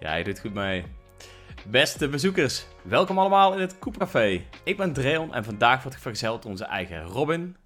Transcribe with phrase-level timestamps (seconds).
[0.00, 0.84] Ja, je doet goed mee.
[1.66, 4.44] Beste bezoekers, welkom allemaal in het Koepcafé.
[4.64, 7.56] Ik ben Dreon en vandaag wordt vergezeld door onze eigen Robin.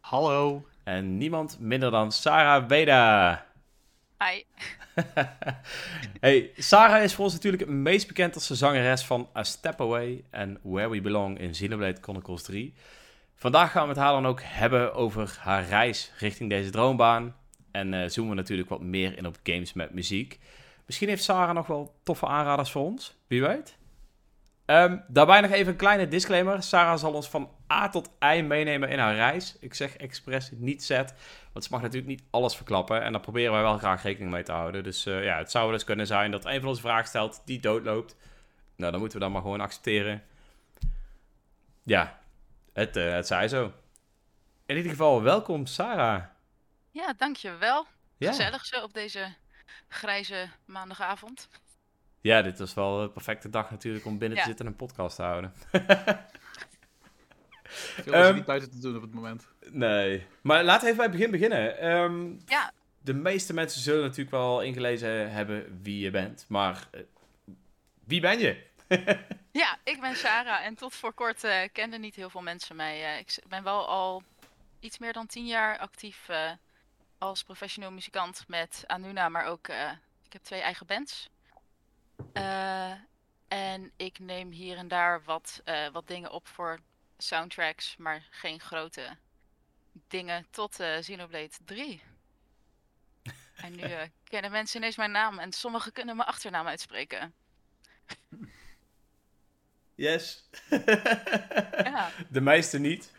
[0.00, 0.66] Hallo.
[0.84, 3.46] En niemand minder dan Sarah Weda.
[4.18, 4.42] Hi.
[6.20, 9.80] hey, Sarah is voor ons natuurlijk het meest bekend als de zangeres van A Step
[9.80, 12.74] Away en Where We Belong in Xenoblade Chronicles 3.
[13.34, 17.34] Vandaag gaan we het haar dan ook hebben over haar reis richting deze droombaan.
[17.70, 20.38] En uh, zoomen we natuurlijk wat meer in op games met muziek.
[20.86, 23.16] Misschien heeft Sarah nog wel toffe aanraders voor ons.
[23.26, 23.76] Wie weet.
[24.66, 26.62] Um, daarbij nog even een kleine disclaimer.
[26.62, 29.56] Sarah zal ons van A tot I meenemen in haar reis.
[29.60, 31.14] Ik zeg expres niet zet,
[31.52, 33.02] want ze mag natuurlijk niet alles verklappen.
[33.02, 34.84] En daar proberen wij wel graag rekening mee te houden.
[34.84, 37.42] Dus uh, ja, het zou wel eens kunnen zijn dat een van ons vragen stelt
[37.44, 38.16] die doodloopt.
[38.76, 40.22] Nou, dan moeten we dat maar gewoon accepteren.
[41.82, 42.18] Ja,
[42.72, 43.72] het, uh, het zij zo.
[44.66, 46.22] In ieder geval, welkom Sarah.
[46.90, 47.86] Ja, dankjewel.
[48.16, 48.28] Ja.
[48.28, 49.34] Gezellig zo op deze
[49.88, 51.48] grijze maandagavond.
[52.20, 55.16] Ja, dit was wel een perfecte dag natuurlijk om binnen te zitten en een podcast
[55.16, 55.52] te houden.
[57.72, 59.48] Veel um, niet buiten te doen op het moment.
[59.70, 60.26] Nee.
[60.42, 61.86] Maar laten we even bij het begin beginnen.
[61.90, 62.72] Um, ja.
[63.00, 66.44] De meeste mensen zullen natuurlijk wel ingelezen hebben wie je bent.
[66.48, 67.00] Maar uh,
[68.04, 68.66] wie ben je?
[69.62, 70.64] ja, ik ben Sarah.
[70.64, 73.14] En tot voor kort uh, kenden niet heel veel mensen mij.
[73.14, 74.22] Uh, ik ben wel al
[74.80, 76.28] iets meer dan tien jaar actief
[77.22, 79.28] als professioneel muzikant met Anuna.
[79.28, 79.68] Maar ook,
[80.26, 81.28] ik heb twee eigen bands.
[82.32, 82.92] Uh,
[83.48, 86.78] en ik neem hier en daar wat, uh, wat dingen op voor
[87.18, 89.16] soundtracks, maar geen grote
[90.08, 92.02] dingen tot Xenoblade 3.
[93.56, 93.84] en nu
[94.24, 97.34] kennen mensen ineens mijn naam en sommigen kunnen mijn achternaam uitspreken.
[99.94, 100.48] Yes.
[101.84, 102.10] ja.
[102.28, 103.12] De meeste niet.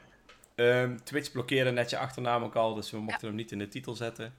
[0.56, 3.28] Um, Twitch blokkeerde net je achternaam ook al, dus we mochten ja.
[3.28, 4.36] hem niet in de titel zetten.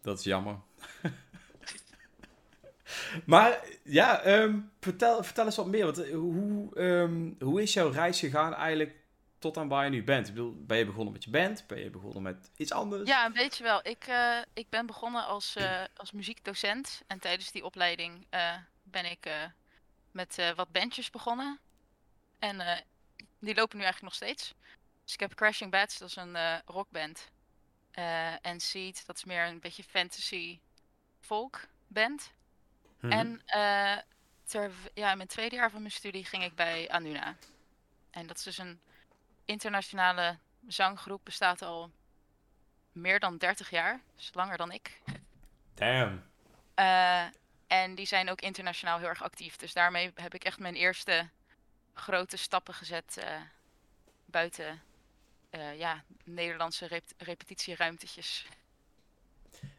[0.00, 0.56] Dat is jammer.
[3.26, 5.84] Maar ja, um, vertel, vertel eens wat meer.
[5.84, 8.94] Want, eh, hoe, um, hoe is jouw reis gegaan eigenlijk
[9.38, 10.28] tot aan waar je nu bent?
[10.28, 11.66] Ik bedoel, ben je begonnen met je band?
[11.66, 13.08] Ben je begonnen met iets anders?
[13.08, 13.80] Ja, een beetje wel.
[13.82, 17.02] Ik, uh, ik ben begonnen als, uh, als muziekdocent.
[17.06, 19.30] En tijdens die opleiding uh, ben ik
[20.10, 21.58] met wat bandjes begonnen.
[22.38, 22.84] En
[23.38, 24.54] die lopen nu eigenlijk nog steeds.
[25.08, 27.30] Dus ik heb Crashing Bats, dat is een rockband.
[28.42, 30.58] en Seed, dat is meer een beetje fantasy
[31.20, 32.32] folk band.
[33.00, 33.12] Mhm.
[33.12, 33.96] En uh,
[34.44, 37.36] ter, ja, in mijn tweede jaar van mijn studie ging ik bij Anuna.
[38.10, 38.80] En dat is dus een
[39.44, 41.90] internationale zanggroep, bestaat al
[42.92, 44.00] meer dan 30 jaar.
[44.16, 45.00] Dus langer dan ik.
[45.74, 46.22] Damn.
[47.66, 49.56] En die zijn ook internationaal heel erg actief.
[49.56, 51.28] Dus daarmee heb ik echt mijn eerste
[51.94, 53.24] grote stappen gezet
[54.24, 54.82] buiten
[55.50, 58.46] uh, ja, Nederlandse rep repetitieruimtetjes.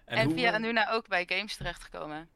[0.05, 0.33] En, en hoe...
[0.33, 2.29] via Anuna ook bij games terechtgekomen.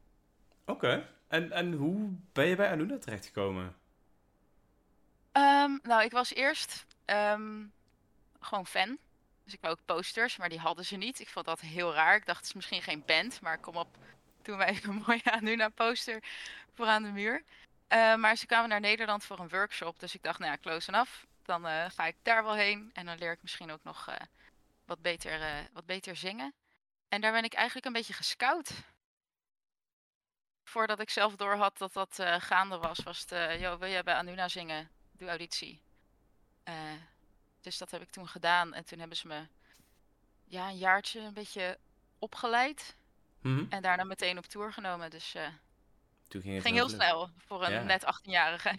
[0.64, 1.08] Oké.
[1.28, 3.76] En, en hoe ben je bij Anuna terechtgekomen?
[5.32, 7.72] Um, nou, ik was eerst um,
[8.40, 8.98] gewoon fan.
[9.44, 11.20] Dus ik wou ook posters, maar die hadden ze niet.
[11.20, 12.16] Ik vond dat heel raar.
[12.16, 13.96] Ik dacht, het is misschien geen band, maar kom op,
[14.42, 16.22] doen wij een mooie Anuna poster
[16.74, 17.42] voor aan de muur.
[17.88, 20.88] Uh, maar ze kwamen naar Nederland voor een workshop, dus ik dacht, nou ja, close
[20.88, 21.12] enough.
[21.44, 24.14] Dan uh, ga ik daar wel heen en dan leer ik misschien ook nog uh,
[24.84, 26.54] wat, beter, wat beter zingen.
[27.08, 28.70] En daar ben ik eigenlijk een beetje gescout
[30.64, 34.14] voordat ik zelf door had dat dat gaande was, was het, joh, wil jij bij
[34.14, 34.90] Anuna zingen?
[35.12, 35.82] Doe auditie.
[37.60, 38.74] Dus dat heb ik toen gedaan.
[38.74, 39.46] En toen hebben ze me
[40.44, 41.78] ja, een jaartje een beetje
[42.18, 42.96] opgeleid.
[43.40, 43.66] Mm -hmm.
[43.70, 45.10] En daarna meteen op tour genomen.
[45.10, 45.36] Dus
[46.28, 47.82] toen ging het ging heel snel voor een ja.
[47.82, 48.78] net 18-jarige.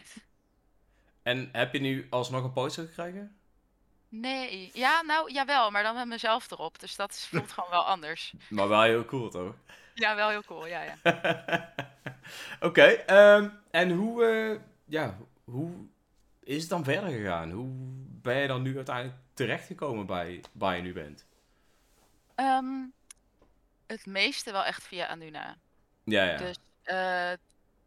[1.25, 3.37] En heb je nu alsnog een poster gekregen?
[4.09, 6.79] Nee, ja, nou jawel, maar dan met mezelf erop.
[6.79, 8.33] Dus dat voelt gewoon wel anders.
[8.49, 9.55] Maar wel heel cool, toch?
[9.93, 10.97] Ja, wel heel cool, ja, ja.
[12.59, 15.71] Oké, okay, um, en hoe, uh, ja, hoe
[16.43, 17.51] is het dan verder gegaan?
[17.51, 17.69] Hoe
[18.21, 21.25] ben je dan nu uiteindelijk terechtgekomen bij waar je nu bent?
[22.35, 22.93] Um,
[23.87, 25.57] het meeste wel echt via Anuna.
[26.03, 26.37] Ja, ja.
[26.37, 27.31] Dus uh,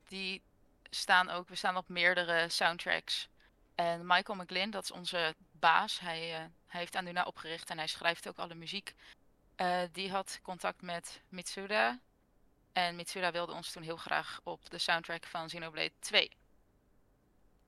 [0.09, 0.43] die
[0.91, 3.29] staan ook, we staan op meerdere soundtracks.
[3.75, 6.29] En Michael McGlynn, dat is onze baas, hij,
[6.67, 8.95] hij heeft Anuna opgericht en hij schrijft ook alle muziek.
[9.57, 11.99] Uh, die had contact met Mitsuda.
[12.73, 16.31] En Mitsuda wilde ons toen heel graag op de soundtrack van Xenoblade 2.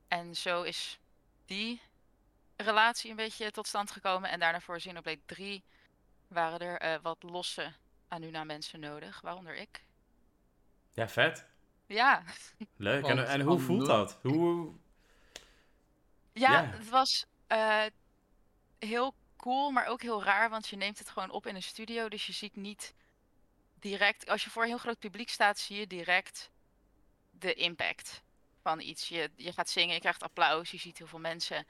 [0.09, 0.99] En zo is
[1.47, 1.83] die
[2.57, 4.31] relatie een beetje tot stand gekomen.
[4.31, 5.65] En daarna voor Xenoblade 3
[6.29, 7.73] waren er uh, wat losse
[8.09, 9.85] Anuna mensen nodig, waaronder ik.
[10.93, 11.50] Ja, vet.
[11.91, 12.23] Ja.
[12.77, 13.05] Leuk.
[13.05, 14.19] En, en, hoe voelt dat?
[14.23, 14.73] Hoe...
[16.33, 16.65] Ja, ja.
[16.65, 17.85] het was uh,
[18.79, 22.09] heel cool, maar ook heel raar, want je neemt het gewoon op in een studio.
[22.09, 22.95] Dus je ziet niet
[23.79, 26.51] direct, als je voor een heel groot publiek staat, zie je direct
[27.31, 28.23] de impact
[28.63, 29.09] van iets.
[29.09, 31.67] Je, je gaat zingen, je krijgt applaus, je ziet heel veel mensen.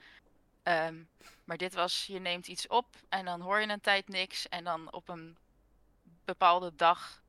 [0.63, 0.95] Ehm,
[1.43, 4.49] maar dit was, je neemt iets op en dan hoor je een tijd niks.
[4.49, 5.37] En dan op een
[6.25, 7.21] bepaalde dag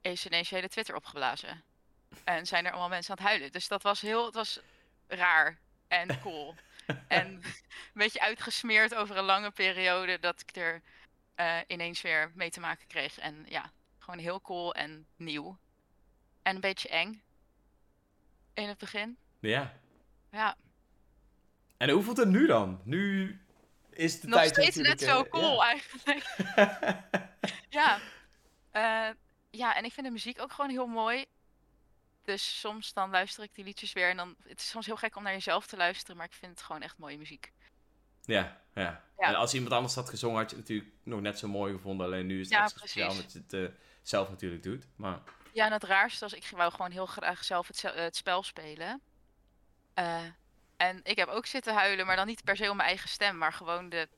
[0.00, 1.64] is ineens je hele Twitter opgeblazen.
[2.24, 3.52] En zijn er allemaal mensen aan het huilen.
[3.52, 4.60] Dus dat was heel, het was
[5.06, 5.58] raar
[5.88, 6.54] en cool.
[7.08, 7.42] en een
[7.92, 10.82] beetje uitgesmeerd over een lange periode dat ik er
[11.34, 13.18] eh, ineens weer mee te maken kreeg.
[13.18, 15.58] En ja, gewoon heel cool en nieuw.
[16.42, 17.22] En een beetje eng.
[18.54, 19.16] In het begin.
[19.40, 19.78] Ja.
[20.30, 20.56] Ja.
[21.76, 22.80] En hoe voelt het nu dan?
[22.84, 23.38] Nu
[23.90, 25.66] is de Nog tijd steeds net zo eh, cool ja.
[25.66, 26.24] eigenlijk.
[27.78, 27.98] ja.
[28.70, 29.14] Eh,
[29.50, 31.24] ja, en ik vind de muziek ook gewoon heel mooi.
[32.30, 34.36] Dus soms dan luister ik die liedjes weer en dan...
[34.42, 36.82] Het is soms heel gek om naar jezelf te luisteren, maar ik vind het gewoon
[36.82, 37.52] echt mooie muziek.
[38.22, 39.04] Ja, ja.
[39.18, 39.26] Ja.
[39.26, 42.06] En als iemand anders had gezongen, had je het natuurlijk nog net zo mooi gevonden.
[42.06, 44.86] Alleen nu is het Ja, extra speciaal omdat je het eh, zelf natuurlijk doet.
[44.96, 45.18] Maar
[45.52, 49.00] Ja, en het raarste was, ik wou gewoon heel graag zelf het, het spel spelen.
[49.94, 50.24] Eh,
[50.76, 53.38] en ik heb ook zitten huilen, maar dan niet per se om mijn eigen stem,
[53.38, 54.08] maar gewoon de,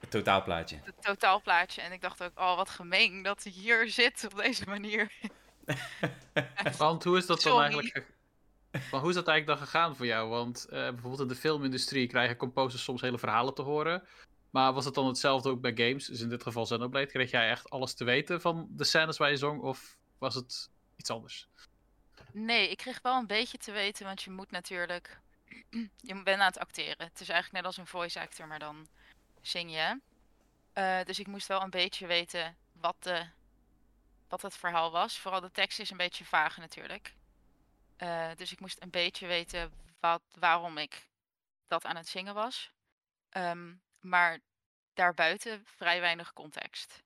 [0.00, 0.80] het totaalplaatje.
[0.84, 1.82] het totaalplaatje.
[1.82, 5.12] En ik dacht ook, oh wat gemeen dat hij hier zit op deze manier.
[6.78, 7.88] Want hoe is dat dan eigenlijk...
[7.92, 8.04] ge-
[8.90, 10.28] Maar hoe is dat eigenlijk dan gegaan voor jou?
[10.28, 14.02] Want eh, bijvoorbeeld in de filmindustrie krijgen composers soms hele verhalen te horen.
[14.50, 16.06] Maar was het dan hetzelfde ook bij games?
[16.06, 17.06] Dus in dit geval Xenoblade.
[17.06, 19.60] Kreeg jij echt alles te weten van de scènes waar je zong?
[19.62, 21.48] Of was het iets anders?
[22.32, 25.20] Nee, ik kreeg wel een beetje te weten, want je moet natuurlijk.
[26.00, 27.06] Je bent aan het acteren.
[27.06, 28.86] Het is eigenlijk net als een voice actor, maar dan
[29.40, 30.00] zing je.
[30.72, 33.26] Eh, dus ik moest wel een beetje weten wat, de,
[34.34, 35.18] wat het verhaal was.
[35.18, 37.14] Vooral de tekst is een beetje vaag natuurlijk.
[37.96, 41.08] Eh, dus ik moest een beetje weten wat, waarom ik
[41.66, 42.72] dat aan het zingen was.
[43.28, 44.40] Ehm, maar
[44.94, 47.02] daarbuiten vrij weinig context.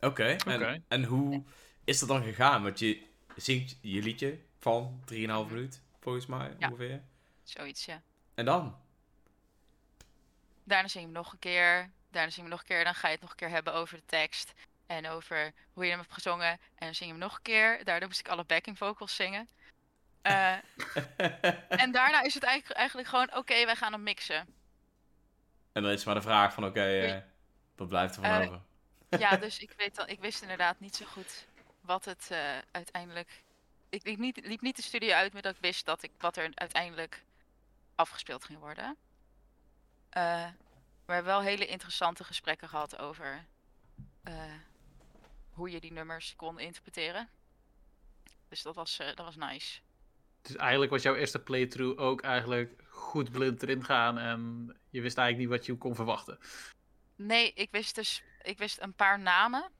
[0.00, 0.82] Oké, en, Oké.
[0.88, 1.44] en hoe
[1.84, 2.62] is dat dan gegaan?
[2.62, 6.68] Want je zingt je liedje van 3,5 minuut, volgens mij Ja.
[6.68, 7.02] ongeveer.
[7.42, 8.02] Zoiets, ja.
[8.34, 8.80] En dan?
[10.64, 11.90] Daarna zing je hem nog een keer.
[12.12, 12.84] Daarna zing je hem nog een keer.
[12.84, 14.52] Dan ga je het nog een keer hebben over de tekst.
[14.86, 16.50] En over hoe je hem hebt gezongen.
[16.50, 17.84] En dan zing je hem nog een keer.
[17.84, 19.48] Daardoor moest ik alle backing vocals zingen.
[20.22, 20.54] Eh,
[21.82, 24.46] en daarna is het eigenlijk, eigenlijk gewoon, oké, wij gaan hem mixen.
[25.72, 27.18] En dan is maar de vraag van, oké, eh,
[27.76, 28.60] wat blijft er van Eh, over?
[29.08, 31.46] Ja, dus ik, weet dan, ik wist inderdaad niet zo goed
[31.80, 32.30] wat het
[32.70, 33.42] uiteindelijk...
[33.88, 36.36] Ik liep niet, liep niet de studio uit met dat ik wist dat ik, wat
[36.36, 37.22] er uiteindelijk
[37.94, 38.96] afgespeeld ging worden.
[41.04, 43.46] Maar we hebben wel hele interessante gesprekken gehad over
[44.22, 44.34] eh,
[45.50, 47.28] hoe je die nummers kon interpreteren.
[48.48, 49.80] Dus dat was, eh, dat was nice.
[50.42, 54.18] Dus eigenlijk was jouw eerste playthrough ook eigenlijk goed blind erin gaan.
[54.18, 54.40] En
[54.90, 56.38] je wist eigenlijk niet wat je kon verwachten.
[57.16, 59.70] Nee, ik wist dus ik wist een paar namen.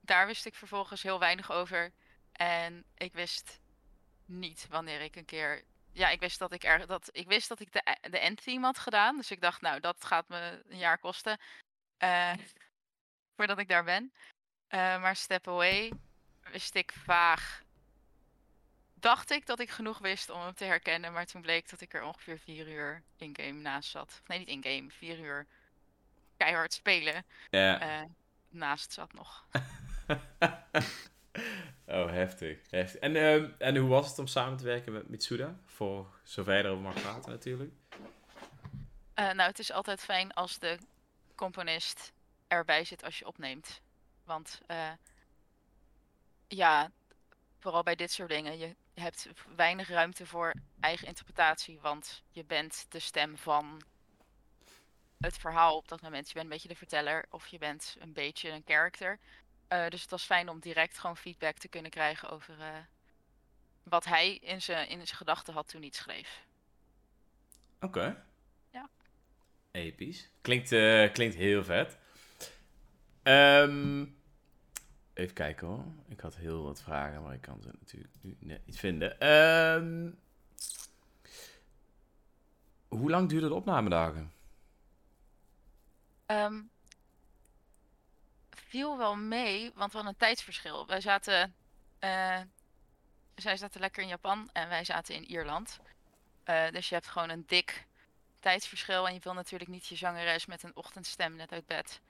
[0.00, 1.92] Daar wist ik vervolgens heel weinig over.
[2.32, 3.60] En ik wist
[4.24, 5.62] niet wanneer ik een keer.
[5.98, 8.78] Ja, ik wist dat ik er dat ik wist dat ik de, de endtheme had
[8.78, 9.16] gedaan.
[9.16, 11.38] Dus ik dacht, nou, dat gaat me een jaar kosten.
[11.98, 12.32] eh,
[13.36, 14.12] voordat ik daar ben.
[14.68, 15.92] Eh, maar Step Away
[16.52, 17.62] wist ik vaag.
[18.94, 21.12] Dacht ik dat ik genoeg wist om hem te herkennen.
[21.12, 24.22] Maar toen bleek dat ik er ongeveer vier uur in-game naast zat.
[24.26, 24.90] Nee, niet in-game.
[24.90, 25.46] Vier uur
[26.36, 27.80] keihard spelen Ja.
[27.80, 28.04] eh,
[28.48, 29.46] naast zat nog.
[31.88, 32.58] oh, heftig.
[32.70, 33.00] heftig.
[33.00, 35.58] En, ehm, en hoe was het om samen te werken met Mitsuda?
[35.64, 37.72] Voor zover je erover mag praten natuurlijk.
[39.14, 40.78] Eh, nou, het is altijd fijn als de
[41.34, 42.12] componist
[42.48, 43.80] erbij zit als je opneemt.
[44.24, 44.92] Want eh,
[46.48, 46.90] ja,
[47.58, 51.78] vooral bij dit soort dingen, je hebt weinig ruimte voor eigen interpretatie.
[51.80, 53.82] Want je bent de stem van
[55.18, 56.28] het verhaal op dat moment.
[56.28, 59.18] Je bent een beetje de verteller of je bent een beetje een character.
[59.68, 62.78] Eh, dus het was fijn om direct gewoon feedback te kunnen krijgen over eh,
[63.82, 66.46] wat hij in zijn in zijn gedachten had toen hij het schreef.
[67.80, 68.24] Oké.
[68.70, 68.88] Ja.
[69.70, 70.30] Episch.
[70.40, 71.98] Klinkt, eh, klinkt heel vet.
[73.22, 74.06] Ehm,
[75.14, 75.84] even kijken hoor.
[76.08, 79.20] Ik had heel wat vragen, maar ik kan ze natuurlijk nu net niet vinden.
[79.20, 80.10] Ehm,
[82.88, 84.32] hoe lang duurden de opnamedagen?
[86.26, 86.62] Ehm,
[88.68, 90.86] viel wel mee, want we hadden een tijdsverschil.
[90.86, 91.54] Wij zaten,
[91.98, 92.40] eh,
[93.34, 95.78] zij zaten lekker in Japan en wij zaten in Ierland.
[96.44, 97.86] Eh, dus je hebt gewoon een dik
[98.40, 102.00] tijdsverschil en je wil natuurlijk niet je zangeres met een ochtendstem net uit bed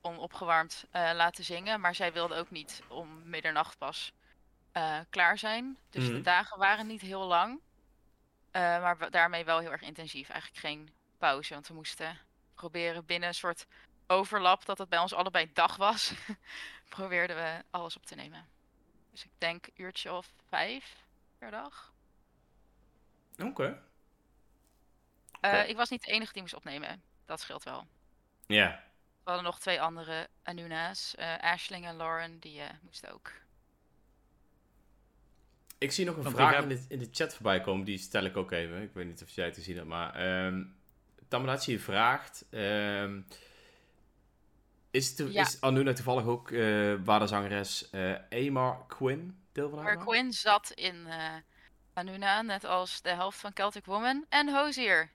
[0.00, 1.80] onopgewarmd eh laten zingen.
[1.80, 4.12] Maar zij wilde ook niet om middernacht pas
[5.10, 5.78] klaar zijn.
[5.90, 6.22] Dus de Mhm.
[6.22, 7.60] dagen waren niet heel lang.
[8.52, 10.28] Maar daarmee wel heel erg intensief.
[10.28, 12.18] Eigenlijk geen pauze, want we moesten
[12.54, 13.66] proberen binnen een soort
[14.12, 16.12] overlap dat het bij ons allebei dag was.
[16.88, 18.46] probeerden we alles op te nemen.
[19.10, 20.96] Dus ik denk een uurtje of vijf
[21.38, 21.92] per dag.
[23.42, 23.82] Oké.
[25.40, 25.60] Eh, Oké.
[25.62, 27.02] Ik was niet de enige die moest opnemen.
[27.24, 27.86] Dat scheelt wel.
[28.46, 28.82] Ja.
[29.24, 31.14] We hadden nog twee andere Anuna's.
[31.14, 33.32] eh Ashling en Lauren, die eh, moesten ook.
[35.78, 37.98] Ik zie nog een Want vraag heb- in, de, in de chat voorbij komen, die
[37.98, 38.82] stel ik ook even.
[38.82, 40.64] Ik weet niet of jij het gezien hebt, maar ehm
[41.28, 42.44] Tamadachi vraagt...
[42.50, 43.20] ehm,
[44.92, 45.42] is, to, Ja.
[45.42, 50.10] is Anuna toevallig ook eh waar de zangeres eh Amar Quinn deel van Maar uitmaakt?
[50.10, 51.34] Quinn zat in eh,
[51.92, 55.10] Anuna, net als de helft van Celtic Woman en Hozier.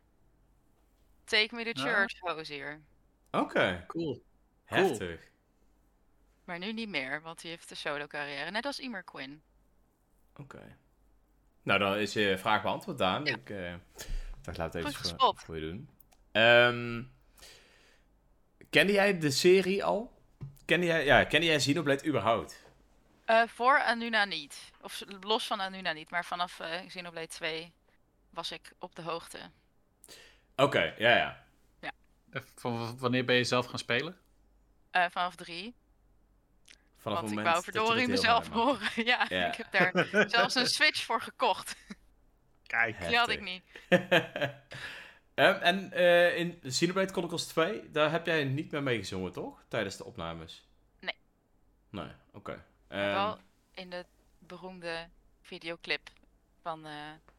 [1.23, 1.87] Take me to Ah.
[1.87, 2.81] church, Hozier.
[3.31, 4.23] Oké, Cool.
[4.63, 5.19] heftig.
[6.43, 8.51] Maar nu niet meer, want hij heeft een solo carrière.
[8.51, 9.41] Net als Emer Quinn.
[10.35, 10.77] Oké.
[11.63, 13.25] Nou, dan is je vraag beantwoord, Daan.
[13.25, 13.35] Ja.
[13.35, 13.73] Ik eh,
[14.41, 15.89] dacht, laat het even voor, voor je doen.
[16.31, 17.03] Ehm,
[18.69, 20.11] kende jij de serie al?
[20.65, 22.65] Kende jij, ja, kende jij Xenoblade überhaupt?
[23.25, 24.71] Eh, voor Anuna niet.
[24.81, 27.73] Of los van Anuna niet, maar vanaf eh Xenoblade 2
[28.29, 29.39] was ik op de hoogte.
[30.55, 31.45] Oké, ja, ja.
[32.29, 34.17] Eh, Van w- wanneer ben je zelf gaan spelen?
[34.91, 35.75] Eh, vanaf 3.
[36.97, 38.89] Vanaf Want ik wou verdorie mezelf horen.
[39.05, 39.47] ja, Ja.
[39.47, 41.75] ik heb daar zelfs een Switch voor gekocht.
[42.65, 43.07] Kijk.
[43.07, 43.63] Die had ik niet.
[45.37, 49.63] Ehm, en eh, in Xenoblade Chronicles 2, daar heb jij niet meer meegezongen, toch?
[49.67, 50.67] Tijdens de opnames?
[50.99, 51.13] Nee.
[51.89, 52.63] Nee, oké.
[52.89, 53.37] Maar Ehm, wel
[53.73, 54.05] in de
[54.39, 55.07] beroemde
[55.41, 56.09] videoclip
[56.61, 56.91] van eh,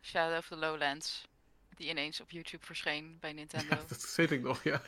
[0.02, 1.26] Shadow of the Lowlands.
[1.74, 3.76] Die ineens op YouTube verscheen bij Nintendo.
[3.88, 4.80] Dat weet ik nog, ja.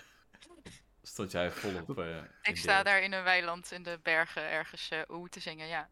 [1.03, 2.85] stond jij volop eh ik sta beeld.
[2.85, 5.89] daar in een weiland in de bergen ergens eh oeh te zingen, ja.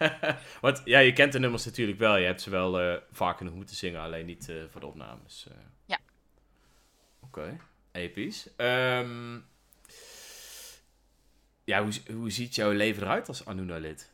[0.60, 2.16] Want ja, je kent de nummers natuurlijk wel.
[2.16, 5.46] Je hebt ze wel eh, vaak genoeg moeten zingen, alleen niet eh, voor de opnames.
[5.50, 5.56] eh.
[5.86, 5.95] Ja.
[7.26, 7.56] Oké,
[7.92, 8.56] episch.
[8.56, 9.40] Ehm,
[11.64, 14.10] ja, hoe, hoe ziet jouw leven eruit als Anuna-lid?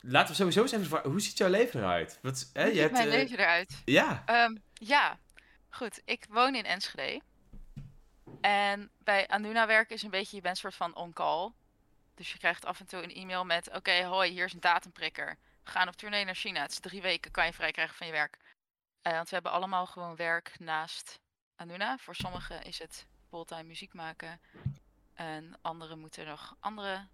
[0.00, 2.18] Laten we sowieso eens even vragen, hoe ziet jouw leven eruit?
[2.22, 3.82] Wat, hè, Hoe je ziet hebt, mijn eh, leven eruit?
[3.84, 5.18] Ja, Ehm, ja,
[5.68, 6.00] goed.
[6.04, 7.20] Ik woon in Enschede.
[8.40, 11.52] En bij Anuna werken is een beetje, je bent soort van on-call.
[12.14, 15.36] Dus je krijgt af en toe een e-mail met, oké, hoi, hier is een datumprikker.
[15.64, 16.60] We gaan op tournee naar China.
[16.62, 18.36] Het is drie weken, kan je vrij krijgen van je werk.
[19.02, 21.20] Eh, want we hebben allemaal gewoon werk naast
[21.56, 21.98] Anuna.
[21.98, 24.40] Voor sommigen is het fulltime muziek maken.
[25.14, 27.06] En anderen moeten nog andere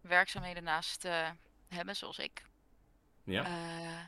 [0.00, 1.30] werkzaamheden naast eh,
[1.68, 2.44] hebben, zoals ik.
[3.24, 3.44] ja.
[3.44, 4.04] Eh,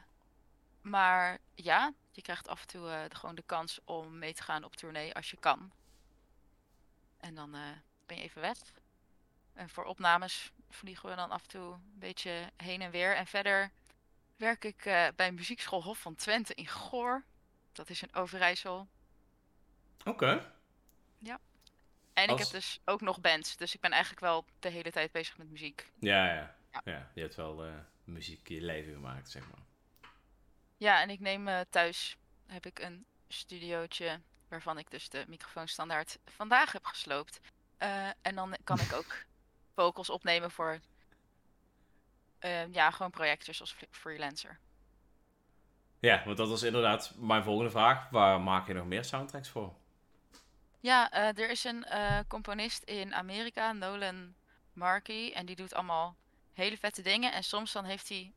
[0.80, 4.64] maar ja, je krijgt af en toe eh, gewoon de kans om mee te gaan
[4.64, 5.72] op tournee als je kan.
[7.18, 7.50] En dan
[8.06, 8.58] ben je even weg.
[9.52, 13.16] En voor opnames vliegen we dan af en toe een beetje heen en weer.
[13.16, 13.70] En verder
[14.36, 17.24] werk ik bij muziekschool Hof van Twente in Goor.
[17.72, 18.88] Dat is in Overijssel.
[20.04, 20.52] Oké.
[22.12, 23.56] En ik heb dus ook nog bands.
[23.56, 25.90] Dus ik ben eigenlijk wel de hele tijd bezig met muziek.
[25.98, 26.80] Ja, ja, Ja.
[26.84, 27.10] ja.
[27.14, 27.72] Je hebt wel eh,
[28.04, 29.64] muziek je leven gemaakt, zeg maar.
[30.76, 32.16] Ja, en ik neem eh, thuis
[32.46, 37.40] heb ik een studiootje waarvan ik dus de microfoonstandaard vandaag heb gesloopt.
[37.78, 39.16] Eh, en dan kan ik ook
[39.74, 40.80] vocals opnemen voor
[42.70, 44.58] ja, gewoon projecten zoals fre- freelancer.
[45.98, 48.10] Ja, want dat was inderdaad mijn volgende vraag.
[48.10, 49.74] Waar maak je nog meer soundtracks voor?
[50.80, 54.34] Ja, eh, er is een eh, componist in Amerika, Nolan
[54.72, 56.16] Markey, en die doet allemaal
[56.52, 57.32] hele vette dingen.
[57.32, 58.32] En soms dan heeft hij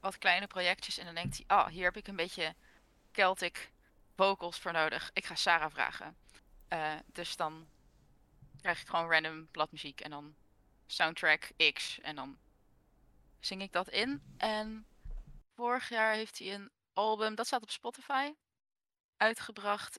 [0.00, 2.54] wat kleine projectjes en dan denkt hij, ah, hier heb ik een beetje
[3.12, 3.70] Celtic
[4.16, 5.10] vocals voor nodig.
[5.12, 6.16] Ik ga Sarah vragen.
[6.68, 7.68] Eh, dus dan
[8.60, 10.34] krijg ik gewoon random bladmuziek en dan
[10.86, 12.38] soundtrack X en dan
[13.40, 14.22] zing ik dat in.
[14.36, 14.86] En
[15.54, 18.32] vorig jaar heeft hij een album, dat staat op Spotify,
[19.16, 19.98] uitgebracht.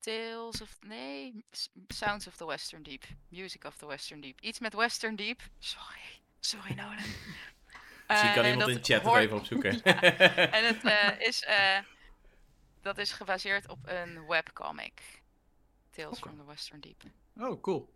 [0.00, 0.76] Tales of.
[0.80, 1.44] Nee.
[1.88, 3.04] Sounds of the Western Deep.
[3.28, 4.40] Music of the Western Deep.
[4.40, 5.40] Iets met Western Deep.
[5.58, 6.20] Sorry.
[6.40, 6.96] Sorry, Nolan.
[8.08, 9.80] Misschien kan Eh, iemand dat in de chat nog hoort- even opzoeken.
[9.84, 10.00] Ja,
[10.50, 11.42] En het eh, is.
[11.42, 11.78] eh,
[12.82, 15.22] dat is gebaseerd op een webcomic.
[15.90, 17.02] Tales from the Western Deep.
[17.36, 17.94] Oh, cool.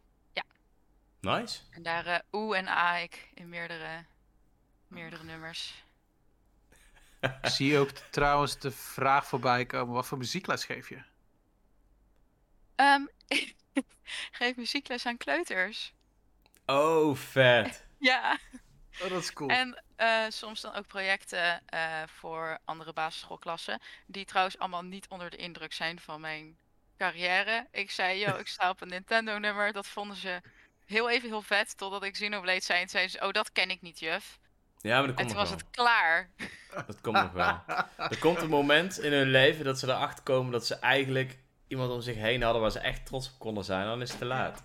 [1.21, 1.61] nice.
[1.71, 4.05] En daar eh oe en a ik in meerdere,
[4.89, 5.85] meerdere nummers.
[7.21, 9.95] Ik zie ook trouwens de vraag voorbij komen.
[9.95, 11.03] Wat voor muziekles geef je?
[12.77, 13.03] Ehm,
[14.39, 15.93] geef muziekles aan kleuters.
[16.67, 17.83] Oh, vet.
[17.99, 18.39] Ja.
[19.03, 19.49] Oh, dat is cool.
[19.51, 23.81] En eh, soms dan ook projecten eh, voor andere basisschoolklassen.
[24.07, 26.57] Die trouwens allemaal niet onder de indruk zijn van mijn
[26.97, 27.67] carrière.
[27.71, 29.73] Ik zei, yo, ik sta op een Nintendo nummer.
[29.73, 30.41] Dat vonden ze
[30.85, 31.77] heel even heel vet.
[31.77, 32.81] Totdat ik Xenoblade zei.
[32.81, 34.39] En zeiden ze, oh, dat ken ik niet, juf.
[34.79, 35.59] Ja, maar dat En komt toen nog was wel.
[35.59, 36.31] het klaar.
[36.87, 37.63] Dat komt nog wel.
[38.11, 41.39] Er komt een moment in hun leven dat ze erachter komen dat ze eigenlijk
[41.75, 43.87] iemand om zich heen hadden waar ze echt trots op konden zijn.
[43.87, 44.63] Dan is het te laat.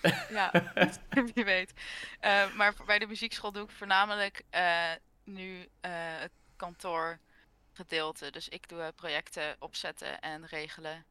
[0.30, 0.72] Ja,
[1.34, 1.72] wie weet.
[2.20, 4.90] Eh, maar bij de muziekschool doe ik voornamelijk eh,
[5.24, 8.30] nu eh, het kantoorgedeelte.
[8.30, 11.04] Dus ik doe projecten opzetten en regelen.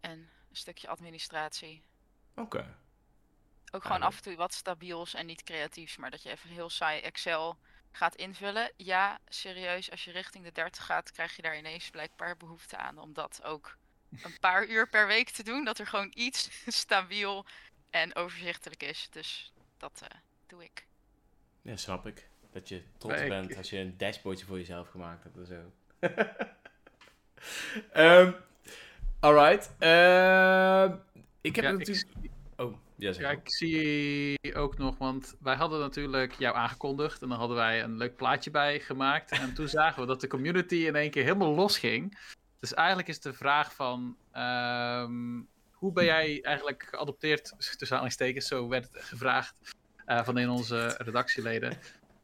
[0.00, 1.82] En een stukje administratie.
[2.34, 2.76] Oké.
[3.70, 5.96] Ook gewoon af en toe wat stabiels en niet creatiefs.
[5.96, 7.56] Maar dat je even heel saai Excel
[7.92, 8.72] gaat invullen.
[8.76, 12.98] Ja, serieus, als je richting de 30 gaat, krijg je daar ineens blijkbaar behoefte aan.
[12.98, 13.76] Om dat ook
[14.22, 15.64] een paar uur per week te doen.
[15.64, 17.46] Dat er gewoon iets stabiel
[17.90, 19.08] en overzichtelijk is.
[19.10, 20.86] Dus dat eh, doe ik.
[21.62, 22.28] Ja, snap ik.
[22.52, 25.72] Dat je trots bent als je een dashboardje voor jezelf gemaakt hebt en zo.
[27.92, 28.32] Ehm
[29.20, 29.74] alright.
[29.78, 30.96] Ehm,
[31.40, 32.06] ik heb Ja, ik natuurlijk...
[32.56, 37.28] Oh, ja, zeg Ja, ik zie ook nog, want wij hadden natuurlijk jou aangekondigd en
[37.28, 39.30] dan hadden wij een leuk plaatje bij gemaakt.
[39.30, 42.18] En toen zagen we dat de community in één keer helemaal losging.
[42.62, 45.40] Dus eigenlijk is de vraag van, ehm,
[45.70, 49.54] hoe ben jij eigenlijk geadopteerd, tussen aanhalingstekens, zo werd het gevraagd
[50.04, 51.78] eh, van een van onze redactieleden,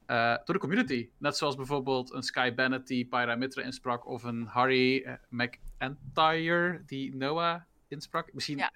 [0.06, 1.08] eh, door de community.
[1.18, 6.82] Net zoals bijvoorbeeld een Sky Bennett die Pyra Mitra insprak, of een Harry eh, McIntyre
[6.86, 8.32] die Noah insprak.
[8.32, 8.72] Misschien Ja.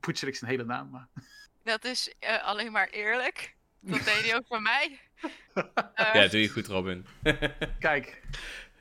[0.00, 1.08] poetser ik zijn hele naam, maar...
[1.62, 3.56] Dat is eh, alleen maar eerlijk.
[3.80, 5.00] Dat deed hij ook van mij.
[6.12, 7.06] Ja, doe je goed, Robin.
[7.78, 8.22] Kijk,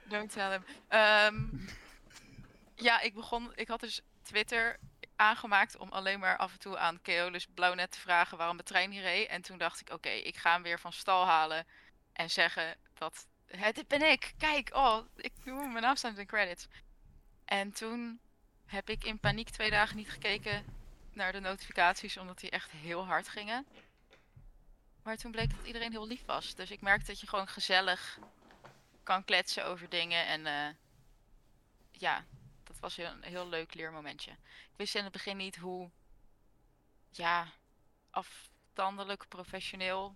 [0.10, 0.64] Don't tell him.
[0.88, 1.46] Ehm,
[2.82, 3.52] ja, ik begon.
[3.56, 4.80] Ik had dus Twitter
[5.16, 8.92] aangemaakt om alleen maar af en toe aan Keolus Blauwnet te vragen waarom de trein
[8.92, 9.28] hier reed.
[9.28, 11.66] En toen dacht ik, oké, ik ga hem weer van stal halen
[12.14, 13.28] en zeggen dat.
[13.46, 14.34] Hè, dit ben ik.
[14.38, 16.68] Kijk, oh, ik doe mijn naam staan in credits.
[17.46, 18.20] En toen
[18.66, 20.66] heb ik in paniek twee dagen niet gekeken
[21.14, 23.66] naar de notificaties, omdat die echt heel hard gingen.
[25.04, 26.56] Maar toen bleek dat iedereen heel lief was.
[26.56, 28.20] Dus ik merkte dat je gewoon gezellig
[29.04, 30.26] kan kletsen over dingen.
[30.26, 30.76] En eh,
[31.92, 32.26] ja,
[32.70, 34.32] dat was een heel leuk leermomentje.
[34.32, 35.90] Ik wist in het begin niet hoe
[37.10, 37.48] ja,
[38.10, 40.16] afstandelijk professioneel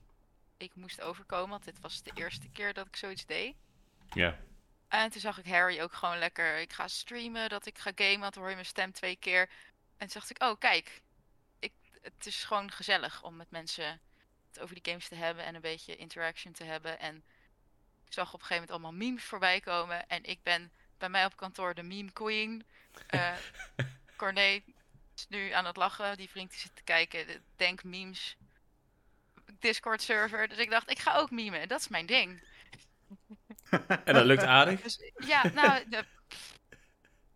[0.57, 1.49] ik moest overkomen.
[1.49, 3.55] Want dit was de eerste keer dat ik zoiets deed.
[4.13, 4.39] Ja.
[4.87, 6.57] En toen zag ik Harry ook gewoon lekker.
[6.57, 8.19] Ik ga streamen, dat ik ga gamen.
[8.19, 9.49] Want dan hoor je mijn stem twee keer.
[9.97, 11.01] En toen dacht ik, oh kijk,
[11.59, 14.01] ik, het is gewoon gezellig om met mensen
[14.47, 16.99] het over die games te hebben en een beetje interaction te hebben.
[16.99, 17.23] En
[18.05, 20.07] ik zag op een gegeven moment allemaal memes voorbij komen.
[20.07, 22.65] En ik ben bij mij op kantoor de meme queen.
[23.07, 23.33] Eh
[24.17, 24.61] Corné
[25.15, 26.17] is nu aan het lachen.
[26.17, 27.27] Die vriend die zit te kijken.
[27.27, 28.37] de Denk memes.
[29.59, 30.47] Discord server.
[30.47, 31.67] Dus ik dacht, ik ga ook memen.
[31.67, 32.43] Dat is mijn ding.
[34.05, 34.81] En dat lukt aardig.
[34.81, 36.05] Dus ja, nou, de-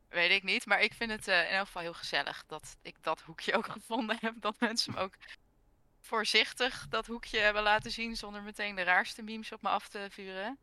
[0.09, 0.65] weet ik niet.
[0.65, 3.67] Maar ik vind het eh, in elk geval heel gezellig dat ik dat hoekje ook
[3.77, 4.33] gevonden heb.
[4.39, 5.13] Dat mensen me ook
[6.01, 10.07] voorzichtig dat hoekje hebben laten zien zonder meteen de raarste memes op me af te
[10.09, 10.57] vuren.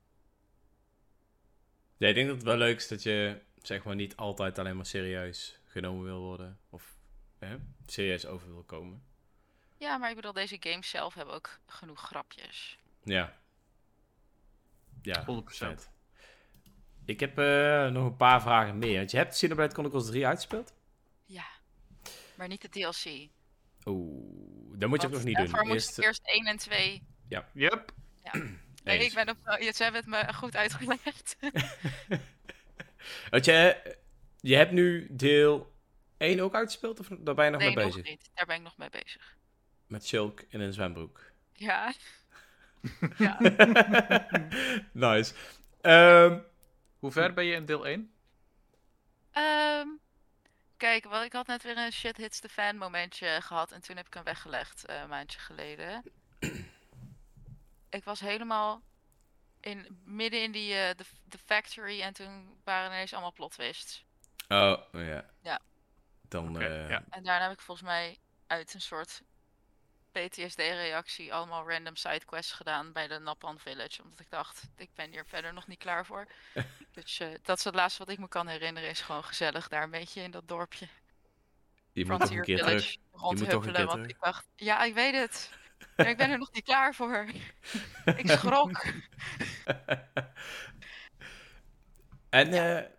[1.96, 4.76] Ja, ik denk dat het wel leuk is dat je, zeg maar, niet altijd alleen
[4.76, 6.58] maar serieus genomen wil worden.
[6.70, 6.96] Of
[7.38, 9.02] hè, serieus over wil komen.
[9.78, 12.78] Ja, maar ik bedoel, deze games zelf hebben ook genoeg grapjes.
[13.04, 13.38] Ja.
[15.02, 15.44] Ja, 100%.
[15.44, 15.90] vet.
[17.04, 18.98] Ik heb eh, nog een paar vragen meer.
[18.98, 20.74] Want je hebt Xenoblade Chronicles 3 uitgespeeld?
[21.24, 21.46] Ja,
[22.34, 23.28] maar niet de DLC.
[23.84, 25.68] Oeh, dat moet je ook nog niet daarvoor doen.
[25.68, 27.02] moest Eerst, ik eerst 1 en 2.
[27.52, 27.92] Yep.
[28.84, 29.06] Nee, eens.
[29.06, 31.36] ik ben op, ja, ze hebben het me goed uitgelegd.
[33.30, 33.96] Want je,
[34.40, 35.72] je hebt nu deel
[36.16, 37.00] 1 ook uitgespeeld?
[37.00, 38.10] Of daar ben je nog nee, mee nog bezig?
[38.10, 38.30] niet.
[38.34, 39.36] Daar ben ik nog mee bezig.
[39.86, 41.20] Met Shulk in een zwembroek.
[41.52, 41.92] Ja.
[43.16, 43.38] ja.
[44.92, 45.34] nice.
[45.80, 46.40] Ehm,
[46.98, 48.14] Hoe ver ben je in deel 1?
[49.30, 49.88] Ehm,
[50.76, 53.96] kijk, wel, ik had net weer een shit hits the fan momentje gehad en toen
[53.96, 56.02] heb ik hem weggelegd eh, een maandje geleden.
[57.94, 58.82] Ik was helemaal
[59.60, 64.04] in, midden in die eh, de, de factory en toen waren ineens allemaal plot twists.
[64.48, 65.30] oh, ja.
[65.42, 65.60] Ja.
[66.28, 67.04] Dan, eh, ja.
[67.10, 69.22] En daarna heb ik volgens mij uit een soort
[70.12, 74.02] PTSD-reactie allemaal random sidequests gedaan bij de Napan Village.
[74.02, 76.26] Omdat ik dacht, ik ben hier verder nog niet klaar voor.
[76.92, 79.82] dus eh, dat is het laatste wat ik me kan herinneren, is gewoon gezellig daar
[79.82, 80.88] een beetje in dat dorpje.
[81.92, 83.20] je moet toch een Frontier keer Village terug.
[83.20, 84.10] rond moet toch een keer want terug.
[84.10, 85.50] ik dacht, ja, ik weet het.
[85.96, 87.26] Ik ben er nog niet klaar voor.
[88.16, 88.84] ik schrok.
[92.28, 92.90] En eh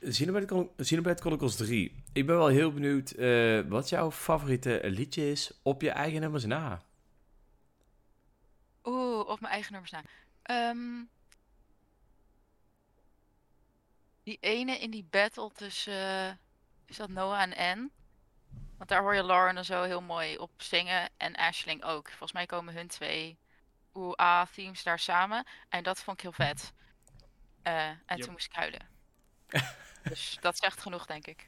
[0.00, 2.04] Xenoblade, Chron- Xenoblade Chronicles 3.
[2.12, 6.44] Ik ben wel heel benieuwd eh, wat jouw favoriete liedje is op je eigen nummers
[6.44, 6.82] na.
[8.84, 10.02] Oeh, op mijn eigen nummers na.
[10.42, 11.04] Ehm,
[14.22, 16.30] die ene in die battle tussen, eh,
[16.86, 17.90] is dat Noah en Anne?
[18.78, 21.10] Want daar hoor je Lauren en zo heel mooi op zingen.
[21.16, 22.08] En Ashling ook.
[22.08, 23.38] Volgens mij komen hun twee
[23.92, 25.46] OA-themes daar samen.
[25.68, 26.72] En dat vond ik heel vet.
[27.62, 28.20] Eh, en Yep.
[28.20, 28.88] toen moest ik huilen.
[30.02, 31.46] dus dat zegt genoeg, denk ik.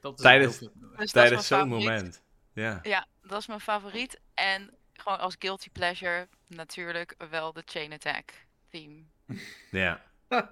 [0.00, 0.58] Dat is Tijdens-.
[0.58, 2.22] Dus dat is Tijdens zo'n moment.
[2.52, 2.78] Ja.
[2.82, 4.20] Ja, dat is mijn favoriet.
[4.34, 9.02] En gewoon als guilty pleasure natuurlijk wel de Chain Attack theme.
[9.70, 10.02] Ja.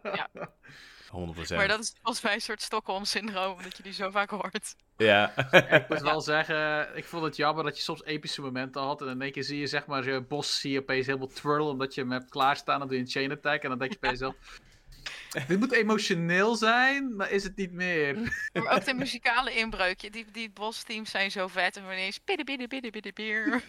[0.03, 0.29] Ja.
[0.33, 1.57] 100%.
[1.57, 4.75] Maar dat is volgens mij een soort Stockholm-syndroom, omdat je die zo vaak hoort.
[5.05, 5.33] Ja.
[5.77, 9.03] Ik moet wel zeggen, ik vond het jammer dat je soms epische momenten had.
[9.03, 11.67] En in één keer zie je zeg maar je bos zie je opeens helemaal twirlen
[11.67, 12.79] omdat je hem hebt klaarstaan.
[12.79, 14.35] Dan doe je een chain attack en dan denk je bij jezelf...
[15.49, 18.15] Dit moet emotioneel zijn, maar is het niet meer.
[18.53, 21.77] Maar ook de muzikale inbreukje, die, die boss-teams zijn zo vet.
[21.77, 23.63] En ineens bidden, bidden, bidden, bidden, bier.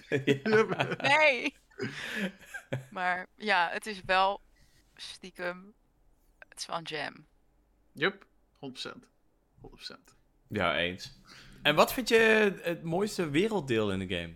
[0.97, 1.55] Nee!
[2.89, 4.41] Maar ja, het is wel
[4.95, 5.73] stiekem...
[6.49, 7.25] Het is wel een jam.
[7.91, 8.91] Yup, 100%.
[9.61, 10.20] 100%.
[10.51, 11.19] Ja, eens.
[11.61, 14.35] En wat vind je het mooiste werelddeel in de game?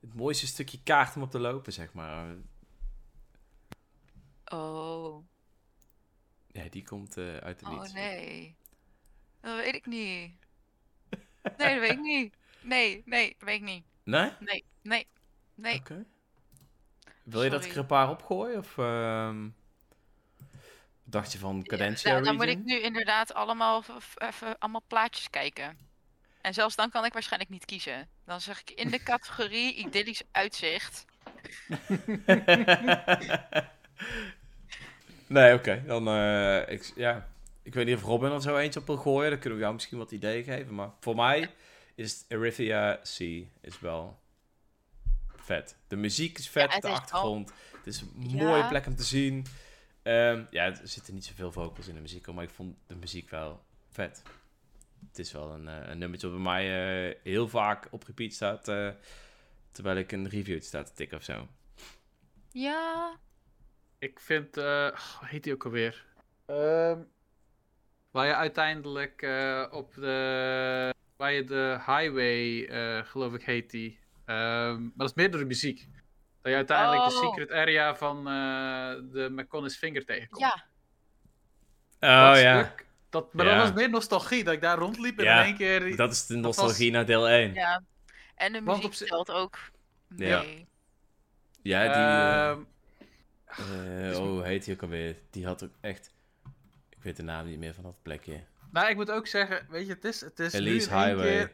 [0.00, 2.36] Het mooiste stukje kaart om op te lopen, zeg maar.
[4.44, 5.24] Oh,
[6.46, 7.92] Ja, die komt eh, uit de oh niets.
[7.92, 8.56] nee.
[9.40, 10.32] Dat weet ik niet.
[11.56, 12.34] Nee, dat weet ik niet.
[12.62, 13.84] Nee, nee, dat weet ik niet.
[14.04, 14.30] Nee?
[14.40, 15.06] Nee, nee,
[15.54, 15.78] nee.
[15.78, 16.06] Oké.
[17.24, 18.56] Wil je dat ik er een paar opgooi?
[18.56, 19.48] Of ehm,
[21.10, 23.84] dacht je van Cadentia Ja, dan moet ik nu inderdaad allemaal
[24.18, 25.78] even allemaal plaatjes kijken.
[26.40, 28.08] En zelfs dan kan ik waarschijnlijk niet kiezen.
[28.24, 31.04] Dan zeg ik in de categorie idyllisch uitzicht.
[35.26, 35.82] nee, oké.
[35.86, 37.28] Dan, eh, ik, ja.
[37.62, 39.30] Ik weet niet of Robin er zo eentje op wil gooien.
[39.30, 40.74] Dan kunnen we jou misschien wat ideeën geven.
[40.74, 41.50] Maar voor mij
[41.94, 44.18] is Erythia Sea is wel
[45.36, 45.76] vet.
[45.88, 47.52] De muziek is vet, Ja, de achtergrond.
[47.76, 48.44] Het is een Ja.
[48.44, 49.46] mooie plek om te zien.
[50.08, 53.30] Ehm, ja, er zitten niet zoveel vocals in de muziek, maar ik vond de muziek
[53.30, 54.22] wel vet.
[55.08, 56.64] Het is wel een, eh, een nummertje wat bij mij
[57.10, 58.90] eh, heel vaak op repeat staat, eh,
[59.70, 61.48] terwijl ik een review sta te tikken of zo.
[62.52, 63.16] Ja,
[63.98, 66.06] Ik vind, eh hoe heet die ook alweer?
[66.46, 67.02] Ehm,
[68.10, 73.98] waar je uiteindelijk eh, op de, waar je de highway, eh, geloof ik heet die.
[74.24, 75.88] Ehm, maar dat is meer door de muziek.
[76.42, 77.20] Dat je uiteindelijk de Oh.
[77.28, 80.42] secret area van eh, de McConaughey's Finger tegenkomt.
[80.42, 80.66] ja.
[82.00, 83.54] Oh Dat ja, stuk, dat, maar Ja.
[83.54, 85.96] dat was meer nostalgie, dat ik daar rondliep en Ja, in één keer...
[85.96, 87.54] dat is de was- nostalgie naar deel 1.
[87.54, 87.82] Ja, ja.
[88.34, 89.58] En de muziek stelt ook
[90.16, 90.40] Ja.
[90.42, 90.66] mee.
[91.62, 91.72] die...
[91.74, 92.56] eh,
[94.10, 95.16] oh, hoe heet die ook alweer?
[95.30, 96.12] Die had ook echt...
[96.88, 98.40] Ik weet de naam niet meer van dat plekje.
[98.72, 101.26] nou, ik moet ook zeggen, weet je, het is, het is nu Elise in Highway.
[101.28, 101.52] keer-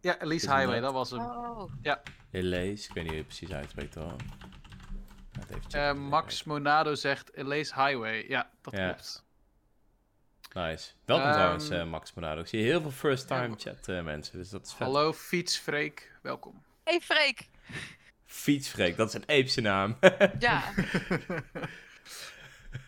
[0.00, 0.82] Ja, Elise Highway, dat?
[0.82, 1.20] dat was hem.
[1.20, 1.72] Oh.
[2.30, 4.16] Elise, ik weet niet hoe je het precies uitspreekt hoor.
[5.70, 8.24] Eh, Max Monado zegt Elise Highway.
[8.28, 8.86] Ja, dat Ja.
[8.86, 9.24] klopt.
[10.52, 10.90] Nice.
[11.04, 12.40] Welkom Ehm, trouwens, eh, Max Monado.
[12.40, 14.86] Ik zie heel veel first time Ja, chat eh, mensen, dus dat is vet.
[14.86, 16.62] Hallo Fietsfreek, welkom.
[16.84, 17.48] Hey Freek!
[18.24, 19.96] Fietsfreak, dat is een epische naam.
[20.38, 20.62] Ja,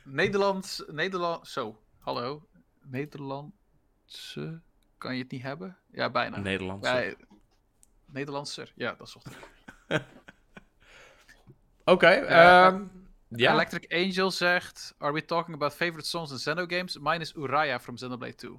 [0.04, 2.48] Nederlands, Nederland, zo, hallo.
[2.82, 4.60] Nederlandse,
[4.98, 5.76] kan je het niet hebben?
[5.92, 6.38] Ja, bijna.
[6.38, 6.86] Nederlands.
[6.88, 7.14] Ja, eh,
[8.06, 9.22] Nederlandser, ja, dat is toch.
[11.84, 12.84] Oké, Eh, ehm,
[13.28, 13.52] ja.
[13.52, 16.98] Electric Angel zegt, are we talking about favorite songs in Xeno games?
[16.98, 18.50] Mine is Uraya from Xenoblade 2.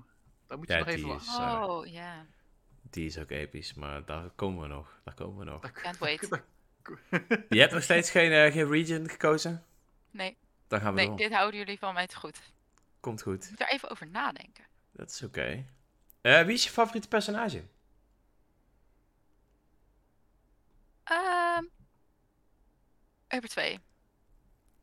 [0.47, 1.33] Dat moet je Ja, nog even wachten.
[1.33, 2.25] is- eh, oh ja.
[2.89, 4.99] Die is ook episch, maar daar komen we nog.
[5.03, 5.71] Daar komen we nog.
[5.71, 6.29] Can't wait.
[7.49, 9.63] Je hebt nog steeds geen, eh, geen region gekozen?
[10.11, 11.17] Nee, Dan gaan we nee, door.
[11.17, 12.41] dit houden jullie van mij te goed.
[12.99, 13.43] Komt goed.
[13.43, 14.63] Ik moet daar even over nadenken.
[14.91, 15.65] Dat is oké.
[16.21, 17.63] Eh, wie is je favoriete personage?
[21.03, 21.63] Ehm
[23.29, 23.79] over twee.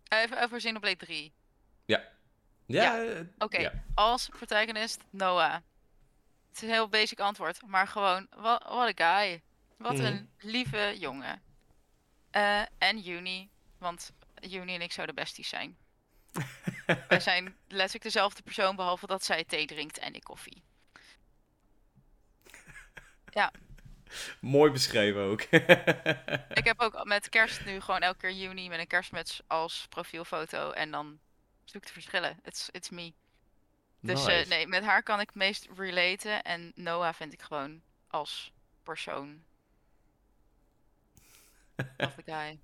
[0.08, 1.32] Even over Xenoblade 3.
[1.84, 2.08] Ja,
[2.66, 3.72] Ja, eh, Oké, Ja.
[3.94, 5.52] als protagonist Noah.
[6.48, 9.42] Het is een heel basic antwoord, maar gewoon, wat een guy.
[9.76, 10.04] Wat Mhm.
[10.04, 11.42] een lieve jongen.
[12.30, 15.76] Eh, en Juni, want Juni en ik zouden besties zijn.
[17.08, 20.62] Wij zijn letterlijk dezelfde persoon, behalve dat zij thee drinkt en ik koffie.
[24.40, 25.42] Mooi beschreven ook.
[26.60, 30.70] Ik heb ook met kerst nu gewoon elke keer Juni met een kerstmuts als profielfoto
[30.70, 31.18] en dan
[31.64, 32.38] zoek de verschillen.
[32.44, 33.12] It's, it's me.
[34.00, 36.42] Dus eh, nee, met haar kan ik het meest relaten.
[36.42, 39.42] En Noah vind ik gewoon als persoon.
[41.96, 42.58] Love the guy.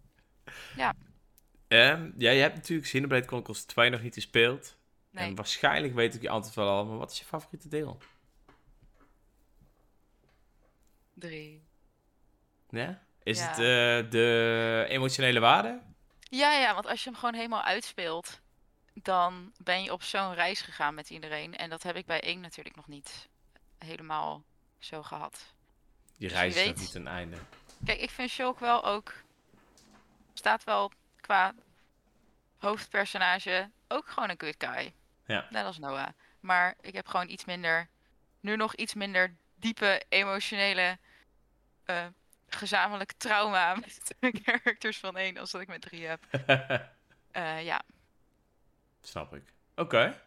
[1.68, 4.76] Ehm, ja, je hebt natuurlijk Xenoblade Chronicles 2 nog niet gespeeld.
[5.10, 5.28] Nee.
[5.28, 7.98] En waarschijnlijk weet ik je antwoord wel al, maar wat is je favoriete deel?
[11.14, 11.62] Drie.
[12.68, 13.02] Ja?
[13.22, 13.44] Is Ja.
[13.46, 15.80] het eh, de emotionele waarde?
[16.20, 18.40] Ja, ja, want als je hem gewoon helemaal uitspeelt,
[18.94, 21.56] dan ben je op zo'n reis gegaan met iedereen.
[21.56, 23.28] En dat heb ik bij één natuurlijk nog niet
[23.78, 24.42] helemaal
[24.78, 25.54] zo gehad.
[26.16, 27.36] Je wie reis is nog niet een einde.
[27.84, 29.12] Kijk, ik vind Shulk wel ook.
[30.34, 31.54] Staat wel qua
[32.58, 34.94] hoofdpersonage ook gewoon een good guy.
[35.26, 35.46] Ja.
[35.50, 36.08] Net als Noah.
[36.40, 37.88] Maar ik heb gewoon iets minder.
[38.40, 40.98] Nu nog iets minder diepe emotionele
[41.84, 42.06] eh,
[42.48, 46.24] gezamenlijk trauma met de characters van één als dat ik met drie heb.
[47.34, 47.82] Eh, ja,
[49.02, 49.52] Snap ik.
[49.76, 50.20] Oké.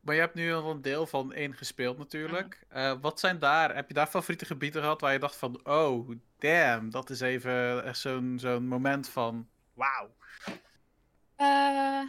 [0.00, 2.64] Maar je hebt nu al een deel van één gespeeld natuurlijk.
[2.68, 6.10] Eh, wat zijn daar, heb je daar favoriete gebieden gehad waar je dacht van, oh,
[6.38, 10.14] damn, dat is even echt zo'n zo'n moment van, wauw.
[11.36, 12.02] Eh,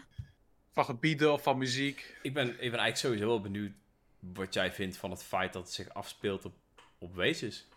[0.71, 2.17] Van gebieden of van muziek.
[2.21, 3.73] Ik ben, ik ben eigenlijk sowieso wel benieuwd
[4.19, 6.53] wat jij vindt van het feit dat het zich afspeelt op,
[6.97, 7.67] op wezens.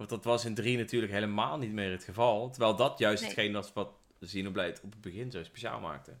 [0.00, 2.50] Want dat was in 3 natuurlijk helemaal niet meer het geval.
[2.50, 3.30] Terwijl dat juist Nee.
[3.30, 6.16] hetgeen was wat Xenoblade op het begin zo speciaal maakte.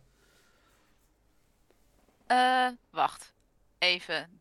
[2.26, 3.32] eh, wacht.
[3.78, 4.40] Even.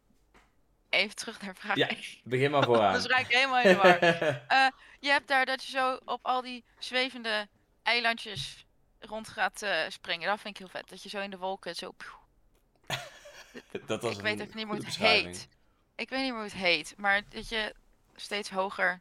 [0.90, 2.00] Even terug naar vraag Ja, 1.
[2.24, 2.86] Begin maar vooraan.
[2.94, 4.00] Anders raak ik helemaal in de war.
[4.48, 4.68] Eh,
[5.00, 7.48] je hebt daar dat je zo op al die zwevende
[7.84, 8.66] eilandjes
[9.00, 10.28] rond gaat eh, springen.
[10.28, 10.90] Dat vind ik heel vet.
[10.90, 11.92] Dat je zo in de wolken zo...
[13.86, 15.48] dat was ik weet even niet meer hoe het heet.
[15.96, 16.94] Ik weet niet meer hoe het heet.
[16.98, 17.76] Maar dat je
[18.16, 19.00] steeds hoger...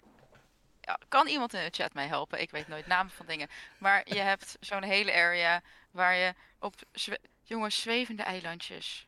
[0.88, 2.40] Ja, kan iemand in de chat mij helpen?
[2.40, 3.48] Ik weet nooit namen van dingen.
[3.78, 6.74] Maar je hebt zo'n hele area waar je op...
[6.92, 9.06] zwe- Jongens, zwevende eilandjes.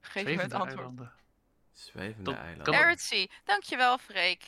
[0.00, 0.78] Geef me het Zwevende antwoord.
[0.78, 1.12] eilanden.
[1.72, 2.62] Zwevende Dat eiland.
[2.62, 3.26] kan- Arid Sea.
[3.44, 4.44] Dankjewel, Freek.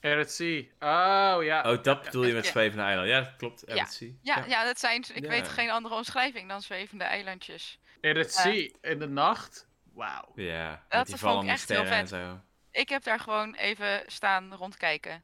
[0.00, 0.60] Erit Sea.
[0.78, 1.70] Oh, ja.
[1.72, 3.08] Oh, dat bedoel je met zwevende eiland.
[3.08, 3.62] Ja, dat klopt.
[3.66, 3.74] Ja.
[3.74, 3.86] Ja.
[4.22, 4.64] Ja, ja.
[4.64, 5.04] dat zijn...
[5.14, 5.28] Ik Ja.
[5.28, 7.78] weet geen andere omschrijving dan zwevende eilandjes.
[8.00, 9.66] Erit Sea in de nacht.
[9.92, 10.32] Wauw.
[10.34, 12.08] Ja, met Dat die vond ik vallende echt heel en vet.
[12.08, 12.40] zo.
[12.70, 15.22] Ik heb daar gewoon even staan rondkijken.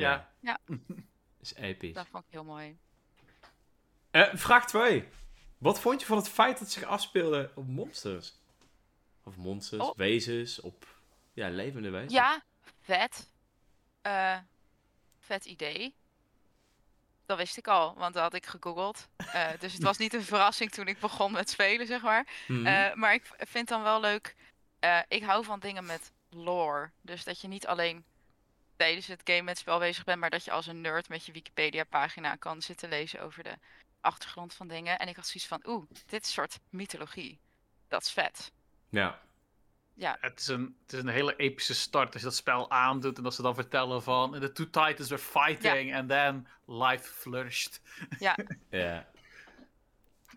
[0.00, 0.30] Ja.
[0.40, 0.58] Ja.
[1.40, 1.94] is episch.
[1.94, 2.78] Dat vond ik heel mooi.
[4.10, 5.08] Eh, vraag 2.
[5.58, 8.34] Wat vond je van het feit dat het zich afspeelde op monsters?
[9.22, 9.96] Of monsters, Oh.
[9.96, 10.86] wezens, op
[11.32, 12.12] ja, levende wezens?
[12.12, 12.42] Ja,
[12.80, 13.30] vet.
[14.02, 14.38] Eh,
[15.18, 15.94] vet idee.
[17.26, 19.08] Dat wist ik al, want dat had ik gegoogeld.
[19.16, 22.26] Eh, dus het was niet een verrassing toen ik begon met spelen, zeg maar.
[22.48, 22.66] Mhm.
[22.66, 24.36] Eh, maar ik vind dan wel leuk.
[24.78, 26.90] eh, ik hou van dingen met lore.
[27.00, 28.04] Dus dat je niet alleen
[28.78, 31.32] tijdens het game met spel bezig bent, maar dat je als een nerd met je
[31.32, 33.58] Wikipedia-pagina kan zitten lezen over de
[34.00, 34.98] achtergrond van dingen.
[34.98, 37.38] En ik had zoiets van, oeh, dit is een soort mythologie.
[37.88, 38.52] Dat is vet.
[39.94, 40.16] ja.
[40.20, 43.22] Het is, een, het is een hele epische start als je dat spel aandoet en
[43.22, 47.80] dat ze dan vertellen van the two titans were fighting and then life flourished.
[48.18, 48.36] ja.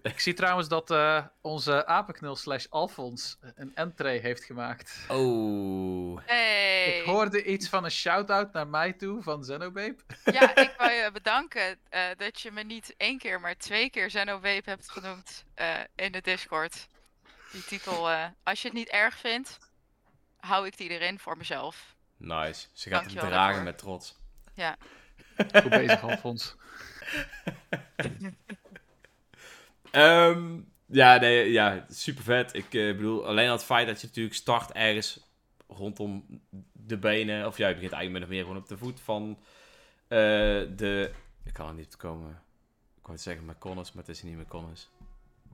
[0.02, 5.00] Ik zie trouwens dat eh, onze apenknul slash Alfons een entree heeft gemaakt.
[5.08, 6.20] Oh.
[6.26, 7.00] Hey!
[7.00, 9.96] Ik hoorde iets van een shout-out naar mij toe van Zenobabe.
[10.26, 14.10] Ja, ik wou je bedanken eh, dat je me niet één keer, maar twee keer
[14.10, 16.88] Zenobabe hebt genoemd eh, in de Discord.
[17.52, 19.58] Die titel, eh, als je het niet erg vindt,
[20.40, 21.96] hou ik die erin voor mezelf.
[22.18, 22.68] Nice.
[22.74, 23.64] Ze gaat hem dragen daarvoor.
[23.64, 24.20] met trots.
[25.52, 26.56] Goed bezig, Alfons.
[29.92, 32.54] Ehm, ja, nee, ja, super vet.
[32.54, 35.20] Ik eh, bedoel, alleen al het feit dat je natuurlijk start ergens
[35.68, 39.00] rondom de benen, of ja, je begint eigenlijk min of meer gewoon op de voet
[39.00, 39.38] van
[40.08, 40.18] eh,
[40.76, 41.12] de...
[41.44, 42.30] Ik kan er niet op komen.
[42.96, 44.90] Ik wou het zeggen McConnus, maar het is niet McConnus.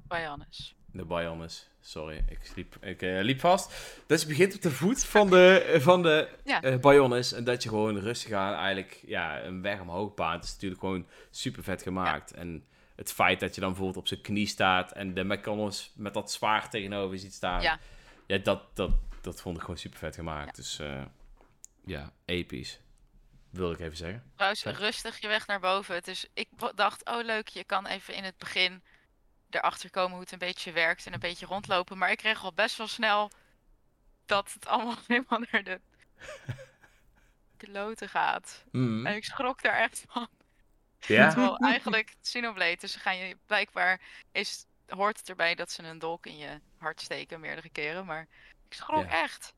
[0.07, 0.75] Bionis.
[0.91, 1.69] De Bionis.
[1.81, 3.73] Sorry, ik, liep, ik eh, liep vast.
[4.07, 6.77] Dus je begint op de voet van de, van de Ja.
[6.77, 7.33] Bionis.
[7.33, 10.43] En dat je gewoon rustig aan eigenlijk ja, een weg omhoog baant.
[10.43, 12.33] is natuurlijk gewoon super vet gemaakt.
[12.33, 12.63] En
[12.97, 14.91] het feit dat je dan bijvoorbeeld op zijn knie staat.
[14.91, 17.61] En de McConnus met dat zwaard tegenover ziet staan.
[17.61, 17.79] Ja.
[18.25, 20.55] Ja, dat, dat, dat vond ik gewoon super vet gemaakt.
[20.55, 21.03] Dus eh,
[21.85, 22.79] ja, episch.
[23.49, 24.31] Wilde ik even zeggen.
[24.35, 25.95] Trouwens, rustig je weg naar boven.
[25.95, 28.83] Het is, ik dacht, oh leuk, je kan even in het begin
[29.49, 31.97] erachter komen hoe het een beetje werkt en een beetje rondlopen.
[31.97, 33.31] Maar ik kreeg al best wel snel
[34.25, 35.81] dat het allemaal helemaal naar de
[37.57, 38.63] kloten gaat.
[38.71, 39.05] Mm.
[39.05, 40.27] En ik schrok daar echt van.
[41.07, 41.29] Ja?
[41.29, 45.99] Terwijl eigenlijk Xenoblade, dus ze gaan je blijkbaar is, hoort het erbij dat ze een
[45.99, 48.27] dolk in je hart steken meerdere keren, maar
[48.69, 49.21] ik schrok Ja.
[49.21, 49.53] echt.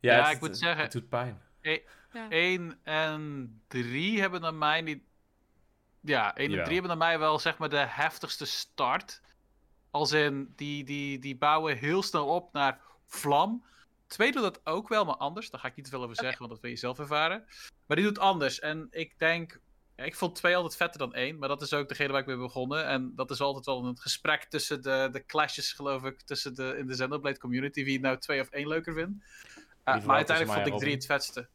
[0.00, 1.42] Ja, het- ik moet het- zeggen- Het doet pijn.
[2.12, 2.26] Ja.
[2.28, 5.02] 1 en 3 hebben naar mij niet.
[6.00, 6.64] Ja, 1 en Jawel.
[6.64, 9.20] 3 hebben naar mij wel zeg maar de heftigste start.
[9.90, 13.64] Als in, die, die, die bouwen heel snel op naar vlam.
[14.06, 15.50] 2 doet dat ook wel, maar anders.
[15.50, 17.44] Daar ga ik niet te veel over zeggen, want dat wil je zelf ervaren.
[17.86, 18.58] Maar die doet anders.
[18.60, 19.60] En ik denk.
[19.96, 22.26] Ja, ik vond 2 altijd vetter dan 1, maar dat is ook degene waar ik
[22.26, 22.86] mee begonnen.
[22.86, 26.74] En dat is altijd wel een gesprek tussen de, de clashes, geloof ik, tussen de,
[26.78, 29.10] in de Xenoblade community, wie nou 2 of 1 leuker vindt.
[29.10, 30.94] Uh, Liever maar uiteindelijk vond ik 3 Robin.
[30.94, 31.48] het vetste.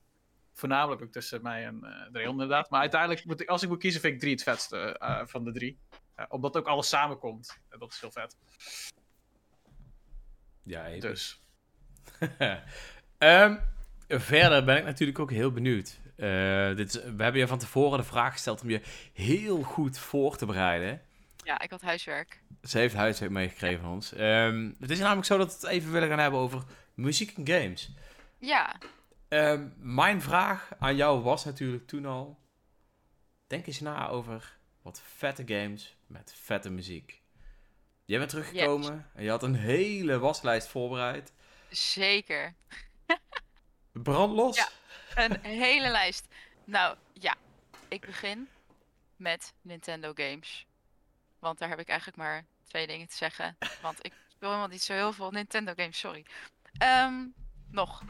[0.54, 2.70] Voornamelijk ook tussen mij en eh Dreon inderdaad.
[2.70, 5.44] Maar uiteindelijk, moet ik, als ik moet kiezen, vind ik 3 het vetste eh, van
[5.44, 5.80] de drie.
[6.16, 7.60] Eh, omdat ook alles samenkomt.
[7.70, 8.38] En dat is heel vet.
[10.64, 11.02] Ja, episch.
[11.02, 11.40] Dus.
[13.18, 13.58] Ehm,
[14.08, 16.00] verder ben ik natuurlijk ook heel benieuwd.
[16.22, 18.82] Eh, dit we hebben je van tevoren de vraag gesteld om je
[19.14, 21.02] heel goed voor te bereiden.
[21.44, 22.42] Ja, ik had huiswerk.
[22.64, 24.14] Ze heeft huiswerk meegekregen van ons.
[24.14, 27.48] Ehm, het is namelijk zo dat we het even willen gaan hebben over muziek en
[27.48, 27.92] games.
[28.38, 28.76] Ja,
[29.32, 32.40] Ehm, mijn vraag aan jou was natuurlijk toen al...
[33.48, 37.22] Denk eens na over wat vette games met vette muziek.
[38.06, 41.34] Jij bent teruggekomen en je had een hele waslijst voorbereid.
[41.70, 42.54] Zeker.
[43.92, 44.56] Brandlos?
[44.58, 44.70] Ja.
[45.15, 46.28] Een hele lijst.
[46.63, 47.36] Nou, ja.
[47.88, 48.50] Ik begin
[49.15, 50.65] met Nintendo games.
[51.39, 53.58] Want daar heb ik eigenlijk maar twee dingen te zeggen.
[53.82, 56.26] Want ik speel helemaal niet zo heel veel Nintendo games, sorry.
[56.78, 57.28] Ehm,
[57.69, 58.04] nog.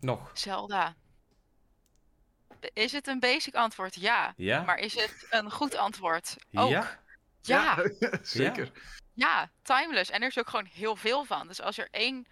[0.00, 0.30] Nog.
[0.34, 0.94] Zelda.
[2.72, 3.94] Is het een basic antwoord?
[3.94, 4.34] Ja.
[4.36, 4.62] Ja?
[4.62, 6.36] Maar is het een goed antwoord?
[6.52, 6.70] Ook.
[6.70, 7.00] Ja?
[7.40, 7.90] Ja.
[8.22, 8.70] zeker.
[9.12, 10.10] Ja, timeless.
[10.10, 11.46] En er is ook gewoon heel veel van.
[11.46, 12.26] Dus als er één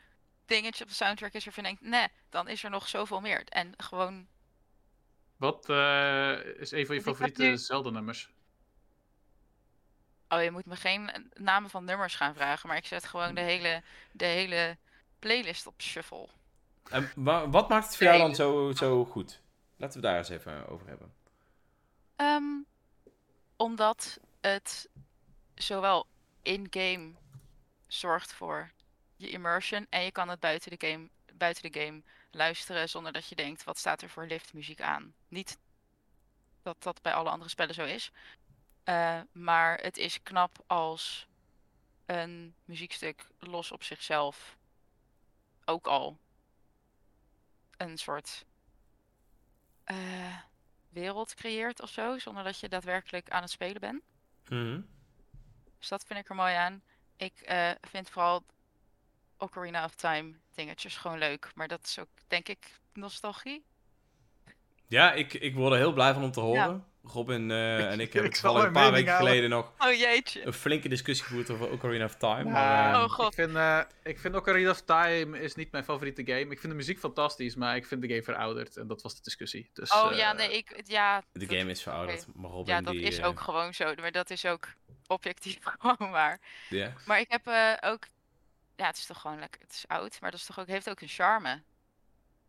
[0.49, 3.45] dingetje op de soundtrack is waarvan je denkt, nee, dan is er nog zoveel meer.
[3.49, 4.27] En gewoon,
[5.37, 8.31] Wat eh, is een van je favoriete nu- Zelda-nummers?
[10.29, 13.41] oh, je moet me geen namen van nummers gaan vragen, maar ik zet gewoon de
[13.41, 13.83] hele,
[14.13, 14.77] de hele
[15.19, 16.29] playlist op shuffle.
[16.91, 19.41] En wa- wat maakt het voor jou dan zo, zo goed?
[19.77, 21.15] Laten we daar eens even over hebben.
[22.17, 22.45] Ehm,
[23.57, 24.89] omdat het
[25.55, 26.07] zowel
[26.43, 27.13] in-game
[27.87, 28.71] zorgt voor
[29.19, 33.29] je immersion en je kan het buiten de game, buiten de game luisteren zonder dat
[33.29, 35.15] je denkt, wat staat er voor liftmuziek aan?
[35.29, 35.59] Niet
[36.63, 38.11] dat dat bij alle andere spellen zo is,
[38.85, 41.27] eh, maar het is knap als
[42.07, 44.57] een muziekstuk los op zichzelf
[45.65, 46.19] ook al
[47.77, 48.45] een soort
[49.85, 50.39] eh,
[50.89, 54.03] wereld creëert of zo, zonder dat je daadwerkelijk aan het spelen bent.
[54.49, 54.81] Mhm.
[55.79, 56.83] Dus dat vind ik er mooi aan.
[57.17, 58.45] Ik eh, vind vooral
[59.39, 61.51] Ocarina of Time dingetjes gewoon leuk.
[61.55, 62.59] Maar dat is ook, denk ik,
[62.93, 63.65] nostalgie.
[64.87, 66.61] Ja, ik, ik word er heel blij van om te horen.
[66.61, 66.87] Ja.
[67.13, 69.29] Robin eh, en ik hebben toevallig een paar weken houden.
[69.29, 70.47] geleden nog Oh jeetje.
[70.47, 72.45] een flinke discussie gevoerd over Ocarina of Time.
[72.45, 73.27] Ja, maar, eh, Oh, god.
[73.29, 76.41] Ik vind, eh, ik vind Ocarina of Time is niet mijn favoriete game.
[76.41, 78.77] Ik vind de muziek fantastisch, maar ik vind de game verouderd.
[78.77, 79.71] En dat was de discussie.
[79.73, 82.81] Dus, Oh eh, ja, nee, ik, ja, de dat- game is verouderd, maar Robin ja,
[82.81, 83.03] dat die...
[83.03, 83.95] is eh, ook gewoon zo.
[84.01, 84.69] Maar dat is ook
[85.07, 86.41] objectief gewoon waar.
[86.69, 86.93] ja.
[87.07, 88.07] Maar ik heb eh, ook,
[88.79, 90.91] ja, het is toch gewoon lekker, het is oud, maar dat is toch ook, heeft
[90.91, 91.63] ook een charme.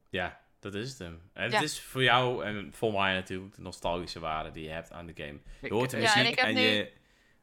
[0.10, 1.30] Ja, dat is het hem.
[1.34, 1.56] En Ja.
[1.56, 5.06] het is voor jou en voor mij natuurlijk de nostalgische waarde die je hebt aan
[5.06, 5.40] de game.
[5.62, 6.94] Je hoort de Ja, en muziek ik heb en nu- je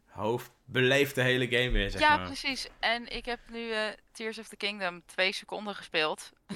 [0.06, 2.26] hoofd beleeft de hele game weer, zeg ja, maar.
[2.26, 2.68] precies.
[2.80, 6.30] En ik heb nu eh, Tears of the Kingdom twee seconden gespeeld.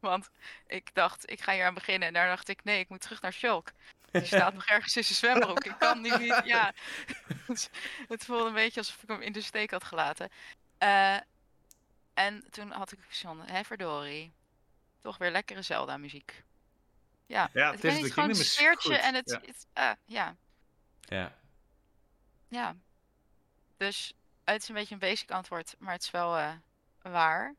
[0.00, 0.30] Want
[0.66, 2.08] ik dacht, ik ga hier aan beginnen.
[2.08, 3.72] En daar dacht ik, nee, ik moet terug naar Shulk.
[4.10, 5.64] Die staat nog ergens in zijn zwembroek.
[5.64, 6.72] Ik kan nu niet, ja.
[8.08, 10.28] Het voelde een beetje alsof ik hem in de steek had gelaten.
[10.78, 11.16] Eh,
[12.14, 14.32] en toen had ik zo'n, hè verdorie.
[15.00, 16.44] Toch weer lekkere Zelda-muziek.
[17.26, 19.40] Ja, Ja, het is gewoon een sfeertje goed, en het, ja.
[19.46, 20.36] het ah, ja,
[21.00, 21.36] Ja.
[22.48, 22.76] ja.
[23.76, 26.52] Dus het is een beetje een basic antwoord, maar het is wel eh,
[27.02, 27.54] waar.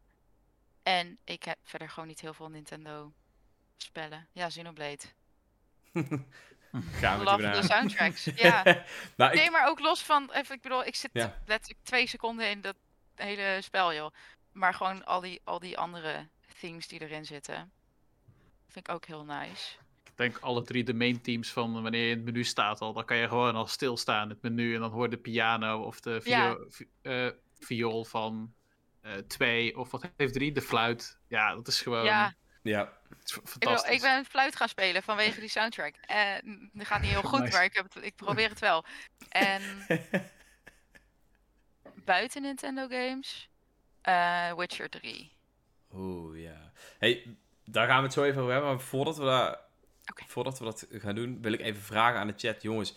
[0.84, 3.14] En ik heb verder gewoon niet heel veel Nintendo
[3.78, 4.28] spellen.
[4.32, 5.04] Ja, Xenoblade.
[7.00, 8.24] Gaan we Love de soundtracks.
[8.36, 8.64] ja.
[9.16, 11.42] nou, ik, Nee, maar ook los van, even, ik bedoel, ik zit Ja.
[11.46, 12.76] letterlijk twee seconden in dat
[13.16, 14.14] hele spel, joh.
[14.54, 16.28] Maar gewoon al die, al die andere
[16.60, 17.72] themes die erin zitten.
[18.70, 19.76] Vind ik ook heel nice.
[20.04, 22.94] Ik denk alle drie de main teams van wanneer je in het menu staat al.
[22.94, 24.74] Dan kan je gewoon al stilstaan in het menu.
[24.74, 26.54] En dan hoor je de piano of de Ja.
[26.56, 28.54] vio- vi- eh, viool van
[29.02, 29.78] eh, twee.
[29.78, 30.52] Of wat heeft drie?
[30.52, 31.20] De fluit.
[31.28, 32.94] Ja, dat is gewoon ja, ja.
[33.10, 33.96] het is ik, fantastisch.
[33.96, 35.96] ik ben fluit gaan spelen vanwege die soundtrack.
[35.96, 37.52] En dat gaat niet heel goed, Nice.
[37.52, 38.86] maar ik, heb het, ik probeer het wel.
[39.30, 39.62] En
[42.06, 43.50] buiten Nintendo games,
[44.04, 45.32] eh, Witcher 3.
[45.94, 46.72] Oeh, ja.
[46.98, 47.36] hey,
[47.66, 48.72] daar gaan we het zo even over hebben.
[48.72, 49.60] Maar voordat we, daar,
[50.28, 52.62] voordat we dat gaan doen, wil ik even vragen aan de chat.
[52.62, 52.96] Jongens,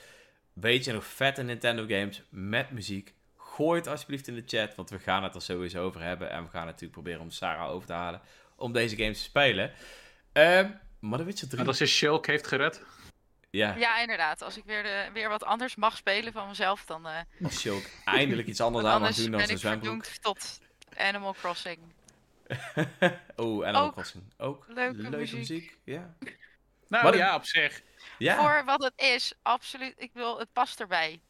[0.53, 3.15] weet je nog vette Nintendo games met muziek?
[3.37, 6.31] Gooi het alsjeblieft in de chat, want we gaan het er sowieso over hebben.
[6.31, 8.21] En we gaan natuurlijk proberen om Sarah over te halen
[8.57, 9.73] om deze games te spelen.
[10.33, 11.61] Ehm maar The Witcher 3...
[11.61, 12.83] En als je Shulk heeft gered.
[13.51, 14.43] Ja, Ja, inderdaad.
[14.43, 17.71] Als ik weer, de, weer wat anders mag spelen van mezelf, dan eh, als je
[17.71, 20.05] ook eindelijk iets anders aan mag doen dan zijn ik zwembroek.
[20.05, 20.61] tot
[20.99, 21.79] Animal Crossing.
[23.37, 24.25] oh, Animal Ook Crossing.
[24.39, 25.39] Ook leuke leuke muziek.
[25.39, 25.79] muziek.
[25.85, 26.15] Ja.
[26.89, 27.83] Nou Maar de- ja, op zich.
[28.19, 29.95] Ja, Voor wat het is, absoluut.
[29.97, 31.21] Ik wil, het past erbij.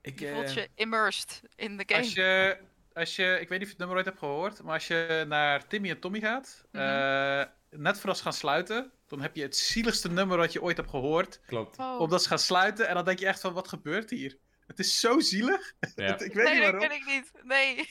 [0.00, 2.00] ik, Je voelt eh, je immersed in de game.
[2.02, 2.58] Als je,
[2.92, 5.24] als je, ik weet niet of je het nummer ooit hebt gehoord, maar als je
[5.28, 6.82] naar Timmy en Tommy gaat, Mhm.
[6.82, 10.76] eh, net voor ze gaan sluiten, dan heb je het zieligste nummer wat je ooit
[10.76, 11.78] hebt gehoord, klopt.
[11.78, 12.00] Oh.
[12.00, 14.36] omdat ze gaan sluiten en dan denk je echt van, wat gebeurt hier?
[14.66, 15.72] Het is zo zielig.
[15.94, 16.18] Ja.
[16.18, 16.80] ik weet nee, niet dat waarom.
[16.88, 17.32] ken ik niet.
[17.44, 17.88] Nee.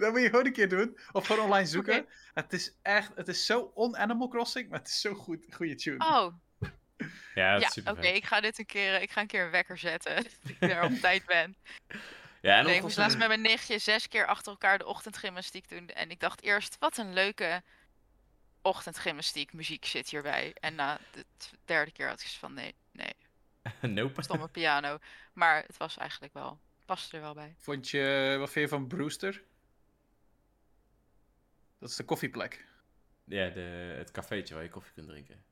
[0.00, 0.98] Dat moet je gewoon een keer doen.
[1.12, 2.06] Of gewoon online zoeken.
[2.34, 6.04] Het is echt, het is zo on-Animal Crossing, maar het is zo goed, goede tune.
[6.04, 6.34] Oh,
[7.34, 8.06] Ja, super oké.
[8.06, 10.14] ik ga dit een keer, ik ga een keer een wekker zetten.
[10.42, 11.56] dat ik daar op tijd ben.
[12.42, 15.68] Ja, en Nee, ik moest laatst met mijn nichtje zes keer achter elkaar de ochtendgymnastiek
[15.68, 15.88] doen.
[15.88, 17.62] En ik dacht eerst, wat een leuke
[18.62, 20.54] ochtendgymnastiek muziek zit hierbij.
[20.60, 21.24] En na de
[21.64, 23.12] derde keer had ik van nee, nee,
[23.94, 24.22] nope.
[24.22, 24.98] stomme piano.
[25.32, 27.54] Maar het was eigenlijk wel, paste er wel bij.
[27.58, 29.42] Vond je, wat vind je van Brewster?
[31.78, 32.64] Dat is de koffieplek.
[33.24, 35.44] Ja, de, het cafeetje waar je koffie kunt drinken.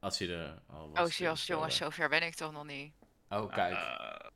[0.00, 0.98] Als je er al was.
[0.98, 2.92] Oh, dus jongens, zover ben ik toch nog niet.
[3.28, 3.72] Oh, kijk.
[3.74, 4.28] Eh,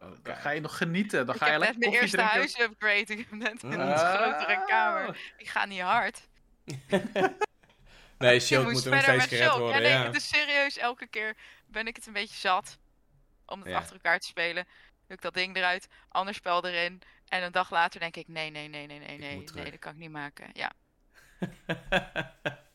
[0.12, 0.38] dan kijk.
[0.38, 1.26] ga je nog genieten.
[1.26, 2.60] Dan ik ga je heb net lekker mijn koffie eerste drinken.
[2.60, 3.20] huis upgrade.
[3.22, 4.14] Ik heb net in een Ah.
[4.14, 5.32] grotere kamer.
[5.36, 6.28] Ik ga niet hard.
[8.18, 9.58] nee, Shield moet er nog steeds gered Shulk.
[9.58, 9.82] worden.
[9.82, 10.78] Ja, nee, Ja, het is serieus.
[10.78, 12.78] Elke keer ben ik het een beetje zat.
[13.46, 13.76] Om het Ja.
[13.76, 14.64] achter elkaar te spelen.
[15.06, 17.00] Doe ik dat ding eruit, ander spel erin.
[17.28, 19.92] En een dag later denk ik, nee, nee, nee, nee, nee, nee, nee, dat kan
[19.92, 20.50] ik niet maken.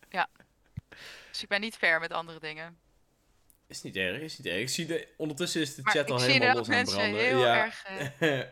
[0.09, 0.29] Ja,
[1.29, 2.77] dus ik ben niet fair met andere dingen.
[3.67, 4.59] is niet erg, is niet erg.
[4.61, 7.19] Ik zie de, ondertussen is de Maar chat al helemaal los aan branden.
[7.19, 7.55] heel ja.
[7.65, 7.83] erg...
[8.19, 8.39] eh,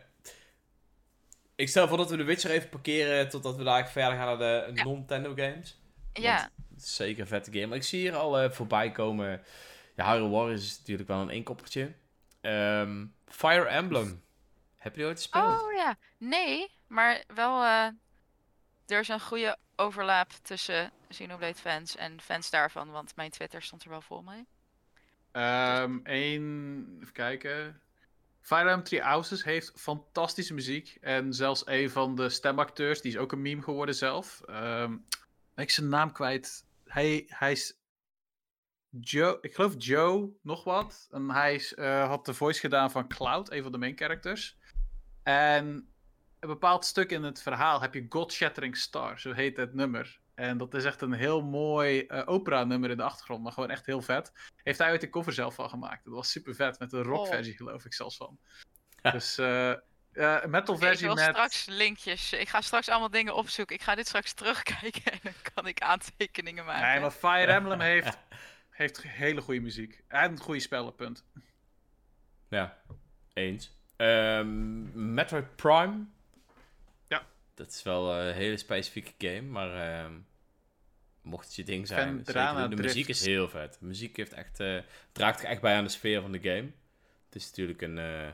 [1.54, 4.38] ik stel voor dat we de Witcher even parkeren totdat we daar verder gaan naar
[4.38, 4.84] de Ja.
[4.84, 5.78] non-Nintendo games.
[6.12, 7.66] ja, is zeker een vette game.
[7.66, 9.42] Maar ik zie hier al eh, voorbij komen.
[9.96, 11.92] Ja, Hyrule Warriors is natuurlijk wel een eenkoppertje.
[12.40, 14.22] Ehm, Fire Emblem.
[14.80, 15.60] Heb je ooit gespeeld?
[15.60, 15.96] oh ja.
[16.18, 17.62] Nee, maar wel...
[17.62, 17.86] eh,
[18.86, 22.90] er is een goede overlap tussen Xenoblade fans en fans daarvan.
[22.90, 24.46] Want mijn Twitter stond er wel vol mee.
[25.32, 27.80] Ehm één, even kijken.
[28.40, 30.96] Fire Emblem Three Houses heeft fantastische muziek.
[31.00, 34.40] En zelfs een van de stemacteurs, die is ook een meme geworden zelf.
[34.46, 34.96] Ehm
[35.54, 36.64] ben ik zijn naam kwijt.
[36.84, 37.78] Hij, hij is
[39.00, 41.08] Joe, ik geloof Joe, nog wat.
[41.10, 44.58] En hij is, eh, had de voice gedaan van Cloud, een van de main characters.
[45.30, 45.88] En
[46.40, 50.20] een bepaald stuk in het verhaal heb je God Shattering Star, zo heet het nummer.
[50.34, 53.86] En dat is echt een heel mooi eh, opera-nummer in de achtergrond, maar gewoon echt
[53.86, 54.32] heel vet.
[54.62, 56.04] Heeft hij ooit de cover zelf van gemaakt.
[56.04, 58.38] Dat was super vet, met een rockversie geloof ik zelfs van.
[59.12, 59.78] Dus eh, eh,
[60.12, 61.24] een metal Oké, ik versie wil met...
[61.24, 62.32] straks linkjes.
[62.32, 63.74] Ik ga straks allemaal dingen opzoeken.
[63.76, 66.88] Ik ga dit straks terugkijken en dan kan ik aantekeningen maken.
[66.88, 68.18] Nee, maar Fire Emblem heeft,
[68.70, 70.02] heeft hele goede muziek.
[70.08, 71.24] En goede spellen, punt.
[72.48, 72.82] Ja,
[73.32, 73.79] eens.
[74.00, 76.04] Ehm, Metroid Prime.
[77.08, 77.26] Ja.
[77.54, 80.12] Dat is wel een hele specifieke game, maar ehm,
[81.22, 82.22] mocht het je ding zijn.
[82.24, 83.76] Zeker de muziek is heel vet.
[83.80, 84.78] De muziek heeft echt, eh,
[85.12, 86.70] draagt echt bij aan de sfeer van de game.
[87.26, 88.28] Het is natuurlijk een, eh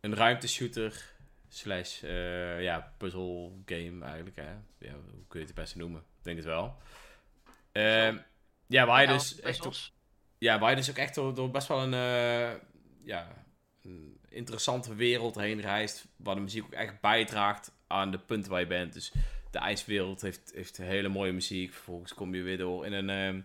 [0.00, 1.12] een ruimteshooter
[1.48, 4.36] slash eh, ja, puzzle game eigenlijk.
[4.36, 4.50] Hè?
[4.78, 6.00] Ja, hoe kun je het het beste noemen?
[6.00, 6.76] Ik denk het wel.
[7.72, 8.18] Ehm,
[8.66, 9.92] ja, waar je dus echt
[10.38, 12.60] ja, waar je dus ook echt door, door best wel een,
[13.02, 13.44] ja,
[13.82, 16.06] een interessante wereld heen reist.
[16.16, 18.92] Waar de muziek ook echt bijdraagt aan de punten waar je bent.
[18.92, 19.12] Dus
[19.50, 21.72] de ijswereld heeft, heeft hele mooie muziek.
[21.72, 23.40] Vervolgens kom je weer door in een, ehm,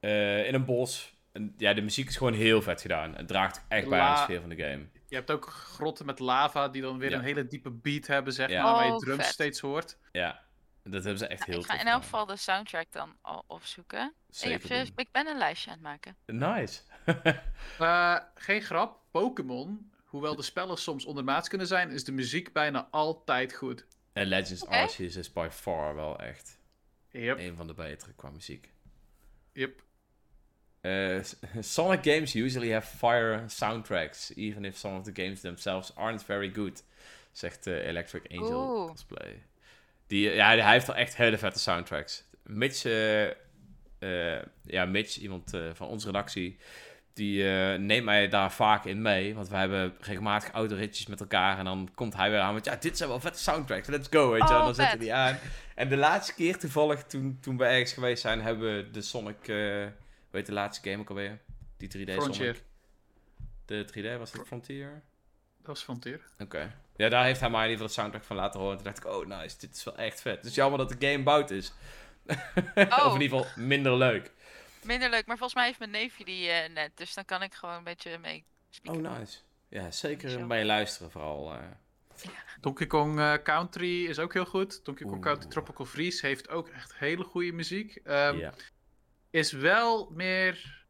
[0.00, 1.18] eh, in een bos.
[1.32, 3.14] En, ja, de muziek is gewoon heel vet gedaan.
[3.14, 4.86] Het draagt echt bij aan de sfeer van de game.
[5.08, 7.16] Je hebt ook grotten met lava die dan weer Ja.
[7.18, 8.62] een hele diepe beat hebben, zeg Ja.
[8.62, 9.98] maar, waar je Oh, drums steeds hoort.
[10.12, 10.40] Ja,
[10.82, 14.14] dat hebben ze echt heel ik ga in elk geval de soundtrack dan al opzoeken.
[14.40, 16.16] Ik, heb, ik ben een lijstje aan het maken.
[16.26, 16.80] Nice.
[17.78, 22.88] Eh, geen grap, Pokémon, hoewel de spellen soms ondermaats kunnen zijn, is de muziek bijna
[22.90, 23.86] altijd goed.
[24.12, 24.76] en Legends Oké.
[24.76, 26.58] Arceus is by far wel echt
[27.10, 28.70] Yep, een van de betere qua muziek.
[29.52, 29.82] yep.
[30.82, 31.20] Uh,
[31.60, 36.50] Sonic games usually have fire soundtracks, even if some of the games themselves aren't very
[36.54, 36.84] good,
[37.32, 38.88] zegt uh, Electric Angel Oeh.
[38.90, 39.42] Cosplay.
[40.06, 42.24] Die, ja, hij heeft wel echt hele vette soundtracks.
[42.42, 43.26] Mitch, eh,
[44.38, 46.58] eh, ja, Mitch, iemand eh, van onze redactie,
[47.12, 49.34] die eh, neemt mij daar vaak in mee.
[49.34, 51.58] Want we hebben regelmatig autoritjes met elkaar.
[51.58, 54.30] En dan komt hij weer aan met, ja, dit zijn wel vette soundtracks, let's go,
[54.30, 54.54] weet je.
[54.54, 55.38] Oh, en dan zetten die aan.
[55.74, 59.48] En de laatste keer toevallig, toen, toen we ergens geweest zijn, hebben we de Sonic,
[59.48, 59.86] eh
[60.30, 61.38] weet de laatste game ook alweer?
[61.76, 62.54] Die 3D Frontier.
[62.54, 62.62] Sonic.
[63.64, 65.02] De 3D, was dat Frontier?
[65.56, 66.20] Dat was Frontier.
[66.38, 66.74] Oké.
[66.96, 68.76] Ja, daar heeft hij mij in ieder geval de soundtrack van laten horen.
[68.76, 70.36] Toen dacht ik, oh nice, dit is wel echt vet.
[70.36, 71.72] Het is jammer dat de game bout is.
[73.06, 74.32] of in ieder geval minder leuk.
[74.84, 76.90] Minder leuk, maar volgens mij heeft mijn neefje die eh, net.
[76.94, 78.44] Dus dan kan ik gewoon een beetje mee
[78.84, 79.38] Oh nice.
[79.68, 81.52] Ja, zeker bij je luisteren vooral.
[81.54, 81.62] eh.
[82.60, 84.84] Donkey Kong eh, Country is ook heel goed.
[84.84, 85.26] Donkey Kong Oeh.
[85.26, 87.96] Country Tropical Freeze heeft ook echt hele goede muziek.
[87.96, 88.54] Ehm, ja.
[89.30, 90.84] Is wel meer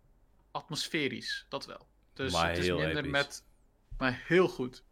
[0.51, 1.87] atmosferisch, dat wel.
[2.15, 3.11] Dus Maar het is minder episch.
[3.11, 3.45] met...
[3.99, 4.83] Maar heel goed.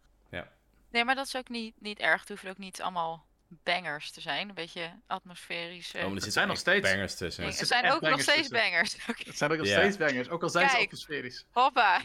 [0.90, 2.20] Nee, maar dat is ook niet, niet erg.
[2.20, 4.48] Het hoeven ook niet allemaal bangers te zijn.
[4.48, 5.94] Een beetje atmosferisch.
[5.94, 6.04] eh.
[6.04, 7.42] Oh, maar er zijn nog steeds- bangers tussen.
[7.44, 8.56] Nee, er er zijn ook nog steeds tussen.
[8.56, 8.96] bangers.
[9.08, 9.22] Oké.
[9.24, 11.46] Het zijn ook nog steeds bangers, ook al zijn ze atmosferisch.
[11.50, 12.00] Hoppa.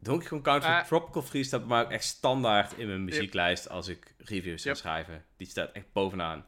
[0.00, 0.84] Donkey Kong Country Eh.
[0.84, 4.74] Tropical Freeze staat bij mij ook echt standaard in mijn muzieklijst als ik reviews ga
[4.74, 5.24] schrijven.
[5.36, 6.46] Die staat echt bovenaan.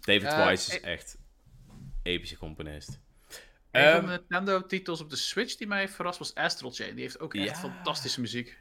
[0.00, 1.18] David Wise is ik- echt
[2.02, 2.88] epische componist.
[3.70, 6.94] Een Ehm, van de Nintendo-titels op de Switch die mij heeft verrast was Astral Chain.
[6.94, 7.54] Die heeft ook echt Ja.
[7.54, 8.58] fantastische muziek.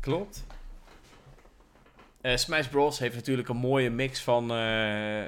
[0.00, 0.44] Klopt.
[2.22, 2.98] Eh, Smash Bros.
[2.98, 5.24] heeft natuurlijk een mooie mix van eh,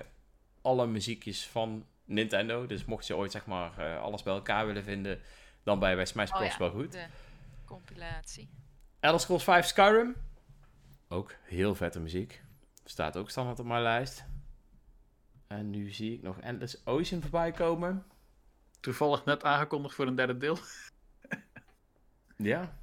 [0.62, 2.66] alle muziekjes van Nintendo.
[2.66, 5.20] Dus mocht je ooit zeg maar eh, alles bij elkaar willen vinden,
[5.62, 6.52] dan ben je bij Smash Oh Bros.
[6.52, 6.92] ja, wel goed.
[6.92, 7.06] De
[7.64, 8.48] compilatie.
[9.00, 10.14] Elder Scrolls 5 Skyrim.
[11.08, 12.42] Ook heel vette muziek.
[12.84, 14.24] Staat ook standaard op mijn lijst.
[15.46, 18.06] En nu zie ik nog Endless Ocean voorbij komen.
[18.80, 20.58] Toevallig net aangekondigd voor een derde deel.
[22.36, 22.78] Ja.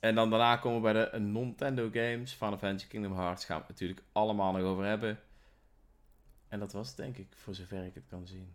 [0.00, 2.32] En dan daarna komen we bij de Nintendo games.
[2.32, 5.20] Final Fantasy Kingdom Hearts gaan we het natuurlijk allemaal nog over hebben.
[6.48, 8.52] En dat was het denk ik, voor zover ik het kan zien.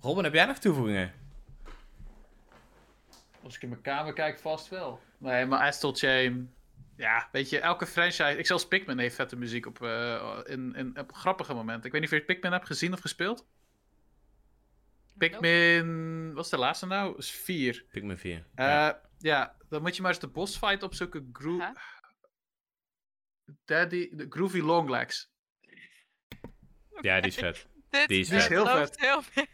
[0.00, 1.12] Robin, heb jij nog toevoegingen?
[3.42, 5.00] Als ik in mijn kamer kijk, vast wel.
[5.18, 6.54] Nee, maar Astral Chain.
[6.96, 8.38] Ja, weet je, elke franchise.
[8.38, 11.84] Ik zelfs Pikmin heeft vette muziek op, eh, in, in, op grappige momenten.
[11.84, 13.46] Ik weet niet of je Pikmin hebt gezien of gespeeld.
[15.18, 16.32] Pikmin.
[16.34, 17.16] Wat is de laatste nou?
[17.18, 17.84] Is 4.
[17.90, 18.44] Pikmin 4.
[18.56, 19.00] ja.
[19.26, 21.28] Ja, dan moet je maar eens de boss fight opzoeken.
[21.32, 21.72] Gro.
[23.64, 25.30] Daddy, de Groovy Longlegs.
[27.00, 27.66] ja, die is vet.
[27.90, 28.48] Dit Die is vet.
[28.48, 29.00] heel vet.
[29.00, 29.44] heel veel.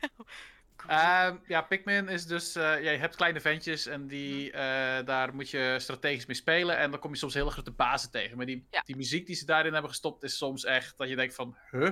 [0.87, 2.55] Ehm, ja, Pikmin is dus.
[2.55, 6.77] eh, ja, je hebt kleine ventjes en die, eh, daar moet je strategisch mee spelen.
[6.79, 8.37] En dan kom je soms hele grote bazen tegen.
[8.37, 8.83] Maar die, Ja.
[8.85, 11.91] die muziek die ze daarin hebben gestopt is soms echt dat je denkt van, huh?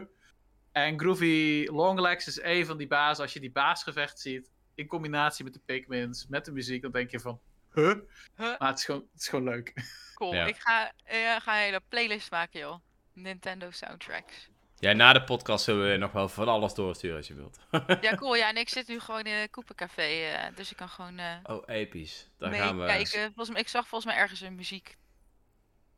[0.72, 3.22] En Groovy Longlegs is een van die bazen.
[3.24, 7.11] Als je die baasgevecht ziet, in combinatie met de Pikmins, met de muziek, dan denk
[7.11, 7.41] je van,
[7.75, 7.95] huh?
[8.37, 8.59] Huh?
[8.59, 9.73] Maar het is gewoon, het is gewoon leuk.
[10.14, 10.35] Cool.
[10.35, 10.47] Ja.
[10.47, 12.81] Ik ga, eh, ga een hele playlist maken, joh.
[13.12, 14.49] Nintendo soundtracks.
[14.81, 17.59] Ja, na de podcast zullen we nog wel van alles doorsturen als je wilt.
[18.01, 18.35] Ja, cool.
[18.35, 21.37] Ja, en ik zit nu gewoon in een Koepencafé, eh dus ik kan gewoon eh
[21.43, 22.31] oh, episch.
[22.39, 22.85] Daar gaan we.
[22.85, 23.25] meekijken.
[23.25, 24.97] Volgens mij, ik zag volgens mij ergens een muziek.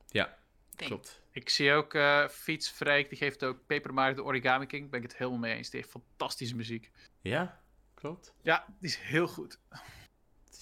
[0.09, 0.37] Ja,
[0.77, 0.91] ding.
[0.91, 1.21] klopt.
[1.31, 4.91] Ik zie ook uh, Fiets Freek, die geeft ook Paper Mario de Origami King.
[4.91, 5.71] Ben ik het helemaal mee eens.
[5.71, 6.91] Die heeft fantastische muziek.
[7.21, 7.61] Ja,
[7.95, 8.35] klopt.
[8.43, 9.59] Ja, die is heel goed.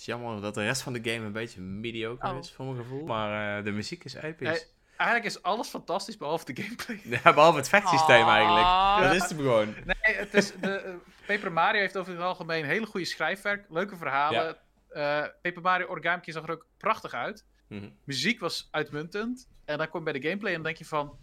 [0.01, 2.39] Het is jammer dat de rest van de game een beetje mediocre Oh.
[2.39, 3.07] is, voor mijn gevoel.
[3.07, 4.67] Maar eh, de muziek is episch.
[4.97, 7.01] Eigenlijk is alles fantastisch behalve de gameplay.
[7.23, 8.67] Ja, behalve het vechtsysteem eigenlijk.
[9.03, 9.75] Dat is het gewoon.
[9.85, 10.95] Nee, het is de, eh,
[11.27, 14.57] Paper Mario heeft over het algemeen hele goede schrijfwerk, leuke verhalen.
[14.89, 17.45] Eh, Paper Mario Origami zag er ook prachtig uit.
[17.67, 17.89] Mhm.
[18.05, 19.49] Muziek was uitmuntend.
[19.65, 21.19] En dan kom je bij de gameplay en dan denk je van...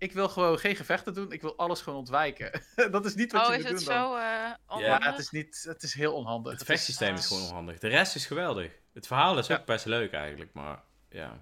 [0.00, 2.62] Ik wil gewoon geen gevechten doen, ik wil alles gewoon ontwijken.
[2.90, 4.10] dat is niet wat Oh, je is moet het doen dan.
[4.10, 5.04] zo eh Ja, onhandig?
[5.10, 6.50] het is, niet, het is heel onhandig.
[6.52, 7.26] Het Het is- vechtsysteem is Ah.
[7.28, 7.78] gewoon onhandig.
[7.78, 8.72] De rest is geweldig.
[8.92, 9.56] Het verhaal is Ja.
[9.58, 11.40] ook best leuk eigenlijk, maar ja.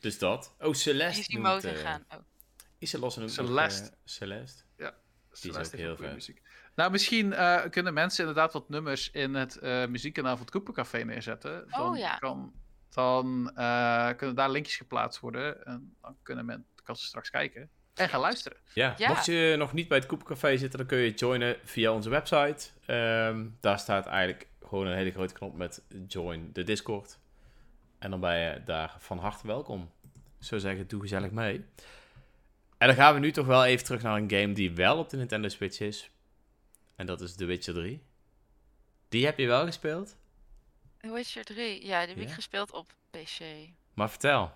[0.00, 0.54] Dus dat.
[0.58, 2.04] Oh, Celeste noemt, mode eh, gaan.
[2.08, 2.18] Oh.
[2.78, 3.90] Iselos noemt nog, Celeste.
[3.90, 4.64] eh, Celeste.
[5.30, 6.18] Celeste ook heeft heel ook goede vet.
[6.18, 6.42] muziek.
[6.74, 10.98] Nou, misschien eh, kunnen mensen inderdaad wat nummers in het eh muziekkanaal van het Koepencafé
[10.98, 11.68] neerzetten.
[11.70, 12.16] Dan, Oh, ja.
[12.16, 12.52] kan,
[12.88, 15.64] dan eh, kunnen daar linkjes geplaatst worden.
[15.66, 18.58] En dan kunnen men, kan ze straks kijken en gaan luisteren.
[18.74, 19.08] Ja, Ja.
[19.08, 22.68] mocht je nog niet bij het Koepelcafé zitten, dan kun je joinen via onze website.
[22.86, 27.18] Ehm, daar staat eigenlijk gewoon een hele grote knop met join de Discord.
[27.98, 29.90] En dan ben je daar van harte welkom.
[30.40, 31.64] Ik zou zeggen, doe gezellig mee.
[32.78, 35.08] En dan gaan we nu toch wel even terug naar een game die wel op
[35.10, 36.10] de Nintendo Switch is.
[36.96, 38.02] En dat is The Witcher 3.
[39.08, 40.16] Die heb je wel gespeeld,
[41.00, 41.86] The Witcher 3.
[41.86, 42.34] Ja, die heb ik Ja?
[42.34, 43.40] gespeeld op PC.
[43.94, 44.52] maar vertel.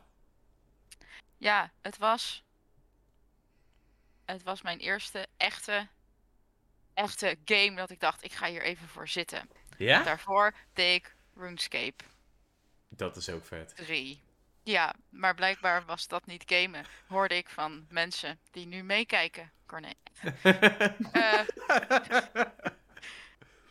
[1.41, 2.45] Ja, het was.
[4.25, 5.89] Het was mijn eerste echte.
[6.95, 9.51] Echte game dat ik dacht, ik ga hier even voor zitten.
[9.77, 10.03] Ja?
[10.03, 12.05] Daarvoor deed ik RuneScape
[12.89, 13.77] Dat is ook vet.
[13.77, 14.23] 3.
[14.63, 16.85] Ja, maar blijkbaar was dat niet gamen.
[17.07, 19.53] Hoorde ik van mensen die nu meekijken.
[19.67, 19.93] Corné.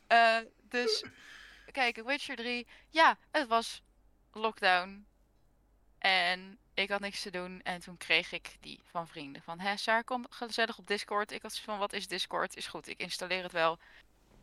[0.08, 1.06] Eh, dus,
[1.72, 2.68] kijk, Witcher 3.
[2.90, 3.82] Ja, het was
[4.32, 5.06] lockdown.
[6.00, 7.62] En ik had niks te doen.
[7.62, 9.42] En toen kreeg ik die van vrienden.
[9.42, 11.32] Van, hè, Saar, kom gezellig op Discord.
[11.32, 12.56] Ik had zoiets van, wat is Discord?
[12.56, 13.80] Is goed, ik installeer het wel.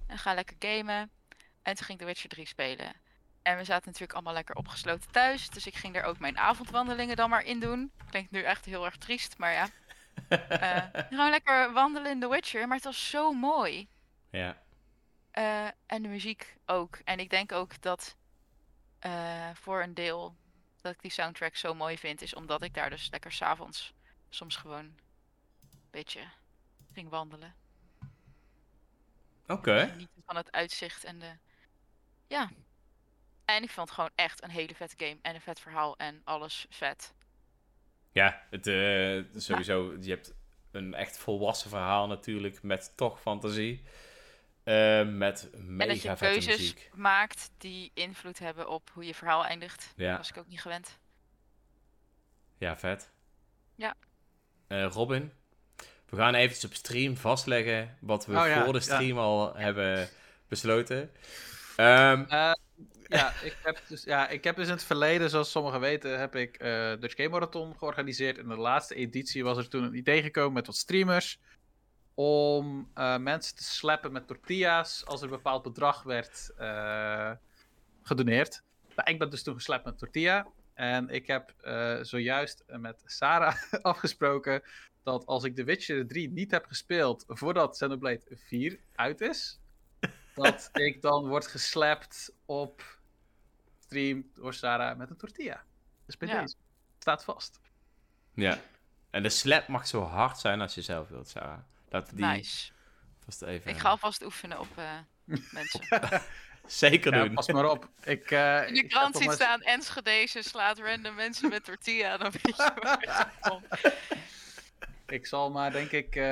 [0.07, 1.11] En ga lekker gamen.
[1.63, 2.93] En toen ging ik The Witcher 3 spelen.
[3.43, 5.51] En we zaten natuurlijk allemaal lekker opgesloten thuis.
[5.51, 7.93] Dus ik ging er ook mijn avondwandelingen dan maar in doen.
[8.11, 9.69] Klinkt nu echt heel erg triest, maar ja.
[10.29, 12.67] Eh, gewoon lekker wandelen in The Witcher.
[12.67, 13.89] Maar het was zo mooi.
[14.31, 14.65] ja.
[15.31, 16.99] Eh, en de muziek ook.
[17.05, 18.17] En ik denk ook dat
[18.99, 20.35] eh, voor een deel
[20.87, 23.95] dat ik die soundtrack zo mooi vind, is omdat ik daar dus lekker s'avonds
[24.29, 24.99] soms gewoon een
[25.91, 26.21] beetje
[26.93, 27.55] ging wandelen.
[29.47, 29.89] Oké.
[29.89, 31.33] Genieten van het uitzicht en de.
[32.27, 32.51] Ja.
[33.45, 36.21] En ik vond het gewoon echt een hele vette game en een vet verhaal en
[36.25, 37.15] alles vet.
[38.13, 40.35] Ja, het, eh, sowieso, je hebt
[40.71, 43.83] een echt volwassen verhaal natuurlijk, met toch fantasie.
[44.67, 46.91] Eh, met en dat je mega vette keuzes muziek.
[46.95, 49.93] maakt die invloed hebben op hoe je verhaal eindigt.
[49.97, 50.09] Ja.
[50.09, 50.99] Dat was ik ook niet gewend.
[52.59, 53.11] Ja, vet.
[53.75, 53.95] Ja.
[54.67, 55.33] Eh, Robin,
[56.09, 58.85] we gaan eventjes op stream vastleggen wat we Oh ja, voor de ja.
[58.85, 60.09] stream al hebben
[60.49, 61.11] besloten.
[61.77, 62.57] Ehm, Ja
[63.43, 66.57] ik, heb dus, ja, ik heb dus in het verleden, zoals sommigen weten, heb ik
[66.57, 68.39] eh Dutch Game Marathon georganiseerd.
[68.39, 71.39] In de laatste editie was er toen een idee gekomen met wat streamers.
[72.19, 77.33] Om eh, mensen te slappen met tortillas als er een bepaald bedrag werd eh,
[78.03, 78.63] gedoneerd.
[78.97, 80.47] Nou, ik ben dus toen geslapt met tortilla.
[80.75, 84.63] En ik heb eh, zojuist met Sarah afgesproken
[85.03, 89.61] dat als ik The Witcher 3 niet heb gespeeld voordat Xenoblade 4 uit is,
[90.35, 92.99] dat ik dan word geslapt op
[93.79, 95.63] stream door Sarah met een tortilla.
[96.07, 96.41] Dus bij Ja.
[96.41, 96.57] deze
[96.99, 97.61] staat vast.
[98.35, 98.59] Ja.
[99.11, 101.59] En de slap mag zo hard zijn als je zelf wilt, Sarah.
[102.01, 102.71] Dat die Nice.
[103.25, 103.71] vast even...
[103.71, 104.93] Ik ga alvast oefenen op eh,
[105.53, 105.81] mensen.
[106.67, 107.35] Zeker Ja, doen.
[107.35, 107.89] pas maar op.
[108.05, 112.57] Ik, eh, In de krant ziet staan, Enschede slaat random mensen met tortilla, dan weet
[112.57, 113.67] je waar het komt.
[115.07, 116.23] Ik zal maar, denk ik, eh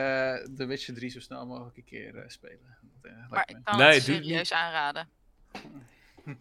[0.57, 2.77] The Witcher 3 zo snel mogelijk een keer eh, spelen.
[3.03, 5.09] Dat, eh, lijkt Maar ik kan Nee, het doe serieus aanraden.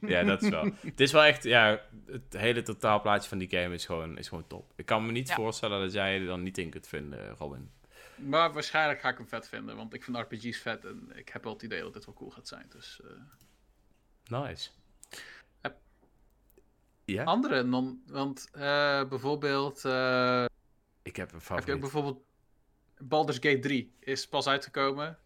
[0.01, 0.71] Ja, dat is wel.
[0.86, 4.47] het is wel echt, ja, het hele totaalplaatje van die game is gewoon, is gewoon
[4.47, 4.71] top.
[4.76, 5.36] Ik kan me niet Ja.
[5.36, 7.71] voorstellen dat jij er dan niet in kunt vinden, Robin.
[8.16, 11.43] Maar waarschijnlijk ga ik hem vet vinden, want ik vind RPG's vet en ik heb
[11.43, 12.66] wel het idee dat dit wel cool gaat zijn.
[12.70, 13.09] Dus, eh,
[14.41, 14.70] Nice.
[15.61, 15.78] Heb-
[17.05, 20.45] Ja, Andere, non, want eh, bijvoorbeeld, eh,
[21.01, 21.70] ik heb een heb je favoriet.
[21.74, 22.24] ook bijvoorbeeld
[22.97, 25.18] Baldur's Gate 3 is pas uitgekomen.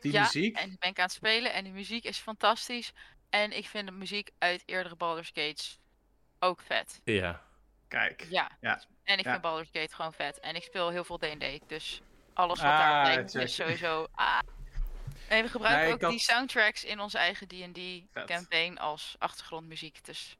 [0.00, 2.92] Die ja, muziek, en die ben ik aan het spelen en die muziek is fantastisch.
[3.30, 5.78] En ik vind de muziek uit eerdere Baldur's Gates
[6.38, 7.00] ook vet.
[7.04, 7.42] Ja,
[7.88, 8.26] kijk.
[8.30, 8.50] Ja.
[8.60, 8.82] Ja.
[9.02, 9.30] En ik Ja.
[9.30, 10.40] vind Baldur's Gate gewoon vet.
[10.40, 12.02] En ik speel heel veel D&D, dus
[12.36, 13.42] alles wat Ah, daar lijkt check.
[13.42, 14.06] is sowieso...
[14.14, 14.38] Ah.
[15.28, 17.78] En we gebruiken Nee, ook had- die soundtracks in onze eigen D&D
[18.12, 18.24] Vet.
[18.26, 20.04] campaign als achtergrondmuziek.
[20.04, 20.36] Dus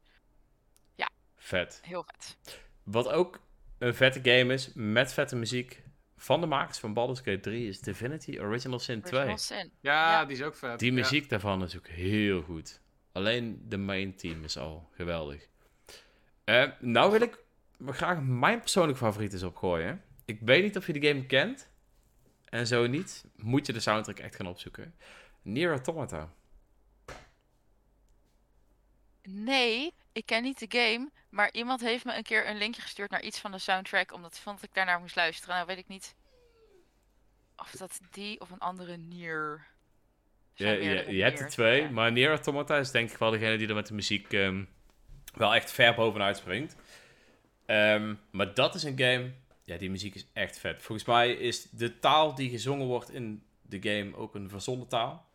[1.39, 1.81] vet.
[1.87, 2.37] heel vet.
[2.83, 3.41] Wat ook
[3.79, 5.83] een vette game is, met vette muziek,
[6.17, 9.13] van de makers van Baldur's Gate 3, is Divinity Original Sin 2.
[9.21, 9.73] Original Sin.
[9.81, 10.25] Ja, Ja.
[10.25, 10.79] die is ook vet.
[10.79, 10.99] Die Ja.
[10.99, 12.81] muziek daarvan is ook heel goed.
[13.13, 15.47] Alleen de main team is al geweldig.
[16.45, 17.39] Eh, nou wil ik
[17.87, 20.03] graag mijn persoonlijke favoriet eens opgooien.
[20.25, 21.69] Ik weet niet of je de game kent.
[22.57, 24.95] En zo niet, moet je de soundtrack echt gaan opzoeken.
[25.43, 26.33] Nier Automata.
[29.23, 33.11] Nee, ik ken niet de game, maar iemand heeft me een keer een linkje gestuurd
[33.11, 35.55] naar iets van de soundtrack, omdat vond ik daarnaar moest luisteren.
[35.55, 36.15] Nou weet ik niet
[37.57, 39.67] of dat die of een andere Nier.
[40.55, 40.83] Er
[41.13, 41.91] Je, hebt er twee, ja.
[41.91, 44.65] maar Nier Automata is denk ik wel degene die er met de muziek ehm,
[45.35, 46.77] wel echt ver bovenuit springt.
[47.67, 49.33] Ehm, maar dat is een game,
[49.67, 50.83] ja, die muziek is echt vet.
[50.83, 55.27] Volgens mij is de taal die gezongen wordt in de game ook een verzonnen taal.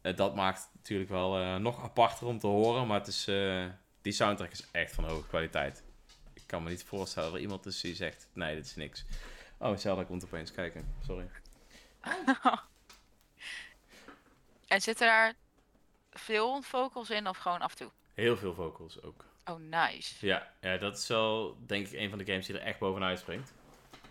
[0.00, 3.26] Eh, dat maakt het natuurlijk wel eh, nog aparter om te horen, maar het is,
[3.28, 3.66] eh,
[4.02, 5.84] die soundtrack is echt van hoge kwaliteit.
[6.32, 9.04] Ik kan me niet voorstellen dat er iemand is die zegt, nee, dit is niks.
[9.58, 11.28] Oh, Zelda komt opeens kijken, sorry.
[14.66, 15.34] En zitten daar
[16.10, 17.90] veel vocals in of gewoon af en toe?
[18.14, 19.24] Heel veel vocals ook.
[19.44, 20.26] Oh, nice.
[20.26, 23.18] Ja, ja, dat is wel denk ik een van de games die er echt bovenuit
[23.18, 23.52] springt.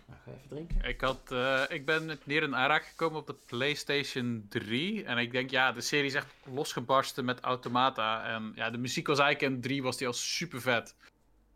[0.06, 0.84] Nou, ga even drinken.
[0.88, 5.04] Ik, had, eh, ik ben met Nier in aanraking gekomen op de PlayStation 3.
[5.04, 8.24] En ik denk, ja, de serie is echt losgebarsten met Automata.
[8.24, 10.94] En ja, de muziek was eigenlijk in 3 was die al super vet.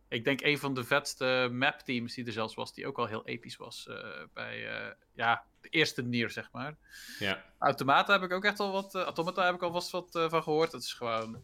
[0.08, 3.06] Ik denk een van de vetste map teams die er zelfs was, die ook al
[3.06, 3.86] heel episch was.
[3.88, 3.96] eh,
[4.32, 6.76] bij eh, ja, de eerste Nier, zeg maar.
[7.18, 8.94] Ja, Automata heb ik ook echt al wat.
[8.94, 10.70] Automata heb ik al vast wat van gehoord.
[10.70, 11.42] Dat is gewoon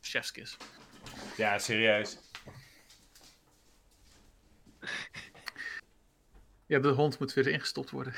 [0.00, 0.56] chefskis.
[1.36, 2.18] Ja serieus.
[6.66, 8.12] Ja, de hond moet weer ingestopt worden.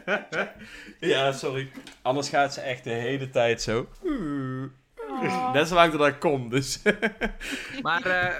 [1.14, 1.70] ja, sorry.
[2.02, 3.88] Anders gaat ze echt de hele tijd zo.
[4.02, 5.52] Oh.
[5.52, 6.82] Net zolang dat ik kom, dus.
[7.82, 8.34] Maar eh,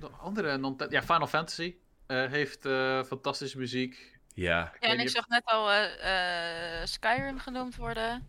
[0.00, 1.74] de andere non ja, Final Fantasy
[2.06, 4.18] eh, heeft eh, fantastische muziek.
[4.34, 8.28] ja, Ja, en ik zag net al eh, eh, Skyrim genoemd worden.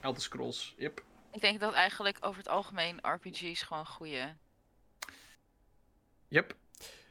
[0.00, 1.02] Elder Scrolls, yep.
[1.34, 4.34] Ik denk dat eigenlijk over het algemeen RPG's gewoon goede,
[6.28, 6.54] Yep.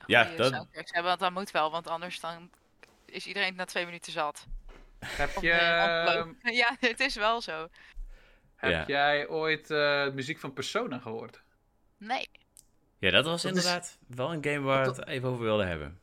[0.06, 1.10] Ja, dat- soundtracks hebben.
[1.10, 2.50] Want dat moet wel, want anders dan
[3.06, 4.46] is iedereen na twee minuten zat.
[5.06, 6.56] Heb, je, nee.
[6.62, 7.68] Ja, het is wel zo.
[8.56, 8.84] heb Ja.
[8.88, 11.42] jij ooit eh, muziek van Persona gehoord?
[11.98, 12.30] Nee.
[13.00, 15.68] ja, dat was Dat is- inderdaad wel een game waar we het even over wilden
[15.68, 16.02] hebben.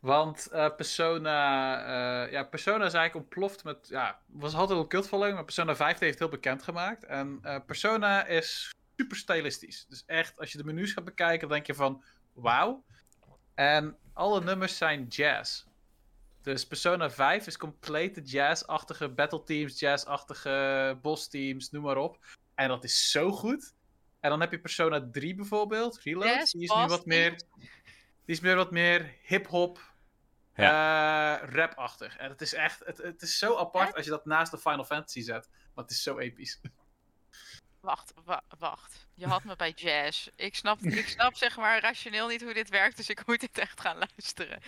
[0.00, 5.34] Want eh, Persona, eh, ja, Persona is eigenlijk ontploft met, ja, was altijd een cultfollowing,
[5.34, 7.04] maar Persona 5 heeft het heel bekend gemaakt.
[7.04, 9.86] En eh, Persona is super stilistisch.
[9.88, 12.84] Dus echt, als je de menus gaat bekijken, denk je van, wauw.
[13.54, 15.64] En alle nummers zijn jazz.
[16.42, 22.18] Dus Persona 5 is complete jazz-achtige battle teams, jazz-achtige boss teams, noem maar op.
[22.54, 23.74] En dat is zo goed.
[24.20, 26.34] En dan heb je Persona 3 bijvoorbeeld, Reload.
[26.34, 27.30] Yes, die is nu wat meer,
[28.24, 29.89] die is meer wat meer hip-hop,
[30.54, 32.16] eh rap-achtig.
[32.16, 33.96] En het is echt, het, het is zo apart Echt?
[33.96, 35.48] als je dat naast de Final Fantasy zet.
[35.74, 36.60] Maar het is zo episch.
[37.80, 39.06] Wacht, wa- wacht.
[39.14, 40.28] Je had me bij jazz.
[40.36, 43.58] Ik snap, ik snap zeg maar rationeel niet hoe dit werkt, dus ik moet dit
[43.58, 44.60] echt gaan luisteren.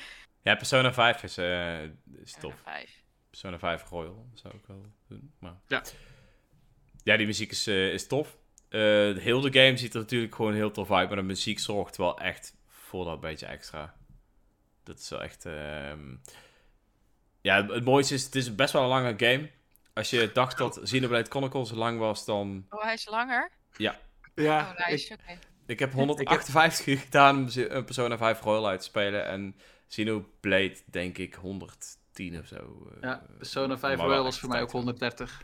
[0.43, 1.83] Ja, Persona 5 is, eh,
[2.23, 2.55] is tof.
[3.31, 5.35] Persona 5 Royal zou ik wel doen.
[5.39, 5.61] Maar...
[5.67, 5.83] Ja.
[7.05, 8.37] Ja, die muziek is, eh, is tof.
[8.69, 8.81] Eh,
[9.17, 12.19] heel de game ziet er natuurlijk gewoon heel tof uit, maar de muziek zorgt wel
[12.19, 13.95] echt voor dat beetje extra.
[14.85, 15.45] Dat is wel echt...
[15.47, 16.15] ehm,
[17.41, 19.51] Ja, het, mooiste is, het is best wel een lange game.
[19.95, 22.67] Als je dacht dat Xenoblade Chronicles lang was, dan...
[22.71, 23.51] Oh, hij is langer?
[23.77, 23.99] Ja,
[24.37, 25.13] Oh, nice.
[25.15, 25.39] ik- Oké.
[25.67, 29.25] Ik heb 158 uur gedaan om een Persona 5 Royal uit te spelen.
[29.27, 29.57] En
[29.89, 32.57] Xenoblade denk ik 110 of zo.
[32.95, 34.83] eh, ja, Persona 5 maar wel Royal was voor mij ook tijd.
[34.83, 35.43] 130.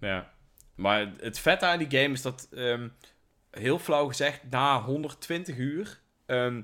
[0.00, 0.32] Ja.
[0.74, 2.88] Maar het vette aan die game is dat, ehm,
[3.50, 6.62] heel flauw gezegd, na 120 uur ehm,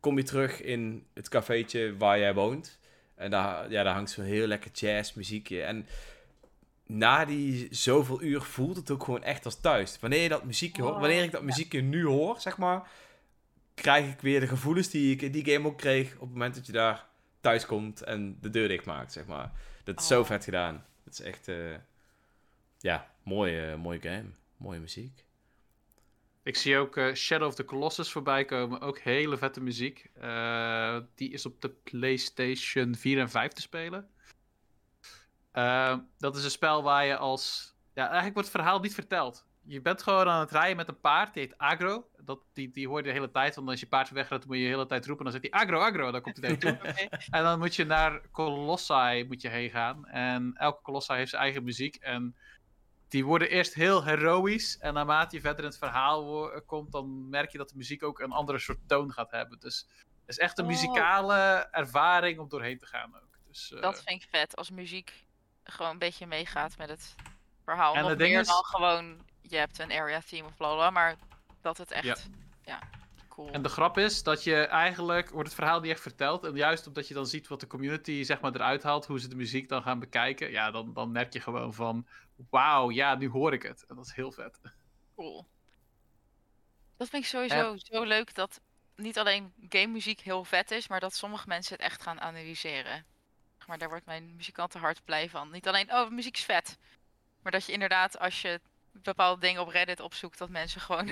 [0.00, 2.78] kom je terug in het cafeetje waar jij woont.
[3.14, 5.62] En daar, ja, daar hangt zo'n heel lekker jazzmuziekje.
[5.62, 5.86] En
[6.86, 9.98] na die zoveel uur voelt het ook gewoon echt als thuis.
[10.00, 12.88] Wanneer je dat muziekje hoort, Oh, wanneer ik dat muziekje nu hoor, zeg maar,
[13.74, 16.54] krijg ik weer de gevoelens die ik in die game ook kreeg op het moment
[16.54, 17.06] dat je daar
[17.40, 19.52] thuis komt en de deur dicht maakt, zeg maar.
[19.84, 20.26] Dat is zo Oh.
[20.26, 20.84] vet gedaan.
[21.04, 21.74] Dat is echt, eh,
[22.78, 24.24] ja, mooie, mooie game.
[24.56, 25.24] Mooie muziek.
[26.46, 28.80] Ik zie ook eh, Shadow of the Colossus voorbij komen.
[28.80, 30.10] Ook hele vette muziek.
[30.14, 34.08] Eh, die is op de PlayStation 4 en 5 te spelen.
[35.52, 37.74] Eh, dat is een spel waar je als.
[37.94, 39.46] Ja, eigenlijk wordt het verhaal niet verteld.
[39.62, 41.34] Je bent gewoon aan het rijden met een paard.
[41.34, 42.08] Die heet Agro.
[42.16, 43.54] Dat, die, die hoor je de hele tijd.
[43.54, 45.24] Want als je paard wegrent, moet je de hele tijd roepen.
[45.24, 46.10] Dan zegt hij Agro, Agro.
[46.10, 47.08] Dan komt hij naar je toe.
[47.38, 50.06] En dan moet je naar Colossi moet je heen gaan.
[50.06, 51.96] En elke Colossi heeft zijn eigen muziek.
[51.96, 52.36] En
[53.08, 54.78] die worden eerst heel heroïs.
[54.78, 58.20] En naarmate je verder in het verhaal komt, dan merk je dat de muziek ook
[58.20, 59.58] een andere soort toon gaat hebben.
[59.60, 59.88] Dus
[60.20, 60.70] het is echt een Oh.
[60.70, 63.38] muzikale ervaring om doorheen te gaan ook.
[63.48, 65.24] Dus, eh, Dat vind ik vet, als muziek
[65.64, 67.14] gewoon een beetje meegaat met het
[67.64, 67.94] verhaal.
[67.94, 71.16] En Nog meer is- dan gewoon, je hebt een area theme of bla bla, maar
[71.60, 72.16] dat het echt, Ja.
[72.64, 72.78] ja,
[73.28, 73.50] cool.
[73.50, 76.44] En de grap is dat je eigenlijk wordt het verhaal niet echt verteld.
[76.44, 79.28] En juist omdat je dan ziet wat de community zeg maar eruit haalt, hoe ze
[79.28, 82.06] de muziek dan gaan bekijken, ja, dan, dan merk je gewoon van,
[82.50, 83.84] wauw, ja, nu hoor ik het.
[83.88, 84.60] En dat is heel vet.
[85.14, 85.46] Cool.
[86.96, 88.60] Dat vind ik sowieso zo leuk dat
[88.96, 93.04] niet alleen game muziek heel vet is, maar dat sommige mensen het echt gaan analyseren.
[93.66, 95.50] Maar daar wordt mijn muzikantenhart blij van.
[95.50, 96.78] Niet alleen, oh, muziek is vet.
[97.42, 98.60] Maar dat je inderdaad, als je
[98.92, 101.08] bepaalde dingen op Reddit opzoekt, dat mensen gewoon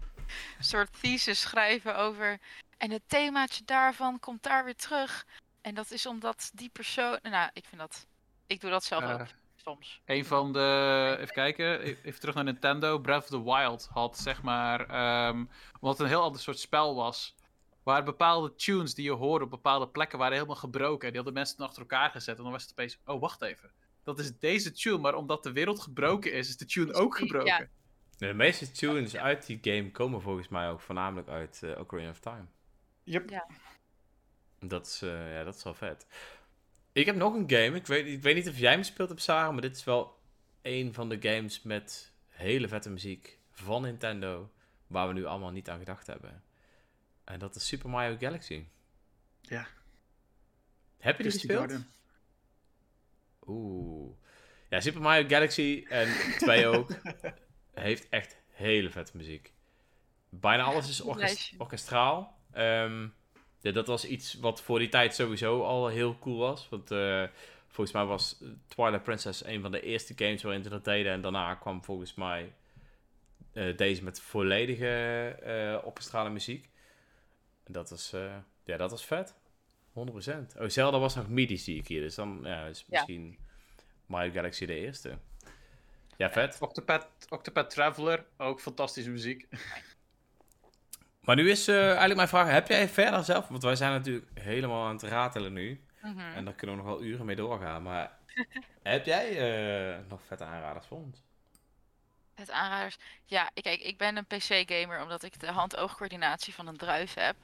[0.58, 2.38] een soort thesis schrijven over.
[2.76, 5.26] En het themaatje daarvan komt daar weer terug.
[5.60, 7.18] En dat is omdat die persoon.
[7.22, 8.06] Nou, ik vind dat.
[8.46, 9.26] Ik doe dat zelf ook
[9.60, 10.00] soms.
[10.04, 11.16] Een van de.
[11.18, 11.86] Even kijken.
[11.86, 12.98] e- Even terug naar Nintendo.
[12.98, 14.80] Breath of the Wild had zeg maar.
[14.88, 15.44] ehm
[15.80, 17.36] omdat het een heel ander soort spel was.
[17.82, 21.00] Waar bepaalde tunes die je hoorde op bepaalde plekken waren helemaal gebroken.
[21.06, 22.36] En die hadden mensen achter elkaar gezet.
[22.36, 22.98] En dan was het opeens.
[23.04, 23.70] Oh, wacht even.
[24.04, 24.98] Dat is deze tune.
[24.98, 27.46] Maar omdat de wereld gebroken is, is de tune ook gebroken.
[27.46, 27.66] ja.
[28.18, 32.18] De meeste tunes uit die game komen volgens mij ook voornamelijk uit eh Ocarina of
[32.20, 32.44] Time.
[33.04, 33.30] Yep.
[33.30, 33.46] Ja.
[34.60, 36.06] Dat is, eh, ja, dat is wel vet.
[36.98, 37.76] Ik heb nog een game.
[37.76, 40.18] Ik weet, ik weet niet of jij hem speelt hebt, Sarah, maar dit is wel
[40.62, 44.50] een van de games met hele vette muziek van Nintendo,
[44.86, 46.42] waar we nu allemaal niet aan gedacht hebben.
[47.24, 48.64] En dat is Super Mario Galaxy.
[49.40, 49.66] Ja.
[50.98, 51.58] Heb je die Christy gespeeld?
[51.58, 51.86] Garden.
[53.46, 54.16] Oeh.
[54.68, 56.90] Ja, Super Mario Galaxy en 2 ook,
[57.74, 59.52] heeft echt hele vette muziek.
[60.28, 62.38] Bijna alles is orkest- orkestraal.
[62.52, 63.08] Ehm,
[63.60, 66.68] ja, dat was iets wat voor die tijd sowieso al heel cool was.
[66.68, 67.24] Want eh,
[67.68, 71.12] volgens mij was Twilight Princess een van de eerste games waarin ze dat deden.
[71.12, 72.52] En daarna kwam volgens mij
[73.52, 74.88] eh, deze met volledige
[75.42, 76.68] eh orkestrale muziek.
[77.64, 79.34] En dat was, eh, ja, dat was vet.
[79.92, 80.56] 100%.
[80.58, 82.00] Oh, Zelda was nog MIDI zie ik hier.
[82.00, 83.38] Dus dan ja, is misschien
[84.06, 85.18] Mario Galaxy de eerste.
[86.16, 86.56] Ja, vet.
[86.60, 88.24] Octopath, Octopath Traveler.
[88.36, 89.48] Ook fantastische muziek.
[91.28, 94.26] Maar nu is eh, eigenlijk mijn vraag, heb jij verder zelf, want wij zijn natuurlijk
[94.34, 95.84] helemaal aan het ratelen nu.
[96.02, 96.18] Mhm.
[96.18, 97.82] En daar kunnen we nog wel uren mee doorgaan.
[97.82, 98.12] Maar
[98.82, 101.22] heb jij eh, nog vette aanraders voor ons?
[102.34, 102.96] Het aanraders.
[103.24, 107.36] Ja, ik- kijk, ik ben een PC-gamer omdat ik de hand-oogcoördinatie van een druif heb.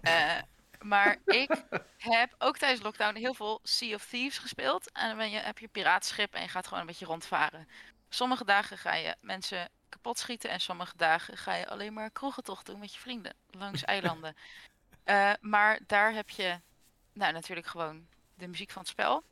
[0.00, 0.36] Eh,
[0.80, 1.62] maar ik
[2.18, 4.92] heb ook tijdens lockdown heel veel Sea of Thieves gespeeld.
[4.92, 7.68] En dan ben je, heb je piratenschip en je gaat gewoon een beetje rondvaren.
[8.08, 12.66] Sommige dagen ga je mensen kapot schieten en sommige dagen ga je alleen maar kroegentocht
[12.66, 14.36] doen met je vrienden langs eilanden.
[15.04, 16.60] Eh, maar daar heb je
[17.12, 19.22] nou, natuurlijk gewoon de muziek van het spel.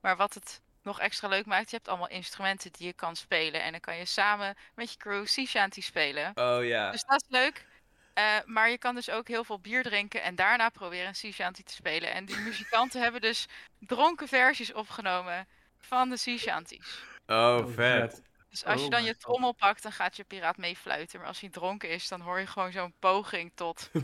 [0.00, 3.62] Maar wat het nog extra leuk maakt, je hebt allemaal instrumenten die je kan spelen.
[3.62, 6.32] En dan kan je samen met je crew sea shanty spelen.
[6.34, 6.90] Oh ja.
[6.90, 7.66] Dus dat is leuk.
[8.14, 11.32] Eh, maar je kan dus ook heel veel bier drinken en daarna proberen een sea
[11.32, 12.12] shanty te spelen.
[12.12, 13.46] En die muzikanten hebben dus
[13.78, 15.48] dronken versies opgenomen
[15.78, 17.02] van de sea shanties.
[17.26, 18.22] Oh, Oh, vet.
[18.50, 21.18] Dus als je Oh dan je trommel pakt, dan gaat je piraat meefluiten.
[21.18, 23.90] Maar als hij dronken is, dan hoor je gewoon zo'n poging tot...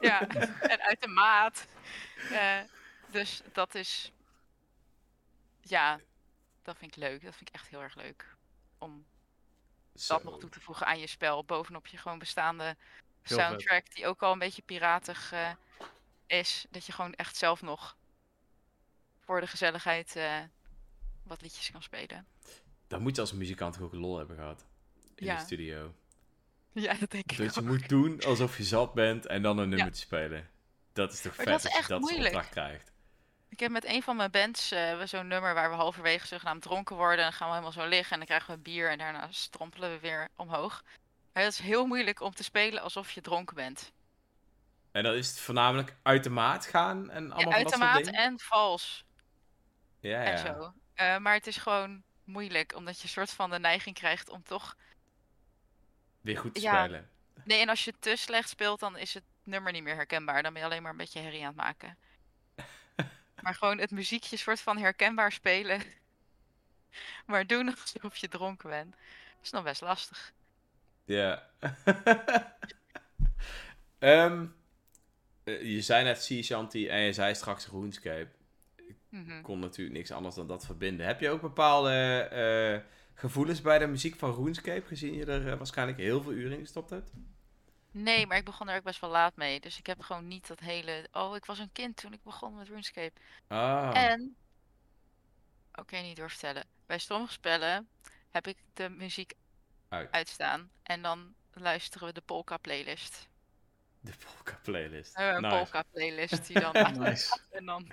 [0.00, 0.26] Ja,
[0.60, 1.66] en uit de maat.
[2.30, 2.60] Eh,
[3.10, 4.12] dus dat is...
[5.60, 6.00] Ja,
[6.62, 7.22] dat vind ik leuk.
[7.24, 8.36] Dat vind ik echt heel erg leuk.
[8.78, 9.06] Om
[9.92, 11.44] dat nog toe te voegen aan je spel.
[11.44, 12.76] Bovenop je gewoon bestaande Heel
[13.22, 13.38] vet.
[13.38, 15.50] soundtrack, die ook al een beetje piratig eh,
[16.26, 16.66] is.
[16.70, 17.96] Dat je gewoon echt zelf nog
[19.20, 20.40] voor de gezelligheid eh,
[21.22, 22.26] wat liedjes kan spelen.
[22.92, 24.66] Dan moet je als muzikant ook lol hebben gehad.
[25.14, 25.36] In Ja.
[25.36, 25.94] de studio.
[26.72, 27.66] Ja, dat denk ik Dat je ook.
[27.66, 29.74] moet doen alsof je zat bent en dan een Ja.
[29.76, 30.48] nummer te spelen.
[30.92, 32.46] Dat is toch vet dat is als je echt dat moeilijk.
[32.50, 32.92] krijgt.
[33.48, 36.96] Ik heb met een van mijn bands we zo'n nummer waar we halverwege zogenaamd dronken
[36.96, 37.18] worden.
[37.18, 39.90] En dan gaan we helemaal zo liggen en dan krijgen we bier en daarna strompelen
[39.90, 40.82] we weer omhoog.
[41.32, 43.92] Maar het is heel moeilijk om te spelen alsof je dronken bent.
[44.92, 47.86] En dan is het voornamelijk uit de maat gaan en Ja, allemaal uit van de
[47.86, 49.04] dat maat en vals
[50.00, 50.36] Ja, en ja.
[50.36, 50.72] zo.
[50.94, 54.76] Eh, maar het is gewoon moeilijk, omdat je soort van de neiging krijgt om toch...
[56.20, 56.82] Weer goed te Ja.
[56.84, 57.10] spelen.
[57.44, 60.42] Nee, en als je te slecht speelt, dan is het nummer niet meer herkenbaar.
[60.42, 61.98] Dan ben je alleen maar een beetje herrie aan het maken.
[63.42, 65.82] maar gewoon het muziekje soort van herkenbaar spelen.
[67.26, 68.96] maar doen alsof je dronken bent.
[69.42, 70.32] is nog best lastig.
[71.04, 71.50] Ja.
[73.98, 74.46] Ehm,
[75.44, 78.30] eh, je zei net Sea Shanty en je zei straks RuneScape.
[79.12, 79.42] Mhm.
[79.42, 81.06] kon natuurlijk niks anders dan dat verbinden.
[81.06, 85.56] Heb je ook bepaalde eh, gevoelens bij de muziek van RuneScape, gezien je er eh,
[85.56, 87.10] waarschijnlijk heel veel uren in gestopt hebt?
[87.90, 89.60] Nee, maar ik begon er ook best wel laat mee.
[89.60, 91.08] Dus ik heb gewoon niet dat hele...
[91.12, 93.20] Oh, ik was een kind toen ik begon met RuneScape.
[93.46, 94.36] Ah, En...
[95.74, 96.64] Oké, niet doorvertellen.
[96.86, 97.88] Bij sommige spellen
[98.30, 99.32] heb ik de muziek
[99.88, 100.10] Uit.
[100.12, 100.70] uitstaan.
[100.82, 103.28] En dan luisteren we de polka playlist.
[104.00, 105.14] de Polka playlist.
[105.14, 105.70] We hebben een Nice.
[105.70, 107.38] polka playlist die dan Nice.
[107.50, 107.86] En dan.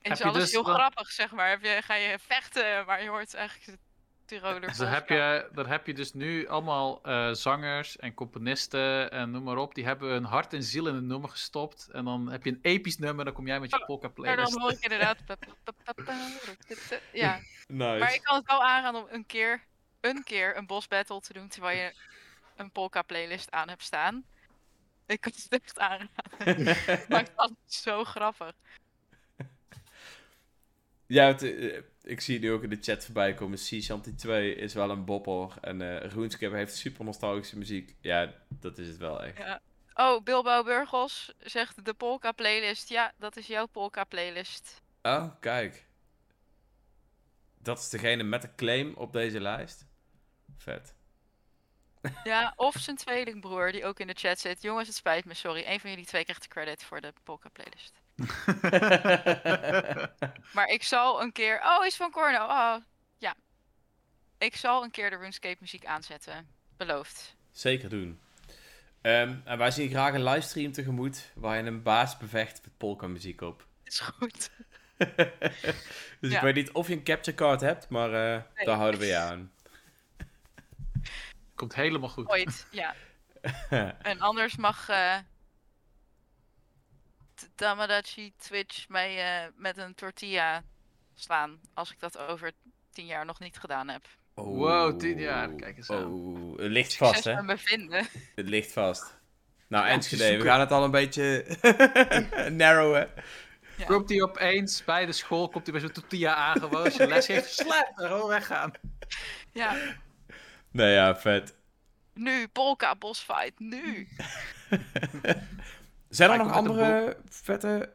[0.00, 1.48] Heb is je alles dus heel dan- grappig, zeg maar.
[1.48, 3.78] Heb je, ga je vechten, maar je hoort eigenlijk de
[4.26, 9.10] Tiroler Dus dan heb, je, dan heb je dus nu allemaal eh, zangers en componisten
[9.10, 9.74] en noem maar op.
[9.74, 11.88] Die hebben hun hart en ziel in een nummer gestopt.
[11.92, 14.24] En dan heb je een episch nummer, dan kom jij met je polka Maar dan
[14.34, 14.58] playlist.
[14.58, 15.18] hoor ik inderdaad.
[17.12, 17.98] Ja, Nice.
[17.98, 19.64] maar ik kan het wel aanraden om een keer,
[20.00, 21.94] een keer een boss battle te doen terwijl je
[22.56, 24.24] een polka playlist aan hebt staan.
[25.06, 26.76] Ik kan het echt aanraden.
[27.08, 28.52] Maar het is zo grappig.
[31.06, 33.58] Ja, het, eh, ik zie nu ook in de chat voorbij komen.
[33.58, 35.54] Sea Shanty 2 is wel een bopper.
[35.60, 37.96] En eh RuneScape heeft super nostalgische muziek.
[38.00, 39.38] Ja, dat is het wel echt.
[39.38, 39.60] Ja.
[39.94, 42.88] Oh, Bilbao Burgos zegt de polka playlist.
[42.88, 44.82] Ja, dat is jouw polka playlist.
[45.02, 45.86] Oh, kijk.
[47.58, 49.86] Dat is degene met de claim op deze lijst.
[50.56, 50.94] Vet.
[52.24, 54.62] Ja, of zijn tweelingbroer die ook in de chat zit.
[54.62, 55.64] Jongens, het spijt me, sorry.
[55.66, 58.02] Een van jullie twee krijgt de credit voor de polka playlist.
[60.54, 61.60] Maar ik zal een keer...
[61.64, 62.44] Oh, is van Corno.
[62.44, 62.74] Oh,
[63.18, 63.34] ja.
[64.38, 66.46] Ik zal een keer de RuneScape muziek aanzetten.
[66.76, 67.36] Beloofd.
[67.52, 68.20] Zeker doen.
[69.00, 73.06] Ehm, en wij zien graag een livestream tegemoet waar je een baas bevecht met polka
[73.06, 73.66] muziek op.
[73.84, 74.50] Is goed.
[76.20, 76.36] dus Ja.
[76.36, 78.66] ik weet niet of je een capture card hebt, maar eh, Nee.
[78.66, 79.52] daar houden we je aan.
[81.64, 82.28] Komt helemaal goed.
[82.28, 82.94] Ooit, ja.
[84.02, 84.88] En anders mag...
[84.88, 85.16] eh
[87.34, 90.62] T- Tamagotchi Twitch mij eh, met een tortilla
[91.14, 91.60] slaan.
[91.74, 92.52] Als ik dat over
[92.90, 94.02] tien jaar nog niet gedaan heb.
[94.34, 96.04] Wow, tien jaar, kijk eens aan.
[96.12, 97.34] Oh, het ligt Succes vast, hè?
[97.34, 98.06] met me vinden.
[98.34, 99.18] Het ligt vast.
[99.68, 101.44] Nou, Ja, Enschede, we gaan het al een beetje
[102.50, 103.10] narrowen.
[103.76, 103.84] Ja.
[103.84, 106.84] Komt hij opeens bij de school, komt hij bij zo'n tortilla aangewoon.
[106.84, 108.72] Als je les heeft, slecht, gewoon weggaan.
[109.52, 109.76] Ja,
[110.74, 111.56] Nou ja, vet.
[112.14, 114.08] nu, polka boss fight, nu.
[116.08, 117.94] Zijn er Hij nog andere vette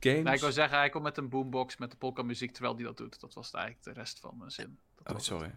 [0.00, 0.32] games?
[0.34, 2.96] Ik wou zeggen, hij komt met een boombox met de polka muziek terwijl hij dat
[2.96, 3.20] doet.
[3.20, 4.78] Dat was eigenlijk de rest van mijn zin.
[4.96, 5.24] Dat Oh, het.
[5.24, 5.54] sorry.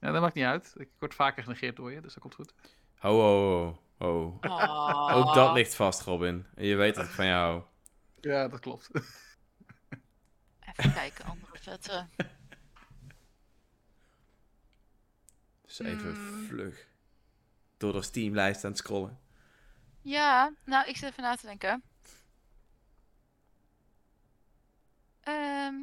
[0.00, 0.74] Ja, dat maakt niet uit.
[0.76, 2.52] Ik word vaker genegeerd door je, dus dat komt goed.
[2.98, 4.38] Ho, ho, ho, ho.
[4.40, 5.14] Oh.
[5.16, 6.46] Ook dat ligt vast, Robin.
[6.54, 7.62] En je weet dat ik van jou hou.
[8.20, 8.90] Ja, dat klopt.
[10.76, 12.06] Even kijken, andere vette.
[15.76, 16.46] Dus even Hmm.
[16.46, 16.86] vlug.
[17.76, 19.18] Door de Steamlijst aan het scrollen.
[20.02, 21.82] Ja, nou, ik zit even na te denken.
[25.20, 25.74] Ehm,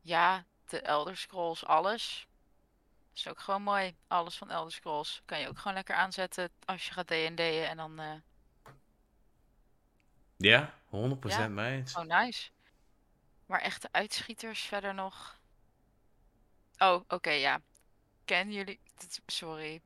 [0.00, 2.26] ja, de Elder Scrolls, alles.
[3.14, 3.96] is ook gewoon mooi.
[4.06, 7.76] Alles van Elder Scrolls kan je ook gewoon lekker aanzetten als je gaat D&D'en en
[7.76, 8.14] dan eh
[10.36, 11.70] Ja, 100% Ja.
[11.72, 11.92] eens.
[11.92, 12.50] gewoon nice.
[13.46, 15.40] Maar echte uitschieters verder nog.
[16.78, 17.60] Oh, oké, ja.
[18.24, 18.80] Kennen jullie...
[19.26, 19.80] Sorry.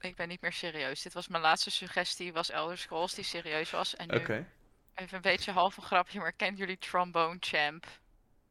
[0.00, 1.02] Ik ben niet meer serieus.
[1.02, 3.96] Dit was mijn laatste suggestie, was Elder Scrolls die serieus was.
[3.96, 4.46] En nu Oké.
[4.94, 7.86] even een beetje half een grapje, maar kennen jullie Trombone Champ?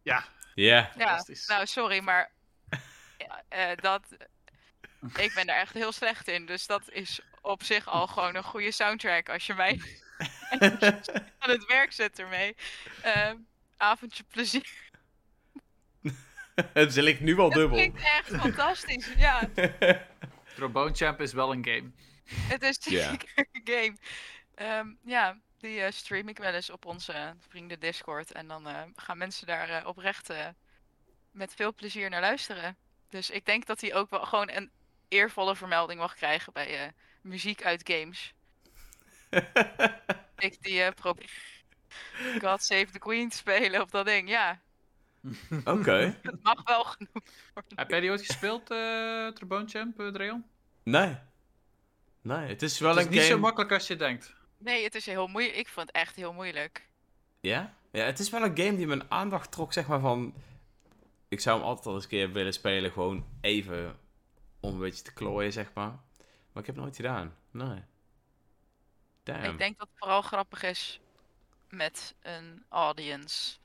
[0.02, 0.26] Ja,
[0.98, 1.24] Ja.
[1.48, 2.32] Nou sorry, maar
[3.18, 4.02] ja, eh, dat,
[5.16, 6.46] ik ben daar echt heel slecht in.
[6.46, 9.82] Dus dat is op zich al gewoon een goede soundtrack als je mij
[11.40, 12.56] aan het werk zet ermee.
[13.02, 13.38] Ehm,
[13.78, 14.83] avondje plezier.
[16.74, 17.78] Het ligt nu al Dat dubbel.
[17.78, 19.14] klinkt echt fantastisch.
[19.18, 19.50] Ja,
[20.56, 21.92] Trombone Champ is wel een game.
[22.26, 23.20] het is een
[23.64, 23.98] game.
[24.56, 28.32] Ehm, ja, die eh, stream ik wel eens op onze vrienden Discord.
[28.32, 30.48] En dan eh, gaan mensen daar eh, oprecht eh,
[31.32, 32.78] met veel plezier naar luisteren.
[33.10, 34.72] Dus ik denk dat hij ook wel gewoon een
[35.08, 36.88] eervolle vermelding mag krijgen bij eh,
[37.22, 38.34] muziek uit games.
[40.38, 41.32] Ik die eh probeer
[42.42, 44.30] God Save the Queen te spelen op dat ding.
[44.30, 44.62] Ja,
[45.66, 46.20] Oké.
[46.22, 47.24] het mag wel genoeg.
[47.76, 50.46] Heb jij die ooit gespeeld, eh Trombone Champ, eh, Dreon?
[50.84, 51.18] Nee.
[52.22, 53.34] Nee, het is wel Het is een niet game...
[53.34, 54.36] zo makkelijk als je denkt.
[54.58, 55.56] Nee, het is heel moeilijk.
[55.56, 56.88] Ik vond het echt heel moeilijk.
[57.40, 57.74] Ja?
[57.92, 60.34] Ja, het is wel een game die mijn aandacht trok, zeg maar, van...
[61.28, 63.98] Ik zou hem altijd al eens een keer willen spelen, gewoon even
[64.60, 65.92] om een beetje te klooien, zeg maar.
[66.52, 67.36] Maar ik heb het nooit gedaan.
[67.52, 67.84] Nee.
[69.24, 69.44] Damn.
[69.44, 71.00] Ik denk dat het vooral grappig is
[71.70, 73.58] met een audience.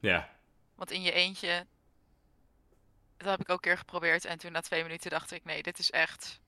[0.00, 0.33] Ja.
[0.74, 1.66] Want in je eentje,
[3.16, 4.24] dat heb ik ook een keer geprobeerd.
[4.24, 6.40] En toen na twee minuten dacht ik, nee, dit is echt...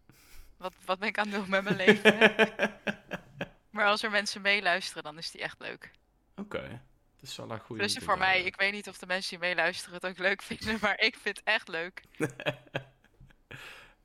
[0.56, 2.18] Wat, wat ben ik aan het doen met mijn leven?
[3.70, 5.90] maar als er mensen meeluisteren, dan is die echt leuk.
[6.36, 6.82] Oké.
[7.20, 7.82] Dat is wel een goede...
[7.82, 10.78] Dus voor mij, ik weet niet of de mensen die meeluisteren het ook leuk vinden,
[10.80, 12.02] maar ik vind het echt leuk.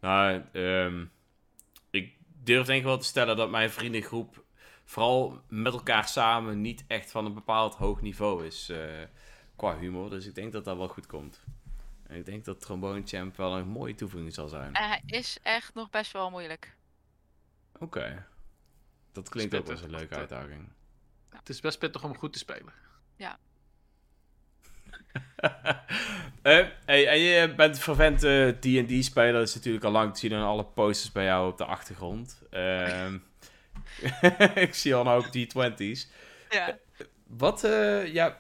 [0.01, 1.05] Nou, ehm,
[1.89, 2.13] ik
[2.43, 4.43] durf denk ik wel te stellen dat mijn vriendengroep
[4.86, 9.01] vooral met elkaar samen niet echt van een bepaald hoog niveau is eh,
[9.62, 10.09] qua humor.
[10.09, 11.41] Dus ik denk dat dat wel goed komt.
[12.07, 14.74] En ik denk dat Trombone Champ wel een mooie toevoeging zal zijn.
[14.74, 16.76] En hij is echt nog best wel moeilijk.
[17.80, 18.26] Oké.
[19.12, 19.86] Dat klinkt ook Spittig.
[19.86, 20.70] een leuke uitdaging.
[21.30, 22.74] Het is best pittig om goed te spelen.
[26.41, 29.34] Eh, hey, en je bent een vervente D&D-speler.
[29.34, 32.41] Dat is natuurlijk al lang te zien aan alle posters bij jou op de achtergrond.
[32.49, 33.18] Ehm,
[34.66, 36.07] ik zie al ook D20's.
[36.49, 36.78] Ja.
[37.28, 38.38] Wat, eh, ja,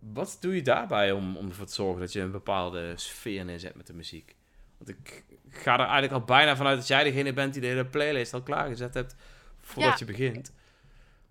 [0.00, 3.74] wat doe je daarbij om, om ervoor te zorgen dat je een bepaalde sfeer neerzet
[3.74, 4.34] met de muziek?
[4.78, 7.86] Want ik ga er eigenlijk al bijna vanuit dat jij degene bent die de hele
[7.86, 9.14] playlist al klaargezet hebt
[9.60, 10.06] voordat Ja.
[10.06, 10.52] je begint.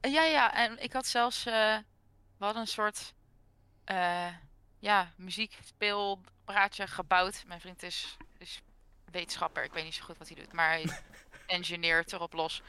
[0.02, 1.54] Eh, Ja, ja, en ik had zelfs, eh,
[2.38, 3.14] we hadden een soort,
[3.86, 4.28] eh
[4.80, 7.44] ja, muziekspeelpraatje gebouwd.
[7.48, 8.62] Mijn vriend is, is
[9.12, 10.86] wetenschapper, ik weet niet zo goed wat hij doet, maar hij
[11.58, 12.62] engineert erop los.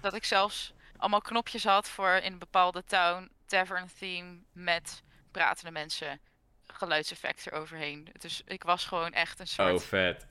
[0.00, 5.70] Dat ik zelfs allemaal knopjes had voor in een bepaalde town, tavern theme, met pratende
[5.70, 6.20] mensen,
[6.66, 8.08] geluidseffecten eroverheen.
[8.18, 10.26] Dus ik was gewoon echt een soort Oh, vet.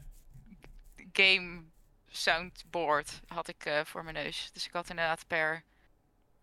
[1.13, 1.63] game
[2.07, 4.51] soundboard had ik eh, voor mijn neus.
[4.51, 5.63] Dus ik had inderdaad per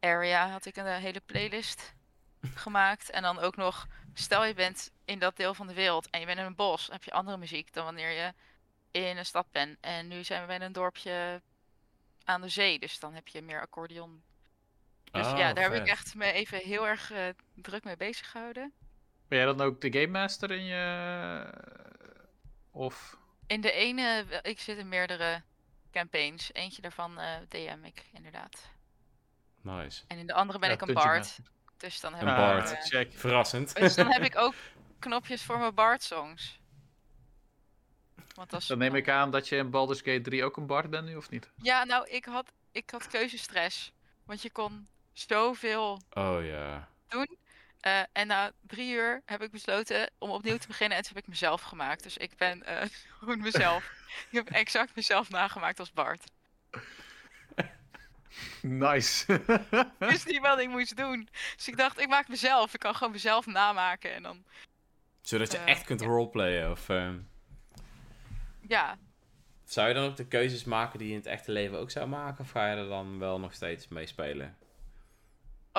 [0.00, 1.94] area had ik een eh, hele playlist
[2.64, 3.10] gemaakt.
[3.10, 6.26] En dan ook nog, stel je bent in dat deel van de wereld en je
[6.26, 8.32] bent in een bos, dan heb je andere muziek dan wanneer je
[8.90, 9.78] in een stad bent.
[9.80, 11.42] En nu zijn we bij een dorpje
[12.24, 14.22] aan de zee, dus dan heb je meer accordeon.
[15.12, 18.30] Dus Oh, ja, daar heb ik echt me even heel erg eh, druk mee bezig
[18.30, 18.72] gehouden.
[19.28, 21.44] Ben jij dan ook de Game Master in je...
[22.70, 23.16] Of...
[23.46, 25.42] In de ene, wel- ik zit in meerdere
[25.92, 26.50] campaigns.
[26.52, 28.68] Eentje daarvan eh, DM ik inderdaad.
[29.60, 30.02] Nice.
[30.08, 31.38] En in de andere ben Ja, ik een bard.
[31.76, 32.70] Dus dan heb Een ik bard.
[32.70, 33.12] ook, eh, check.
[33.12, 33.76] Verrassend.
[33.76, 34.54] dus dan heb ik ook
[34.98, 36.60] knopjes voor mijn bard songs.
[38.34, 40.90] Want is, Dan neem ik aan dat je in Baldur's Gate 3 ook een bard
[40.90, 41.50] bent nu, of niet?
[41.62, 43.92] Ja, nou, ik had, ik had keuzestress.
[44.24, 44.88] Want je kon
[45.26, 46.88] zoveel Oh ja.
[47.08, 47.36] doen.
[47.80, 50.96] Eh, en na drie uur heb ik besloten om opnieuw te beginnen.
[50.96, 52.02] En toen heb ik mezelf gemaakt.
[52.02, 52.88] Dus ik ben eh,
[53.18, 53.84] gewoon mezelf.
[54.30, 56.24] ik heb exact mezelf nagemaakt als Bart.
[58.62, 59.32] Nice.
[59.34, 61.28] Ik wist niet wat ik moest doen.
[61.56, 62.74] Dus ik dacht, ik maak mezelf.
[62.74, 64.14] Ik kan gewoon mezelf namaken.
[64.14, 64.44] En dan,
[65.22, 66.06] Zodat je Eh, echt kunt ja.
[66.06, 66.70] roleplayen.
[66.70, 67.18] Of ehm,
[68.60, 68.98] ja.
[69.64, 72.06] zou je dan ook de keuzes maken die je in het echte leven ook zou
[72.06, 72.44] maken?
[72.44, 74.56] Of ga je er dan wel nog steeds mee spelen?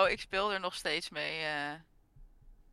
[0.04, 1.44] Oh, ik speel er nog steeds mee.
[1.46, 1.72] eh.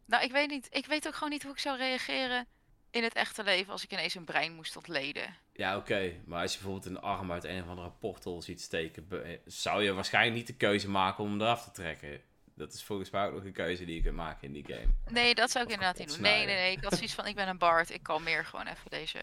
[0.07, 0.67] Nou, ik weet niet.
[0.71, 2.47] Ik weet ook gewoon niet hoe ik zou reageren
[2.91, 5.37] in het echte leven als ik ineens een brein moest ontleden.
[5.53, 6.13] Ja, oké.
[6.25, 9.09] Maar als je bijvoorbeeld een arm uit een of andere portal ziet steken,
[9.45, 12.21] zou je waarschijnlijk niet de keuze maken om hem eraf te trekken.
[12.55, 14.87] Dat is volgens mij ook nog een keuze die je kunt maken in die game.
[15.11, 16.23] Nee, dat zou ik Of inderdaad niet doen.
[16.23, 16.77] Nee, nee, nee.
[16.77, 17.91] Ik had zoiets van, ik ben een bard.
[17.91, 19.19] Ik kalmeer gewoon even deze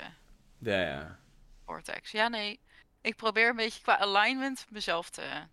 [0.60, 1.20] Ja, ja.
[1.66, 2.12] vortex.
[2.12, 2.60] Ja, nee.
[3.01, 5.47] Ik probeer een beetje qua alignment mezelf te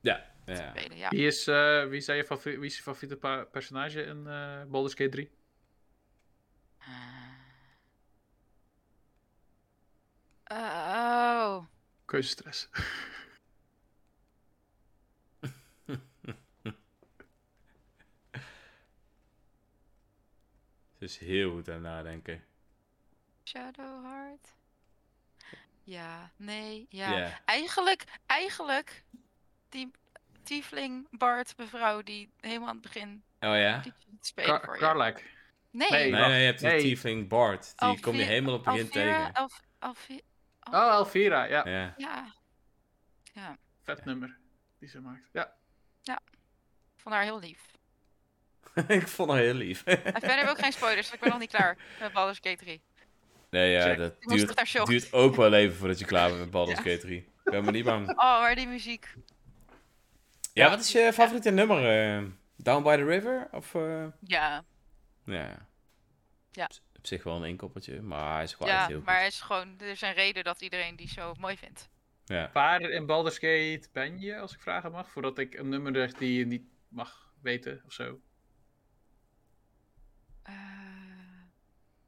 [0.00, 0.70] Ja, ja.
[0.70, 0.96] spelen.
[0.96, 1.08] Ja.
[1.08, 4.94] Wie is, eh, wie, zijn je favori- wie is je favoriete personage in eh Baldur's
[4.94, 5.30] Gate 3?
[10.52, 11.64] Oh.
[12.04, 12.68] Keuzestress.
[20.98, 22.44] Dus heel goed aan nadenken.
[23.44, 24.54] Shadowheart.
[25.82, 27.16] Ja, nee, ja.
[27.18, 27.40] Ja.
[27.44, 29.04] Eigenlijk, eigenlijk,
[29.68, 29.90] die
[30.54, 33.78] tiefling Bart mevrouw die helemaal aan het begin Oh ja?
[33.78, 34.80] die spelen voor je.
[34.80, 35.22] Karlak.
[35.70, 36.10] Nee, Nee.
[36.10, 36.80] Nee, nee, je hebt die Nee.
[36.80, 37.72] tiefling Bart.
[37.78, 39.32] Die kom je helemaal op het begin Alvira- tegen.
[39.32, 40.20] Alf, Alvi-
[40.60, 41.44] Al- Oh, Alvira.
[41.44, 41.62] Ja,
[41.96, 42.34] Ja.
[43.32, 44.38] Ja, vet nummer
[44.78, 45.28] die ze maakt.
[45.32, 45.54] Ja.
[46.94, 47.60] ik vond haar heel lief.
[48.88, 49.82] ik vond haar heel lief.
[49.84, 52.38] En verder heb ik ook geen spoilers, want ik ben nog niet klaar met Baldur's
[52.42, 52.82] Gate 3.
[53.50, 53.96] nee, ja, Check.
[53.98, 56.84] dat Ik duurt, duurt ook wel even voordat je klaar bent met Baldur's Ja.
[56.84, 57.18] Gate 3.
[57.18, 58.08] Ik ben maar niet bang.
[58.08, 59.14] Oh, maar die muziek.
[60.52, 61.78] Ja, wat is je favoriete nummer?
[62.18, 62.24] eh?
[62.56, 63.48] Down by the River?
[63.52, 64.64] Of, eh, Ja,
[65.24, 65.68] Ja.
[66.50, 66.64] Ja.
[66.96, 69.06] Op- zich wel een inkoppertje, maar hij is gewoon ja echt heel goed.
[69.06, 71.88] maar het is gewoon, er is een reden dat iedereen die zo mooi vindt.
[72.24, 72.50] Ja.
[72.52, 75.10] Waar in Baldur's Gate ben je, als ik vragen mag?
[75.10, 78.20] Voordat ik een nummer zeg die je niet mag weten of zo.
[80.42, 80.54] Eh,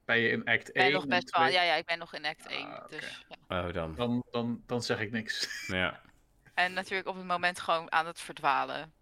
[0.04, 0.92] Ben je in act ik ben 1?
[0.92, 1.54] nog best wel, 2?
[1.54, 2.66] ja, ja, ik ben nog in act 1.
[2.66, 2.88] Ah.
[2.88, 3.66] Dus, ja.
[3.66, 3.94] Oh, dan.
[3.94, 5.66] Dan, dan, dan zeg ik niks.
[5.66, 6.00] Ja.
[6.54, 8.92] En natuurlijk op het moment gewoon aan het verdwalen.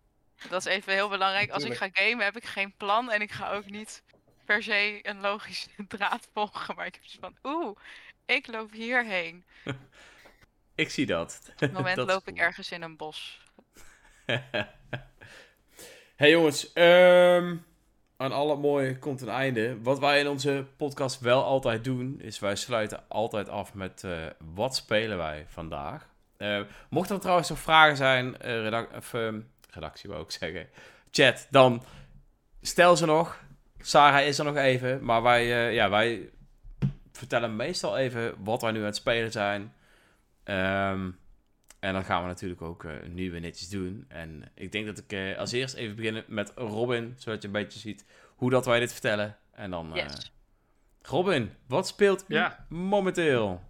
[0.48, 1.50] Dat is even heel belangrijk.
[1.50, 4.02] Als ik ga gamen heb ik geen plan en ik ga ook niet
[4.44, 6.74] per se een logische draad volgen.
[6.74, 7.76] Maar ik heb zoiets van, oeh,
[8.26, 9.44] ik loop hierheen.
[10.74, 11.40] Ik zie dat.
[11.52, 13.40] Op het moment Dat loop ik ergens in een bos.
[16.16, 17.56] hey jongens, ehm,
[18.16, 19.82] aan alle mooie komt een einde.
[19.82, 24.26] Wat wij in onze podcast wel altijd doen, is wij sluiten altijd af met eh,
[24.54, 26.09] wat spelen wij vandaag.
[26.40, 26.60] Eh,
[26.90, 30.68] mochten er trouwens nog vragen zijn, eh, redac- of, ehm, redactie wou ik zeggen,
[31.10, 31.82] chat, dan
[32.60, 33.40] stel ze nog.
[33.78, 36.30] Sarah is er nog even, maar wij, eh, ja, wij
[37.12, 39.72] vertellen meestal even wat wij nu aan het spelen zijn.
[40.44, 41.10] Ehm,
[41.80, 44.04] en dan gaan we natuurlijk ook eh, nu weer netjes doen.
[44.08, 47.54] En ik denk dat ik eh, als eerst even beginnen met Robin, zodat je een
[47.54, 49.36] beetje ziet hoe dat wij dit vertellen.
[49.52, 50.32] En dan, eh, Yes.
[51.02, 52.66] Robin, wat speelt u Ja.
[52.68, 53.68] momenteel?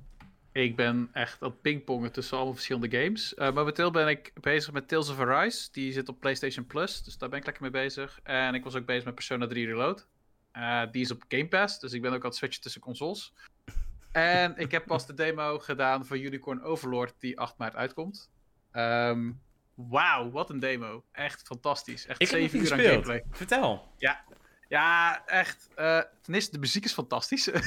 [0.52, 3.34] Ik ben echt aan het pingpongen tussen allemaal verschillende games.
[3.34, 5.68] Eh, momenteel ben ik bezig met Tales of Arise.
[5.72, 8.20] Die zit op PlayStation Plus, dus daar ben ik lekker mee bezig.
[8.22, 10.06] En ik was ook bezig met Persona 3 Reload.
[10.52, 13.32] Eh, die is op Game Pass, dus ik ben ook aan het switchen tussen consoles.
[14.12, 18.30] En ik heb pas de demo gedaan voor Unicorn Overlord, die 8 maart uitkomt.
[18.72, 19.30] Ehm
[19.88, 21.04] Wauw, wat een demo.
[21.12, 22.06] Echt fantastisch.
[22.06, 23.24] Echt Ik heb nog 7 niet uur aan gameplay.
[23.30, 23.88] Vertel.
[23.98, 24.24] Ja,
[25.26, 25.68] echt.
[25.74, 27.50] eh ten eerste, de muziek is fantastisch.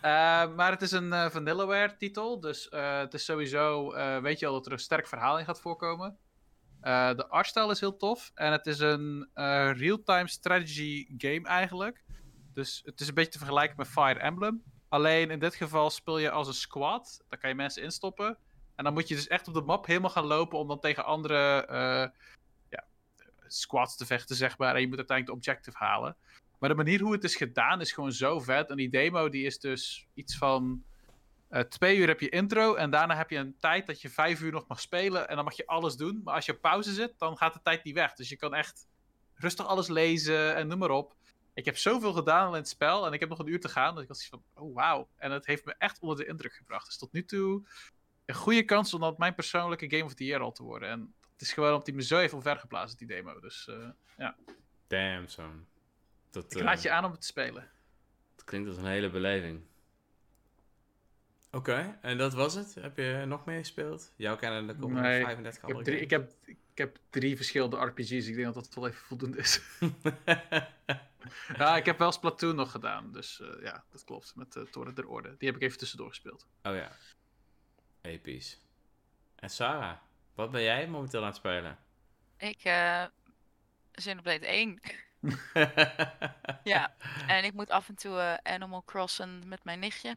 [0.00, 2.40] Eh, maar het is een eh, Vanillaware titel.
[2.40, 6.18] Dus het is sowieso, weet je al dat er een sterk verhaal in gaat voorkomen.
[6.80, 8.30] De artstyle is heel tof.
[8.34, 9.28] En het is een
[9.72, 12.04] real-time strategy game eigenlijk.
[12.52, 14.62] Dus het is een beetje te vergelijken met Fire Emblem.
[14.88, 17.24] Alleen in dit geval speel je als een squad.
[17.28, 18.38] Daar kan je mensen instoppen.
[18.76, 21.04] En dan moet je dus echt op de map helemaal gaan lopen om dan tegen
[21.04, 22.12] andere ja,
[23.54, 24.74] squads te vechten, zeg maar.
[24.74, 26.16] En je moet uiteindelijk de objective halen.
[26.58, 28.70] Maar de manier hoe het is gedaan is gewoon zo vet.
[28.70, 30.84] En die demo die is dus iets van
[31.48, 32.74] eh, twee uur heb je intro.
[32.74, 35.28] En daarna heb je een tijd dat je vijf uur nog mag spelen.
[35.28, 36.20] En dan mag je alles doen.
[36.24, 38.14] Maar als je op pauze zit, dan gaat de tijd niet weg.
[38.14, 38.86] Dus je kan echt
[39.34, 41.14] rustig alles lezen en noem maar op.
[41.54, 43.06] Ik heb zoveel gedaan in het spel.
[43.06, 43.94] En ik heb nog een uur te gaan.
[43.94, 45.08] Dus ik zoiets van, oh wauw.
[45.16, 46.86] En het heeft me echt onder de indruk gebracht.
[46.86, 47.62] Dus tot nu toe
[48.26, 50.88] een goede kans om dat mijn persoonlijke Game of the Year al te worden.
[50.88, 53.40] En is gewoon omdat die me zo heeft omvergeblazen, die demo.
[53.40, 54.28] Dus eh,
[54.86, 55.66] Damn, son.
[56.30, 57.70] Dat, ik eh, raad je aan om het te spelen.
[58.34, 59.62] dat klinkt als een hele beleving.
[61.50, 62.74] Oké, en dat was het?
[62.74, 64.12] Heb je nog meer gespeeld?
[64.16, 67.36] Jouw kennen er komen Nee, nog 35 Ik heb, drie, ik, heb, ik heb drie
[67.36, 68.10] verschillende RPG's.
[68.10, 69.60] Ik denk dat dat wel even voldoende is.
[71.58, 73.12] ja, ik heb wel Splatoon nog gedaan.
[73.12, 74.36] Dus eh, ja, dat klopt.
[74.36, 75.34] Met uh, Toren der Orde.
[75.38, 76.46] Die heb ik even tussendoor gespeeld.
[76.62, 76.92] oh ja.
[78.00, 78.60] Episch.
[79.34, 79.98] En Sarah,
[80.34, 81.78] wat ben jij momenteel aan het spelen?
[82.36, 83.04] Ik, eh
[83.92, 84.80] Xenoblade 1.
[86.64, 86.94] ja,
[87.26, 90.16] en ik moet af en toe eh, Animal Crossing met mijn nichtje.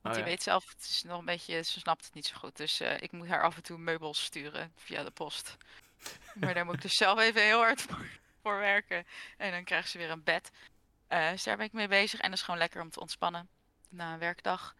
[0.00, 0.24] Want Oh die ja.
[0.24, 2.56] weet zelf, het is nog een beetje, ze snapt het niet zo goed.
[2.56, 5.56] Dus eh, ik moet haar af en toe meubels sturen via de post.
[6.40, 8.06] Maar daar moet ik dus zelf even heel hard voor,
[8.42, 9.06] voor werken.
[9.36, 10.50] En dan krijgt ze weer een bed.
[11.06, 12.20] Eh, dus daar ben ik mee bezig.
[12.20, 13.48] En dat is gewoon lekker om te ontspannen
[13.88, 14.74] na een werkdag.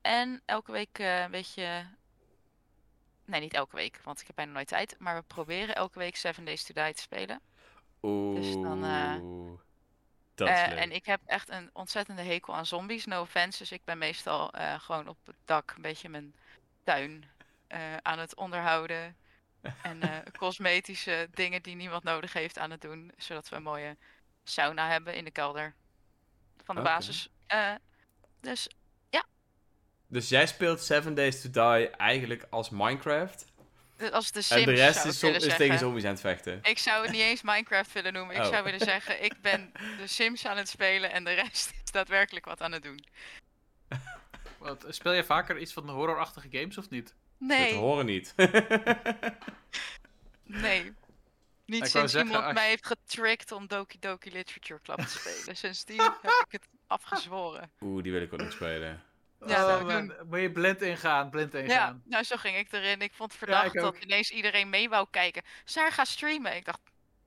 [0.00, 1.86] En elke week een beetje...
[3.32, 4.96] Nee, niet elke week, want ik heb bijna nooit tijd.
[4.98, 7.40] Maar we proberen elke week Seven Days to Die te spelen.
[8.02, 8.40] Oeh.
[8.40, 9.14] Dus dan, eh,
[10.34, 10.78] dat is Eh, leuk.
[10.78, 13.58] en ik heb echt een ontzettende hekel aan zombies, no offense.
[13.58, 16.34] Dus ik ben meestal eh, gewoon op het dak een beetje mijn
[16.84, 17.30] tuin
[18.02, 19.16] aan het onderhouden.
[19.82, 20.00] En
[20.38, 23.12] cosmetische dingen die niemand nodig heeft aan het doen.
[23.16, 23.96] Zodat we een mooie
[24.44, 25.74] sauna hebben in de kelder
[26.64, 27.28] van de basis.
[28.40, 28.68] Dus
[30.12, 33.44] Dus jij speelt Seven Days to Die eigenlijk als Minecraft?
[34.12, 36.58] als de Sims En de rest zou is, tegen zombies aan het vechten.
[36.62, 38.36] Ik zou het niet eens Minecraft willen noemen.
[38.36, 38.48] Ik Oh.
[38.48, 42.44] zou willen zeggen, ik ben de Sims aan het spelen en de rest is daadwerkelijk
[42.44, 43.04] wat aan het doen.
[44.58, 47.06] Wat, speel je vaker iets van de horrorachtige games of niet?
[47.38, 48.34] Dat Nee, horen niet.
[50.44, 50.92] nee.
[51.66, 55.56] Niet sinds zeggen, iemand als- mij heeft getricked om Doki Doki Literature Club te spelen.
[55.56, 57.70] Sindsdien heb ik het afgezworen.
[57.80, 59.02] Oeh, die wil ik ook nog spelen.
[59.46, 60.12] Ja, oh, man.
[60.28, 62.02] Moet je blind ingaan, blind Ja, ingaan.
[62.04, 63.00] nou zo ging ik erin.
[63.00, 65.42] Ik vond het Ja, verdacht dat ineens iedereen mee wou kijken.
[65.64, 66.56] Saar, ga streamen.
[66.56, 66.80] Ik dacht,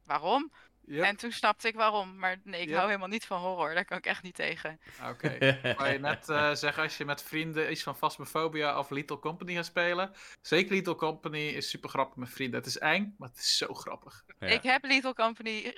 [0.06, 0.52] waarom?
[0.88, 1.04] Yep.
[1.04, 2.18] En toen snapte ik waarom.
[2.18, 2.76] Maar nee, ik Yep.
[2.76, 3.74] hou helemaal niet van horror.
[3.74, 4.80] Daar kan ik echt niet tegen.
[5.10, 5.38] Oké.
[5.78, 9.56] Wou je net eh, zeggen als je met vrienden iets van Phasmophobia of Lethal Company
[9.56, 10.14] gaat spelen?
[10.42, 12.60] Zeker Lethal Company is super grappig met vrienden.
[12.60, 14.24] Het is eng, maar het is zo grappig.
[14.40, 14.48] Ja.
[14.48, 15.78] Ik heb Lethal Company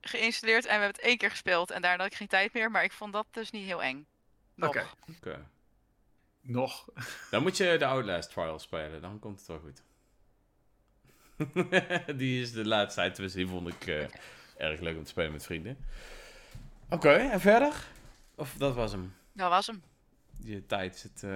[0.00, 1.70] geïnstalleerd en we hebben het één keer gespeeld.
[1.70, 2.70] En daarna had ik geen tijd meer.
[2.70, 4.06] Maar ik vond dat dus niet heel eng.
[4.58, 4.86] Oké.
[5.16, 5.48] Oké.
[6.42, 6.88] Nog.
[7.30, 9.82] Dan moet je de Outlast trial spelen, dan komt het wel goed.
[12.18, 14.06] die is de laatste tijd, tenminste, die vond ik eh,
[14.56, 15.76] erg leuk om te spelen met vrienden.
[16.90, 17.86] Oké, en verder?
[18.34, 19.14] Of dat was hem?
[19.32, 19.82] Dat was hem.
[20.44, 21.22] Je tijd zit...
[21.22, 21.30] eh,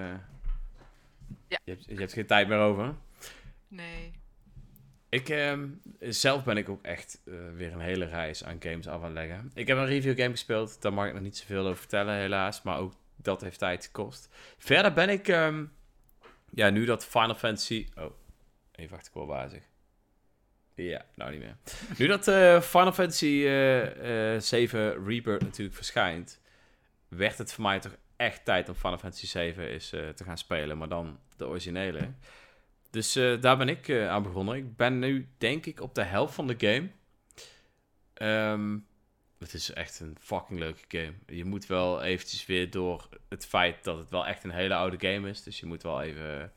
[1.49, 1.59] Ja.
[1.65, 2.95] Je hebt, je hebt geen tijd meer over.
[3.69, 4.13] Nee.
[5.09, 5.69] Ik, ehm,
[6.01, 9.13] zelf ben ik ook echt eh, weer een hele reis aan games af aan het
[9.13, 9.51] leggen.
[9.55, 12.63] Ik heb een review game gespeeld, daar mag ik nog niet zoveel over vertellen helaas,
[12.63, 12.93] maar ook
[13.27, 14.29] dat heeft tijd gekost.
[14.59, 15.65] Verder ben ik, ehm,
[16.51, 17.89] ja, nu dat Final Fantasy...
[17.99, 18.13] Oh,
[18.73, 19.63] even wacht, ik word wazig.
[20.75, 21.57] Ja, nou niet meer.
[21.99, 26.41] Nu dat eh, Final Fantasy eh, eh, 7 Rebirth natuurlijk verschijnt,
[27.09, 30.39] werd het voor mij toch echt tijd om Final Fantasy 7 eens eh, te gaan
[30.39, 32.13] spelen, maar dan de originele.
[32.91, 34.57] Dus eh, daar ben ik eh, aan begonnen.
[34.57, 36.89] Ik ben nu, denk ik, op de helft van de game.
[38.15, 38.79] Ehm,
[39.39, 41.15] het is echt een fucking leuke game.
[41.27, 45.09] Je moet wel eventjes weer door het feit dat het wel echt een hele oude
[45.09, 45.43] game is.
[45.43, 46.53] Dus je moet wel even...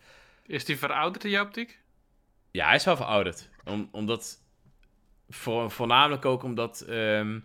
[0.45, 1.79] Is die verouderd in jouw optiek?
[2.51, 3.49] Ja, hij is wel verouderd.
[3.65, 4.43] Om, omdat...
[5.29, 6.81] Voor, voornamelijk ook omdat...
[6.81, 7.39] ehm,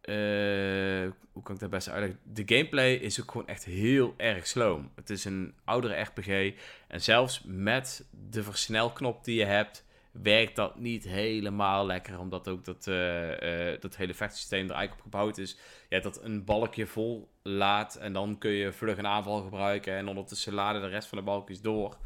[0.00, 2.18] eh, hoe kan ik dat best uitleggen?
[2.22, 4.84] De gameplay is ook gewoon echt heel erg slow.
[4.94, 6.54] Het is een oudere RPG.
[6.88, 12.18] En zelfs met de versnelknop die je hebt, werkt dat niet helemaal lekker.
[12.18, 15.58] Omdat ook dat, eh, eh, dat hele vechtsysteem er eigenlijk op gebouwd is.
[15.88, 19.94] Hebt dat een balkje vol laat en dan kun je vlug een aanval gebruiken.
[19.94, 21.96] En ondertussen laden de rest van de balkjes door.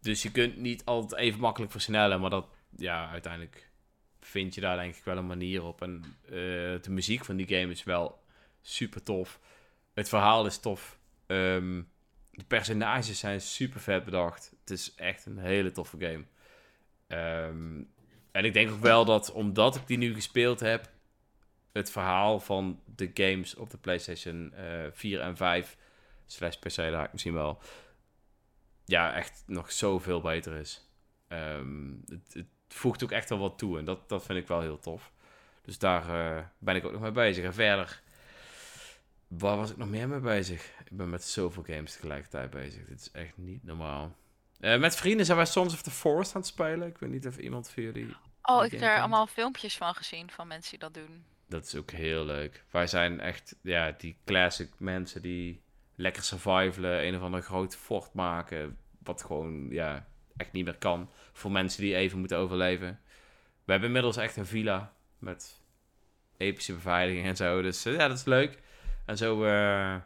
[0.00, 2.20] Dus je kunt niet altijd even makkelijk versnellen.
[2.20, 2.46] Maar dat,
[2.76, 3.70] ja, uiteindelijk
[4.20, 5.82] vind je daar denk ik wel een manier op.
[5.82, 6.32] En eh,
[6.82, 8.22] de muziek van die game is wel
[8.60, 9.40] super tof.
[9.94, 10.98] Het verhaal is tof.
[11.26, 11.82] Ehm,
[12.30, 14.52] de personages zijn super vet bedacht.
[14.60, 16.24] Het is echt een hele toffe game.
[17.14, 17.82] Ehm,
[18.30, 20.90] en ik denk ook wel dat, omdat ik die nu gespeeld heb,
[21.72, 25.76] het verhaal van de games op de PlayStation eh 4 en 5,
[26.26, 27.58] slash PC, daar haak ik misschien wel,
[28.84, 30.88] ja, echt nog zoveel beter is.
[31.28, 34.60] Ehm, het, het voegt ook echt wel wat toe en dat, dat vind ik wel
[34.60, 35.12] heel tof.
[35.62, 37.44] Dus daar eh, ben ik ook nog mee bezig.
[37.44, 38.02] En verder,
[39.28, 40.70] waar was ik nog meer mee bezig?
[40.84, 42.84] Ik ben met zoveel games tegelijkertijd bezig.
[42.86, 44.16] Dit is echt niet normaal.
[44.60, 46.88] Eh, met vrienden zijn wij Sons of the Forest aan het spelen.
[46.88, 48.16] Ik weet niet of iemand van jullie...
[48.42, 48.98] Oh, ik heb kent.
[48.98, 51.24] allemaal filmpjes van gezien van mensen die dat doen.
[51.48, 52.64] Dat is ook heel leuk.
[52.70, 55.62] Wij zijn echt, ja, die classic mensen die
[55.94, 60.06] lekker survivalen, een of ander groot fort maken, wat gewoon, ja,
[60.36, 61.10] echt niet meer kan.
[61.32, 63.00] Voor mensen die even moeten overleven.
[63.64, 65.60] We hebben inmiddels echt een villa met
[66.36, 67.62] epische beveiliging en zo.
[67.62, 68.58] Dus eh, ja, dat is leuk.
[69.04, 69.96] En zo, eh,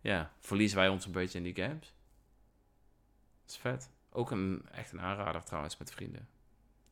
[0.00, 1.94] ja, verliezen wij ons een beetje in die games.
[3.44, 3.90] Dat is vet.
[4.18, 6.28] Ook een, echt een aanrader trouwens met vrienden.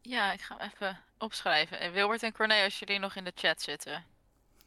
[0.02, 1.80] Ja, ik ga hem even opschrijven.
[1.80, 4.04] En Wilbert en Corné, als jullie nog in de chat zitten.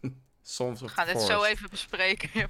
[0.41, 2.49] Soms We gaan dit zo even bespreken.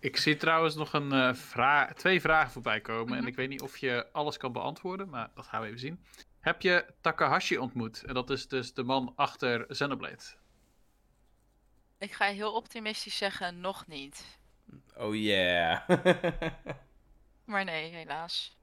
[0.00, 3.12] Ik zie trouwens nog een, eh, vra- twee vragen voorbij komen.
[3.12, 3.26] En Mhm.
[3.26, 6.04] ik weet niet of je alles kan beantwoorden, maar dat gaan we even zien.
[6.40, 8.02] Heb je Takahashi ontmoet?
[8.04, 10.22] En dat is dus de man achter Xenoblade.
[11.98, 14.38] ik ga heel optimistisch zeggen, nog niet.
[14.96, 15.88] Oh yeah.
[17.44, 18.58] Maar nee, helaas.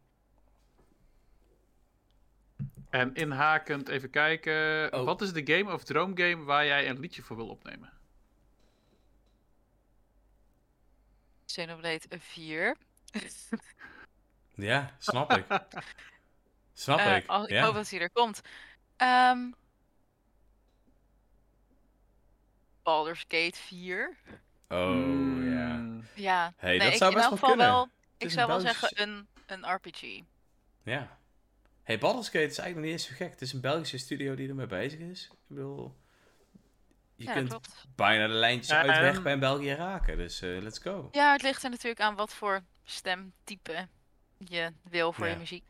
[2.89, 4.89] En inhakend even kijken.
[4.93, 5.03] Oh.
[5.05, 7.93] Wat is de game of droomgame waar jij een liedje voor wil opnemen?
[11.45, 12.75] Xenoblade 4.
[14.55, 15.45] ja, snap ik.
[16.73, 17.27] Snap Eh, ik.
[17.27, 17.65] als- ik ja.
[17.65, 18.41] hoop dat hij er komt.
[18.97, 19.51] Ehm
[22.83, 24.17] Baldur's Gate 4.
[24.69, 24.77] Oh,
[25.43, 25.75] ja.
[25.75, 27.67] Hmm, Ja, Hey, nee, dat ik, zou in best elk geval kunnen.
[27.67, 27.89] wel.
[28.17, 30.21] Ik een zou wel zeggen een, een RPG.
[30.83, 31.17] Ja.
[31.83, 33.31] Hey, Baldur's Gate is eigenlijk nog niet eens zo gek.
[33.31, 35.23] Het is een Belgische studio die ermee bezig is.
[35.31, 35.95] Ik bedoel,
[37.15, 37.85] je ja, kunt klopt.
[37.95, 40.17] bijna de lijntjes Ja, uit weg en- bij België raken.
[40.17, 41.09] Dus eh, let's go.
[41.11, 43.87] Ja, het ligt er natuurlijk aan wat voor stemtype
[44.37, 45.31] je wil voor Ja.
[45.31, 45.63] je muziek.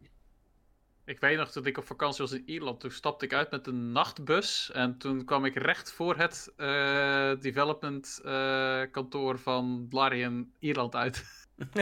[1.05, 3.67] Ik weet nog, toen ik op vakantie was in Ierland, toen stapte ik uit met
[3.67, 4.71] een nachtbus.
[4.71, 11.36] En toen kwam ik recht voor het eh, development eh, kantoor van Larian Ierland uit.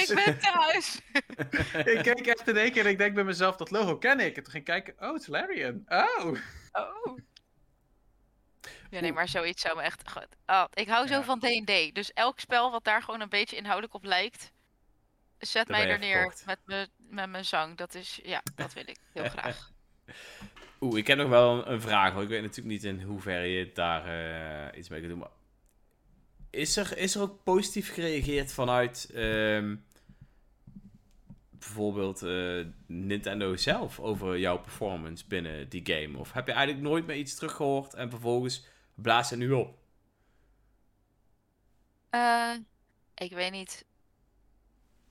[0.00, 1.00] Ik ben thuis!
[1.94, 4.36] ik keek echt in één keer en ik denk bij mezelf, dat logo ken ik.
[4.36, 5.84] En toen ging ik kijken, oh, het is Larian.
[5.88, 6.36] Oh.
[6.72, 7.18] Oh.
[8.90, 10.10] Ja, nee, maar zoiets zou me echt...
[10.10, 10.26] goed.
[10.46, 11.22] Oh, ik hou zo Ja.
[11.22, 11.94] van D&D.
[11.94, 14.52] Dus elk spel wat daar gewoon een beetje inhoudelijk op lijkt...
[15.38, 17.76] Zet mij er neer met, me, met mijn zang.
[17.76, 18.20] Dat is...
[18.22, 19.70] Ja, dat wil ik heel graag.
[20.80, 22.10] Oeh, ik heb nog wel een, een vraag.
[22.12, 25.20] Want ik weet natuurlijk niet in hoeverre je daar eh, iets mee kunt doen.
[25.20, 25.30] Maar
[26.50, 29.76] is er, is er ook positief gereageerd vanuit ehm,
[31.50, 36.18] bijvoorbeeld eh, Nintendo zelf over jouw performance binnen die game?
[36.18, 38.64] Of heb je eigenlijk nooit meer iets teruggehoord en vervolgens
[38.94, 39.78] blaas je nu op?
[42.10, 42.54] Eh,
[43.14, 43.84] ik weet niet.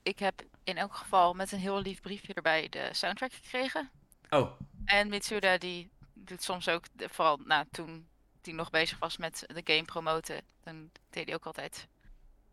[0.02, 3.90] Ik heb in elk geval met een heel lief briefje erbij de soundtrack gekregen.
[4.30, 4.50] Oh,
[4.84, 8.08] En Mitsuda die doet soms ook, vooral nou, toen
[8.44, 11.88] die nog bezig was met de game promoten, dan deed hij ook altijd.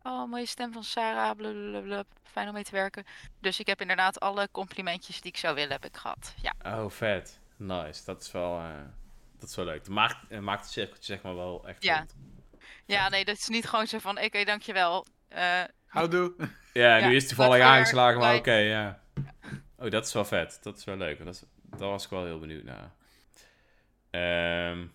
[0.02, 3.04] Oh, mooie stem van Sarah, blablabla, fijn om mee te werken.
[3.40, 6.34] Dus ik heb inderdaad alle complimentjes die ik zou willen, heb ik gehad.
[6.42, 7.40] Ja, oh vet.
[7.56, 8.04] Nice.
[8.04, 8.70] Dat is wel, eh,
[9.38, 9.84] dat is wel leuk.
[9.84, 12.06] Dat maakt, eh, maakt het cirkeltje zeg maar wel echt Ja.
[12.86, 15.06] ja nee, dat is niet gewoon zo van, oké, dankjewel.
[15.28, 16.34] Eh Houdoe.
[16.72, 19.00] Ja, Ja, nu is het toevallig aangeslagen, maar oké, ja.
[19.76, 20.58] Oh, dat is wel vet.
[20.62, 21.24] Dat is wel leuk.
[21.24, 22.90] Dat is, daar was ik wel heel benieuwd naar.
[24.10, 24.86] Ehm,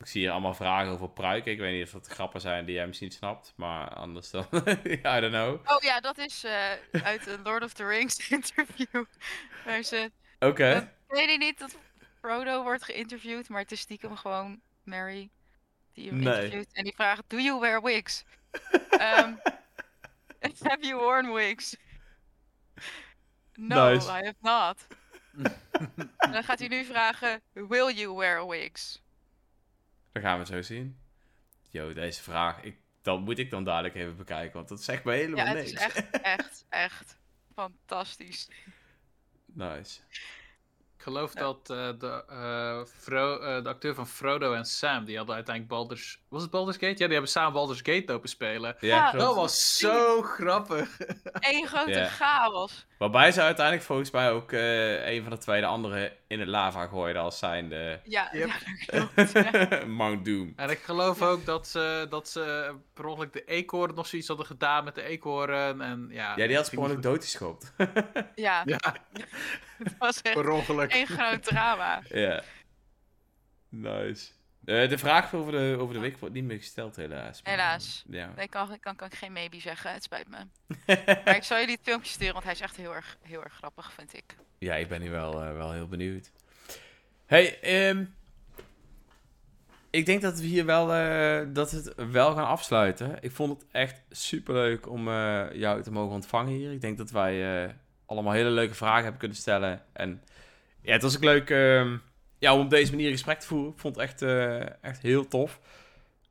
[0.00, 1.52] ik zie hier allemaal vragen over pruiken.
[1.52, 4.46] Ik weet niet of dat grappen zijn die jij misschien snapt, maar anders dan...
[4.84, 5.60] I don't know.
[5.64, 6.70] Oh ja, dat is eh,
[7.02, 9.04] uit een Lord of the Rings interview.
[9.64, 10.70] Waar ze Oké.
[10.70, 11.76] Eh, weet niet dat
[12.20, 15.30] Frodo wordt geïnterviewd, maar het is stiekem gewoon Mary
[15.92, 16.34] die hem Nee.
[16.34, 16.72] interviewt.
[16.72, 18.24] En die vraagt, do you wear wigs?
[18.90, 19.34] Ehm,
[20.62, 21.76] have you worn wigs?
[23.54, 24.08] No, Nice.
[24.08, 24.86] I have not.
[26.32, 29.02] dan gaat hij nu vragen, will you wear wigs?
[30.12, 30.98] Dat gaan we zo zien.
[31.70, 35.12] Yo, deze vraag, ik, dat moet ik dan dadelijk even bekijken, want dat zegt me
[35.12, 35.82] helemaal Ja, het is niks.
[35.84, 37.18] echt, echt, echt
[37.54, 38.48] fantastisch.
[39.46, 40.00] nice.
[40.96, 41.40] Ik geloof Ja.
[41.40, 45.74] dat eh, de, eh, Fro- eh, de acteur van Frodo en Sam, die hadden uiteindelijk
[45.74, 46.22] Baldur's...
[46.28, 46.86] Was het Baldur's Gate?
[46.90, 48.76] Ja, die hebben samen Baldur's Gate lopen spelen.
[48.80, 49.12] Ja.
[49.12, 50.98] Dat was zo grappig.
[51.52, 52.08] Eén grote Ja.
[52.08, 52.86] chaos.
[53.00, 56.48] Waarbij ze uiteindelijk volgens mij ook eh, een van de twee de andere in het
[56.48, 58.48] lava gooiden als zijnde Ja, Yep.
[58.48, 59.86] ja dat klopt.
[60.00, 60.52] Mount Doom.
[60.56, 64.46] En ik geloof ook dat ze, dat ze per ongeluk de eekhoorn nog zoiets hadden
[64.46, 65.80] gedaan met de eekhoorn.
[65.80, 67.72] En, ja, Ja, die had ze ook niet doodgeschopt.
[68.34, 68.62] Ja.
[68.64, 68.80] Ja,
[69.78, 70.92] het was echt per ongeluk.
[70.92, 72.02] één groot drama.
[72.08, 72.42] Ja.
[73.68, 74.26] Nice.
[74.70, 77.42] Eh, de vraag over de, over de week wordt niet meer gesteld, helaas.
[77.42, 78.04] Maar, Helaas.
[78.08, 78.32] Ja.
[78.36, 80.38] Nee, kan, kan, kan ik geen maybe zeggen, het spijt me.
[81.24, 83.54] Maar ik zal jullie het filmpje sturen, want hij is echt heel erg, heel erg
[83.54, 84.36] grappig, vind ik.
[84.58, 86.30] ja, ik ben hier wel, eh, wel heel benieuwd.
[87.26, 88.04] Hey, ehm,
[89.90, 93.16] ik denk dat we hier wel, eh, dat het wel gaan afsluiten.
[93.20, 96.72] Ik vond het echt super leuk om eh, jou te mogen ontvangen hier.
[96.72, 97.70] Ik denk dat wij eh,
[98.06, 99.82] allemaal hele leuke vragen hebben kunnen stellen.
[99.92, 100.22] En
[100.82, 101.96] ja, het was ook leuk ehm,
[102.40, 103.72] ja, om op deze manier gesprek te voeren.
[103.72, 105.60] Ik vond het echt, eh, echt heel tof.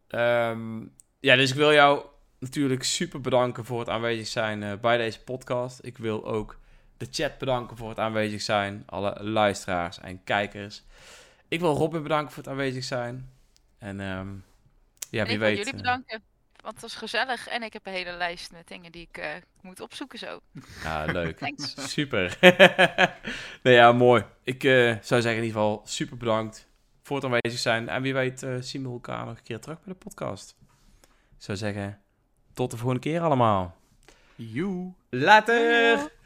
[0.08, 0.80] Ehm,
[1.20, 2.06] ja, dus ik wil jou
[2.40, 5.80] natuurlijk super bedanken voor het aanwezig zijn eh, bij deze podcast.
[5.82, 6.60] Ik wil ook
[6.98, 8.84] de chat bedanken voor het aanwezig zijn.
[8.86, 10.84] Alle luisteraars en kijkers.
[11.48, 13.30] Ik wil Robin bedanken voor het aanwezig zijn.
[13.78, 14.30] En ehm,
[15.10, 15.58] ja, wie ik weet.
[15.58, 16.24] jullie eh, bedanken,
[16.62, 19.30] want het was gezellig en ik heb een hele lijst met dingen die ik eh,
[19.62, 20.40] moet opzoeken zo.
[20.84, 21.38] Ja, leuk.
[21.48, 21.92] Thanks.
[21.92, 22.38] Super.
[23.64, 24.24] nee, ja, mooi.
[24.44, 26.68] Ik eh, zou zeggen in ieder geval super bedankt
[27.04, 27.90] voor het aanwezig zijn.
[27.90, 30.56] En wie weet eh, zien we elkaar nog een keer terug bij de podcast.
[31.38, 32.02] Ik zou zeggen,
[32.54, 33.76] tot de volgende keer allemaal.
[34.36, 34.94] Joe.
[35.10, 36.18] Later!